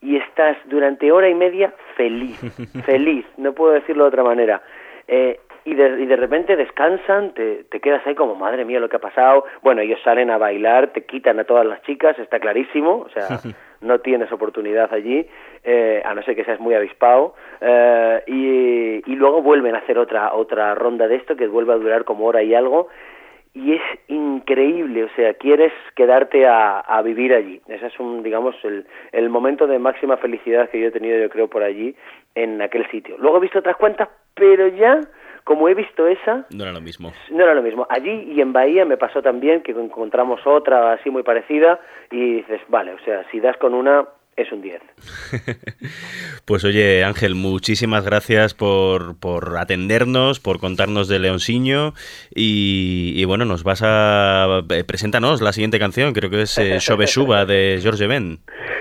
y 0.00 0.16
estás 0.16 0.56
durante 0.66 1.12
hora 1.12 1.28
y 1.28 1.34
media 1.34 1.74
feliz, 1.96 2.38
feliz, 2.86 3.26
no 3.36 3.52
puedo 3.52 3.72
decirlo 3.72 4.04
de 4.04 4.08
otra 4.08 4.24
manera. 4.24 4.62
Eh, 5.06 5.40
y 5.64 5.74
de, 5.74 6.02
y 6.02 6.06
de 6.06 6.16
repente 6.16 6.56
descansan, 6.56 7.34
te, 7.34 7.64
te 7.64 7.80
quedas 7.80 8.06
ahí 8.06 8.14
como, 8.14 8.34
madre 8.34 8.64
mía, 8.64 8.80
lo 8.80 8.88
que 8.88 8.96
ha 8.96 9.00
pasado. 9.00 9.44
Bueno, 9.62 9.82
ellos 9.82 10.00
salen 10.02 10.30
a 10.30 10.38
bailar, 10.38 10.88
te 10.88 11.04
quitan 11.04 11.38
a 11.38 11.44
todas 11.44 11.66
las 11.66 11.82
chicas, 11.82 12.18
está 12.18 12.40
clarísimo, 12.40 13.06
o 13.06 13.08
sea, 13.10 13.28
no 13.80 14.00
tienes 14.00 14.30
oportunidad 14.32 14.92
allí, 14.92 15.26
eh, 15.64 16.02
a 16.04 16.14
no 16.14 16.22
ser 16.22 16.36
que 16.36 16.44
seas 16.44 16.60
muy 16.60 16.74
avispado, 16.74 17.34
eh, 17.60 18.22
y, 18.26 19.14
luego 19.14 19.42
vuelven 19.42 19.74
a 19.74 19.78
hacer 19.78 19.98
otra, 19.98 20.32
otra 20.32 20.74
ronda 20.74 21.06
de 21.06 21.16
esto 21.16 21.36
que 21.36 21.46
vuelve 21.46 21.74
a 21.74 21.76
durar 21.76 22.04
como 22.04 22.24
hora 22.26 22.42
y 22.42 22.54
algo, 22.54 22.88
y 23.52 23.74
es 23.74 23.82
increíble, 24.08 25.04
o 25.04 25.08
sea, 25.16 25.34
quieres 25.34 25.72
quedarte 25.94 26.46
a, 26.46 26.80
a 26.80 27.02
vivir 27.02 27.34
allí. 27.34 27.60
Ese 27.66 27.86
es 27.86 28.00
un, 28.00 28.22
digamos, 28.22 28.54
el, 28.64 28.86
el 29.12 29.28
momento 29.28 29.66
de 29.66 29.78
máxima 29.78 30.16
felicidad 30.18 30.70
que 30.70 30.80
yo 30.80 30.88
he 30.88 30.92
tenido, 30.92 31.18
yo 31.18 31.28
creo, 31.28 31.48
por 31.48 31.62
allí, 31.62 31.94
en 32.34 32.62
aquel 32.62 32.88
sitio. 32.90 33.16
Luego 33.18 33.38
he 33.38 33.40
visto 33.40 33.58
otras 33.58 33.76
cuentas, 33.76 34.08
pero 34.34 34.68
ya 34.68 35.00
como 35.44 35.68
he 35.68 35.74
visto 35.74 36.06
esa... 36.06 36.46
No 36.50 36.64
era 36.64 36.72
lo 36.72 36.80
mismo. 36.80 37.12
No 37.30 37.42
era 37.42 37.54
lo 37.54 37.62
mismo. 37.62 37.86
Allí 37.90 38.32
y 38.32 38.40
en 38.40 38.52
Bahía 38.52 38.84
me 38.84 38.96
pasó 38.96 39.22
también 39.22 39.62
que 39.62 39.72
encontramos 39.72 40.40
otra 40.46 40.92
así 40.92 41.10
muy 41.10 41.22
parecida 41.22 41.80
y 42.10 42.36
dices, 42.36 42.60
vale, 42.68 42.92
o 42.92 42.98
sea, 43.00 43.24
si 43.30 43.40
das 43.40 43.56
con 43.56 43.74
una, 43.74 44.06
es 44.36 44.50
un 44.52 44.62
10. 44.62 44.80
pues 46.44 46.64
oye, 46.64 47.04
Ángel, 47.04 47.34
muchísimas 47.34 48.04
gracias 48.04 48.54
por, 48.54 49.18
por 49.18 49.56
atendernos, 49.58 50.40
por 50.40 50.58
contarnos 50.60 51.08
de 51.08 51.18
Leonciño 51.18 51.94
y, 52.34 53.12
y, 53.16 53.24
bueno, 53.24 53.44
nos 53.44 53.62
vas 53.62 53.82
a... 53.84 54.62
Eh, 54.70 54.84
preséntanos 54.84 55.40
la 55.40 55.52
siguiente 55.52 55.78
canción, 55.78 56.12
creo 56.12 56.30
que 56.30 56.42
es 56.42 56.58
eh, 56.58 56.78
Xove 56.80 57.06
Suba 57.06 57.44
de 57.44 57.78
George 57.82 58.06
Ben. 58.06 58.40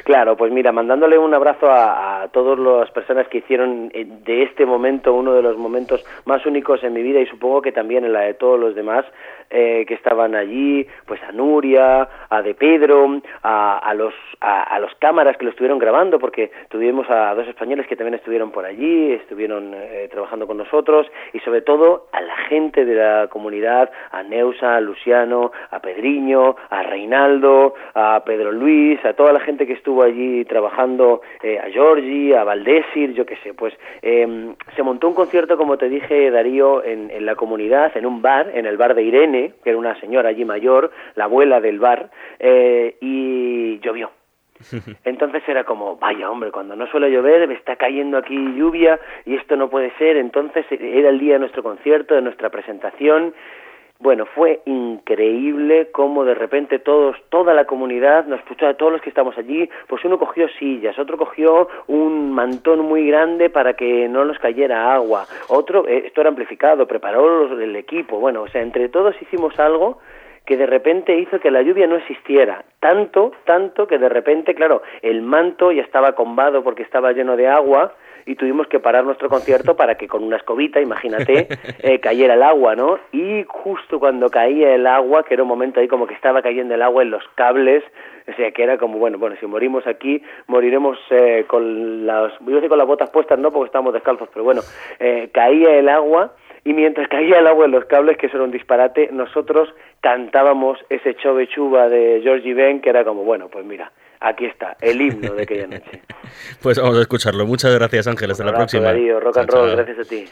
Claro, 0.10 0.36
pues 0.36 0.51
mira, 0.51 0.72
mandándole 0.72 1.20
un 1.20 1.36
abrazo 1.36 1.70
a, 1.70 2.24
a 2.24 2.28
todas 2.30 2.57
las 2.57 2.89
personas 2.89 3.28
que 3.28 3.38
hicieron 3.38 3.91
eh, 3.93 4.07
de 4.26 4.41
este 4.41 4.66
momento 4.66 5.14
uno 5.14 5.36
de 5.36 5.43
los 5.43 5.55
momentos 5.55 6.03
más 6.26 6.43
únicos 6.47 6.84
en 6.84 6.93
mi 6.93 7.03
vida 7.03 7.20
y 7.20 7.28
supongo 7.28 7.62
que 7.62 7.72
también 7.72 8.03
en 8.03 8.14
la 8.14 8.22
de 8.22 8.34
todos 8.34 8.60
los 8.60 8.74
demás 8.74 9.05
eh, 9.51 9.86
que 9.88 9.93
estaban 9.93 10.34
allí, 10.34 10.88
pues 11.05 11.22
a 11.22 11.32
Nuria, 11.32 12.10
a 12.28 12.41
De 12.41 12.55
Pedro, 12.55 13.22
a, 13.43 13.78
a 13.78 13.93
los 13.93 14.16
a, 14.41 14.80
los 14.80 14.93
cámaras 14.99 15.38
que 15.38 15.45
lo 15.45 15.51
estuvieron 15.51 15.80
grabando, 15.80 16.20
porque 16.20 16.51
tuvimos 16.70 17.10
a 17.10 17.34
dos 17.36 17.47
españoles 17.47 17.88
que 17.88 17.95
también 17.95 18.16
estuvieron 18.16 18.51
por 18.51 18.66
allí, 18.66 19.12
estuvieron 19.14 19.74
eh, 19.74 20.07
trabajando 20.12 20.47
con 20.47 20.57
nosotros, 20.57 21.07
y 21.34 21.39
sobre 21.39 21.62
todo 21.62 22.07
a 22.12 22.22
la 22.22 22.38
gente 22.47 22.86
de 22.86 22.95
la 22.95 23.28
comunidad, 23.28 23.91
a 24.12 24.24
Neusa, 24.24 24.76
a 24.76 24.82
Luciano, 24.82 25.51
a 25.72 25.80
Pedriño, 25.80 26.55
a 26.70 26.84
Reinaldo, 26.84 27.74
a 27.93 28.24
Pedro 28.26 28.51
Luis, 28.51 29.03
a 29.03 29.14
toda 29.14 29.34
la 29.34 29.39
gente 29.41 29.68
que 29.68 29.74
estuvo 29.74 29.98
estuvo 29.99 30.03
allí 30.03 30.45
trabajando 30.45 31.21
eh, 31.43 31.59
a 31.59 31.69
Giorgi, 31.69 32.33
a 32.33 32.43
Valdésir, 32.43 33.13
yo 33.13 33.25
qué 33.25 33.35
sé, 33.37 33.53
pues 33.53 33.73
em, 34.01 34.55
se 34.75 34.83
montó 34.83 35.07
un 35.07 35.13
concierto, 35.13 35.57
como 35.57 35.77
te 35.77 35.89
dije, 35.89 36.31
Darío, 36.31 36.83
en, 36.83 37.09
en 37.11 37.25
la 37.25 37.35
comunidad, 37.35 37.95
en 37.95 38.05
un 38.05 38.21
bar, 38.21 38.51
en 38.53 38.65
el 38.65 38.77
bar 38.77 38.95
de 38.95 39.03
Irene, 39.03 39.53
que 39.63 39.71
era 39.71 39.79
una 39.79 39.99
señora 39.99 40.29
allí 40.29 40.45
mayor, 40.45 40.91
la 41.15 41.25
abuela 41.25 41.59
del 41.59 41.79
bar, 41.79 42.09
eh, 42.39 42.95
y 43.01 43.79
llovió. 43.79 44.11
Entonces 45.05 45.41
era 45.47 45.63
como, 45.63 45.97
vaya 45.97 46.29
hombre, 46.29 46.51
cuando 46.51 46.75
no 46.75 46.85
suele 46.87 47.09
llover, 47.09 47.47
me 47.47 47.53
está 47.53 47.75
cayendo 47.75 48.17
aquí 48.17 48.35
lluvia 48.35 48.99
y 49.25 49.35
esto 49.35 49.55
no 49.55 49.69
puede 49.69 49.91
ser. 49.97 50.17
Entonces 50.17 50.65
era 50.69 51.09
el 51.09 51.19
día 51.19 51.33
de 51.33 51.39
nuestro 51.39 51.63
concierto, 51.63 52.13
de 52.13 52.21
nuestra 52.21 52.49
presentación. 52.49 53.33
Bueno, 54.01 54.25
fue 54.25 54.61
increíble 54.63 55.89
cómo 55.91 56.23
de 56.23 56.33
repente 56.33 56.79
todos, 56.79 57.17
toda 57.27 57.53
la 57.53 57.65
comunidad, 57.65 58.25
nos 58.27 58.39
escuchaba, 58.39 58.73
todos 58.75 58.93
los 58.93 59.01
que 59.01 59.09
estamos 59.09 59.37
allí, 59.37 59.69
pues 59.87 60.05
uno 60.05 60.17
cogió 60.17 60.47
sillas, 60.57 60.97
otro 60.97 61.17
cogió 61.17 61.67
un 61.87 62.31
mantón 62.31 62.79
muy 62.79 63.05
grande 63.07 63.49
para 63.49 63.73
que 63.73 64.07
no 64.07 64.23
nos 64.23 64.39
cayera 64.39 64.93
agua, 64.93 65.25
otro, 65.49 65.85
eh, 65.85 66.03
esto 66.05 66.21
era 66.21 66.29
amplificado, 66.29 66.87
preparó 66.87 67.51
el 67.59 67.75
equipo, 67.75 68.19
bueno, 68.21 68.43
o 68.43 68.47
sea, 68.47 68.61
entre 68.61 68.87
todos 68.87 69.21
hicimos 69.21 69.59
algo 69.59 69.99
que 70.45 70.55
de 70.55 70.65
repente 70.65 71.19
hizo 71.19 71.41
que 71.41 71.51
la 71.51 71.61
lluvia 71.61 71.85
no 71.85 71.97
existiera. 71.97 72.63
Tanto, 72.79 73.33
tanto 73.43 73.85
que 73.85 73.99
de 73.99 74.07
repente, 74.07 74.55
claro, 74.55 74.81
el 75.01 75.21
manto 75.21 75.73
ya 75.73 75.81
estaba 75.81 76.13
combado 76.13 76.63
porque 76.63 76.83
estaba 76.83 77.11
lleno 77.11 77.35
de 77.35 77.49
agua 77.49 77.93
y 78.30 78.36
tuvimos 78.36 78.67
que 78.67 78.80
parar 78.80 79.03
nuestro 79.03 79.27
concierto 79.27 79.75
para 79.75 79.95
que 79.95 80.07
con 80.07 80.23
una 80.23 80.38
escobita, 80.38 80.80
imagínate, 80.80 81.47
eh, 81.80 81.99
cayera 81.99 82.36
el 82.36 82.43
agua, 82.43 82.75
¿no? 82.75 82.99
Y 83.11 83.43
justo 83.47 83.99
cuando 83.99 84.30
caía 84.30 84.75
el 84.75 84.86
agua, 84.86 85.23
que 85.23 85.34
era 85.34 85.41
un 85.41 85.49
momento 85.49 85.80
ahí 85.80 85.88
como 85.88 86.05
que 86.05 86.13
estaba 86.13 86.43
cayendo 86.43 86.75
el 86.75 86.84
agua 86.84 87.01
en 87.01 87.09
los 87.09 87.23
cables, 87.34 87.84
o 88.27 88.34
sea, 88.36 88.51
que 88.51 88.61
era 88.61 88.77
como, 88.77 88.99
bueno, 88.99 89.17
bueno, 89.17 89.36
si 89.39 89.47
morimos 89.47 89.88
aquí, 89.88 90.21
moriremos 90.45 90.99
eh, 91.09 91.45
con 91.47 92.05
las, 92.05 92.32
yo 92.41 92.53
decir 92.53 92.69
con 92.69 92.77
las 92.77 92.86
botas 92.86 93.09
puestas, 93.09 93.39
no, 93.39 93.51
porque 93.51 93.65
estamos 93.65 93.93
descalzos, 93.93 94.30
pero 94.32 94.43
bueno, 94.45 94.61
eh, 94.99 95.32
caía 95.34 95.71
el 95.80 95.89
agua 95.89 96.36
y 96.63 96.73
mientras 96.73 97.07
caía 97.09 97.39
el 97.39 97.47
agua 97.47 97.65
en 97.65 97.71
los 97.71 97.86
cables, 97.86 98.17
que 98.17 98.27
eso 98.27 98.38
era 98.38 98.45
un 98.45 98.51
disparate, 98.51 99.09
nosotros 99.11 99.73
cantábamos 100.01 100.77
ese 100.91 101.15
chove 101.15 101.47
chuba 101.47 101.89
de 101.89 102.19
Georgie 102.21 102.53
Ben, 102.53 102.80
que 102.80 102.91
era 102.91 103.03
como, 103.03 103.23
bueno, 103.23 103.47
pues 103.47 103.65
mira, 103.65 103.91
aquí 104.20 104.45
está, 104.45 104.78
el 104.82 105.01
himno 105.01 105.34
de 105.34 105.43
aquella 105.43 105.67
noche. 105.67 106.01
Pues 106.61 106.78
vamos 106.78 106.97
a 106.97 107.01
escucharlo. 107.01 107.45
Muchas 107.47 107.74
gracias, 107.74 108.05
Ángel. 108.07 108.30
Hasta 108.32 108.43
la 108.43 108.51
Abrazo, 108.51 108.63
próxima. 108.78 108.84
Darío, 108.88 109.20
rock 109.20 109.38
and 109.38 109.49
roll, 109.49 109.76
gracias 109.76 109.99
a 109.99 110.03
ti. 110.09 110.26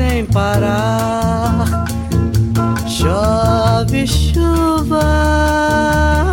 Sem 0.00 0.24
parar. 0.24 1.84
Chove 2.88 4.06
chuva, 4.06 5.04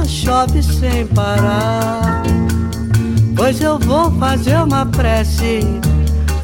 chove 0.05 0.63
sem 0.63 1.05
parar. 1.07 2.23
Pois 3.35 3.59
eu 3.59 3.77
vou 3.77 4.09
fazer 4.11 4.57
uma 4.59 4.85
prece 4.85 5.59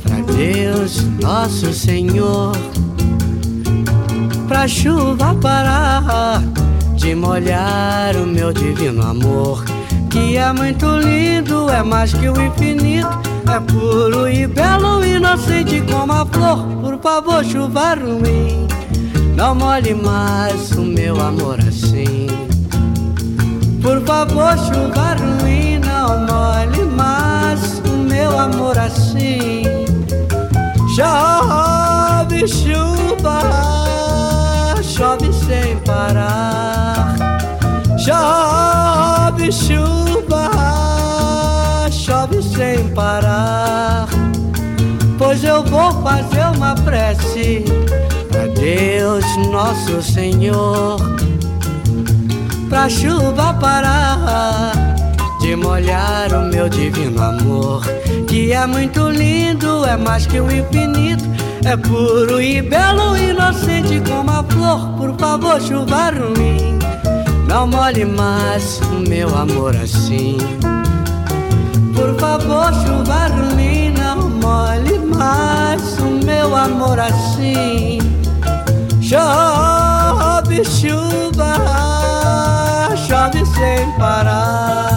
pra 0.04 0.18
Deus, 0.34 1.02
nosso 1.22 1.74
Senhor. 1.74 2.52
Pra 4.50 4.68
chuva 4.68 5.34
parar 5.36 6.44
de 6.96 7.16
molhar 7.16 8.18
o 8.18 8.28
meu 8.28 8.52
divino 8.52 9.02
amor. 9.02 9.64
Que 10.10 10.36
é 10.36 10.52
muito 10.52 10.86
lindo, 10.98 11.70
é 11.70 11.82
mais 11.82 12.14
que 12.14 12.28
o 12.28 12.42
infinito. 12.42 13.08
É 13.50 13.60
puro 13.62 14.28
e 14.28 14.46
belo, 14.46 15.04
inocente 15.06 15.82
como 15.90 16.12
a 16.12 16.26
flor. 16.26 16.73
Favor, 17.04 17.44
chuva 17.44 17.96
ruim, 17.96 18.66
não 19.36 19.54
molhe 19.54 19.94
mais 19.94 20.72
o 20.72 20.84
meu 20.84 21.20
amor 21.20 21.60
assim. 21.60 22.28
Por 23.82 24.00
favor, 24.06 24.58
chuva 24.58 25.14
ruim, 25.20 25.80
não 25.80 26.20
molhe 26.26 26.86
mais 26.96 27.80
o 27.80 27.98
meu 27.98 28.40
amor 28.40 28.80
assim. 28.80 29.64
Chove 30.96 32.48
chuva, 32.48 33.42
chove 34.82 35.34
sem 35.34 35.76
parar. 35.80 37.18
Chove 38.00 39.52
chuva, 39.52 40.50
chove 41.92 42.42
sem 42.42 42.88
parar. 42.96 44.13
Pois 45.34 45.44
eu 45.46 45.64
vou 45.64 45.92
fazer 46.04 46.46
uma 46.56 46.76
prece 46.76 47.66
a 48.36 48.46
Deus, 48.54 49.26
nosso 49.52 50.00
Senhor, 50.00 51.00
pra 52.70 52.88
chuva 52.88 53.52
parar 53.56 54.74
de 55.42 55.56
molhar 55.56 56.32
o 56.34 56.54
meu 56.54 56.70
divino 56.70 57.20
amor, 57.20 57.82
que 58.28 58.54
é 58.54 58.68
muito 58.68 59.10
lindo, 59.10 59.84
é 59.86 59.98
mais 59.98 60.28
que 60.28 60.40
o 60.40 60.46
infinito, 60.52 61.24
é 61.66 61.76
puro 61.78 62.40
e 62.40 62.62
belo, 62.62 63.18
inocente 63.18 64.04
como 64.08 64.30
a 64.30 64.44
flor. 64.44 64.88
Por 65.00 65.18
favor, 65.18 65.60
chuva 65.60 66.12
ruim, 66.12 66.78
não 67.48 67.66
molhe 67.66 68.06
mais 68.06 68.80
o 68.82 69.10
meu 69.10 69.36
amor 69.36 69.76
assim. 69.78 70.38
Por 71.96 72.20
favor, 72.20 72.72
chuva 72.86 73.30
ruim, 73.30 73.92
não 73.98 74.30
molhe 74.30 74.93
mais 75.24 75.98
o 76.00 76.26
meu 76.26 76.56
amor 76.56 77.00
assim. 77.00 78.00
Chove 79.02 80.64
chuva, 80.66 81.54
chove 83.08 83.46
sem 83.46 83.92
parar. 83.98 84.93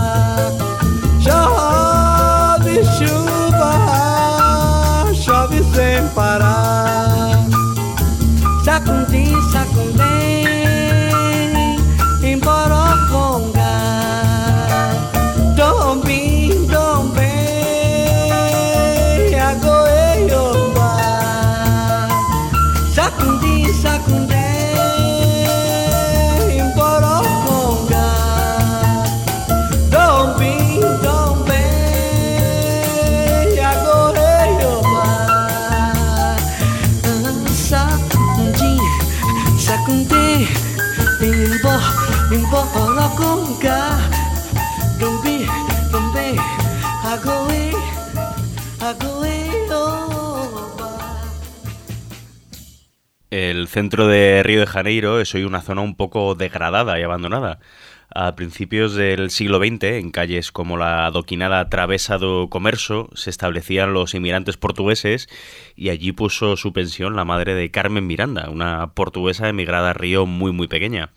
El 53.30 53.68
centro 53.68 54.06
de 54.06 54.42
Río 54.42 54.60
de 54.60 54.66
Janeiro 54.66 55.20
es 55.20 55.34
hoy 55.34 55.44
una 55.44 55.60
zona 55.60 55.80
un 55.82 55.96
poco 55.96 56.34
degradada 56.34 56.98
y 56.98 57.02
abandonada. 57.02 57.58
A 58.14 58.36
principios 58.36 58.94
del 58.94 59.30
siglo 59.30 59.58
XX, 59.58 59.84
en 59.84 60.10
calles 60.10 60.52
como 60.52 60.76
la 60.76 61.06
adoquinada 61.06 61.68
Travesa 61.68 62.18
do 62.18 62.48
Comercio, 62.48 63.10
se 63.14 63.30
establecían 63.30 63.92
los 63.92 64.14
inmigrantes 64.14 64.56
portugueses 64.56 65.28
y 65.74 65.90
allí 65.90 66.12
puso 66.12 66.56
su 66.56 66.72
pensión 66.72 67.16
la 67.16 67.24
madre 67.24 67.54
de 67.54 67.70
Carmen 67.70 68.06
Miranda, 68.06 68.48
una 68.48 68.94
portuguesa 68.94 69.48
emigrada 69.48 69.90
a 69.90 69.94
Río 69.94 70.24
muy 70.24 70.52
muy 70.52 70.68
pequeña. 70.68 71.10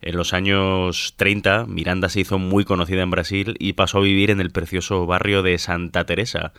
En 0.00 0.16
los 0.16 0.32
años 0.32 1.14
30, 1.16 1.66
Miranda 1.66 2.08
se 2.08 2.20
hizo 2.20 2.38
muy 2.38 2.64
conocida 2.64 3.02
en 3.02 3.10
Brasil 3.10 3.56
y 3.58 3.72
pasó 3.72 3.98
a 3.98 4.02
vivir 4.02 4.30
en 4.30 4.40
el 4.40 4.50
precioso 4.50 5.06
barrio 5.06 5.42
de 5.42 5.58
Santa 5.58 6.04
Teresa, 6.04 6.52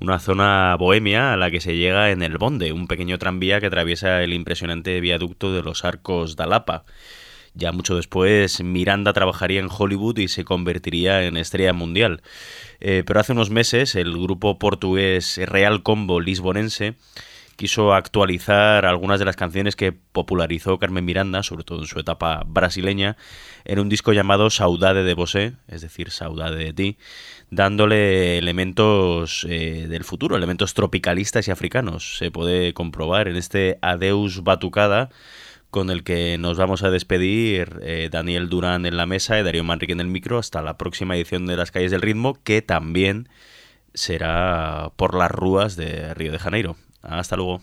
una 0.00 0.18
zona 0.18 0.74
bohemia 0.76 1.32
a 1.32 1.36
la 1.36 1.52
que 1.52 1.60
se 1.60 1.76
llega 1.76 2.10
en 2.10 2.22
el 2.22 2.38
Bonde, 2.38 2.72
un 2.72 2.88
pequeño 2.88 3.18
tranvía 3.18 3.60
que 3.60 3.66
atraviesa 3.66 4.22
el 4.24 4.32
impresionante 4.32 5.00
viaducto 5.00 5.52
de 5.52 5.62
los 5.62 5.84
Arcos 5.84 6.34
da 6.34 6.46
Lapa. 6.46 6.84
Ya 7.54 7.70
mucho 7.70 7.94
después, 7.94 8.62
Miranda 8.64 9.12
trabajaría 9.12 9.60
en 9.60 9.68
Hollywood 9.70 10.18
y 10.18 10.28
se 10.28 10.44
convertiría 10.44 11.24
en 11.24 11.36
estrella 11.36 11.74
mundial. 11.74 12.22
Eh, 12.80 13.04
pero 13.06 13.20
hace 13.20 13.32
unos 13.32 13.50
meses, 13.50 13.94
el 13.94 14.12
grupo 14.12 14.58
portugués 14.58 15.38
Real 15.44 15.82
Combo 15.82 16.20
Lisbonense 16.20 16.94
quiso 17.56 17.94
actualizar 17.94 18.86
algunas 18.86 19.18
de 19.18 19.24
las 19.24 19.36
canciones 19.36 19.76
que 19.76 19.92
popularizó 19.92 20.78
Carmen 20.78 21.04
Miranda, 21.04 21.42
sobre 21.42 21.64
todo 21.64 21.80
en 21.80 21.86
su 21.86 21.98
etapa 21.98 22.42
brasileña, 22.46 23.16
en 23.64 23.78
un 23.78 23.88
disco 23.88 24.12
llamado 24.12 24.50
Saudade 24.50 25.04
de 25.04 25.14
Bosé, 25.14 25.54
es 25.68 25.80
decir, 25.82 26.10
Saudade 26.10 26.64
de 26.64 26.72
ti, 26.72 26.98
dándole 27.50 28.38
elementos 28.38 29.46
eh, 29.48 29.86
del 29.88 30.04
futuro, 30.04 30.36
elementos 30.36 30.74
tropicalistas 30.74 31.48
y 31.48 31.50
africanos. 31.50 32.16
Se 32.18 32.30
puede 32.30 32.74
comprobar 32.74 33.28
en 33.28 33.36
este 33.36 33.78
Adeus 33.82 34.42
Batucada, 34.42 35.10
con 35.70 35.88
el 35.88 36.04
que 36.04 36.36
nos 36.38 36.58
vamos 36.58 36.82
a 36.82 36.90
despedir 36.90 37.80
eh, 37.82 38.10
Daniel 38.12 38.50
Durán 38.50 38.84
en 38.84 38.98
la 38.98 39.06
mesa 39.06 39.38
y 39.38 39.42
Darío 39.42 39.64
Manrique 39.64 39.94
en 39.94 40.00
el 40.00 40.06
micro 40.06 40.38
hasta 40.38 40.60
la 40.60 40.76
próxima 40.76 41.16
edición 41.16 41.46
de 41.46 41.56
Las 41.56 41.70
Calles 41.70 41.90
del 41.90 42.02
Ritmo, 42.02 42.38
que 42.44 42.60
también 42.60 43.28
será 43.94 44.92
por 44.96 45.14
las 45.14 45.30
rúas 45.30 45.76
de 45.76 46.12
Río 46.14 46.32
de 46.32 46.38
Janeiro. 46.38 46.76
Hasta 47.02 47.36
luego. 47.36 47.60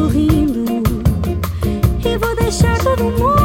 Sorrindo, 0.00 0.64
e 2.02 2.16
vou 2.16 2.34
deixar 2.36 2.78
todo 2.78 3.04
mundo 3.04 3.39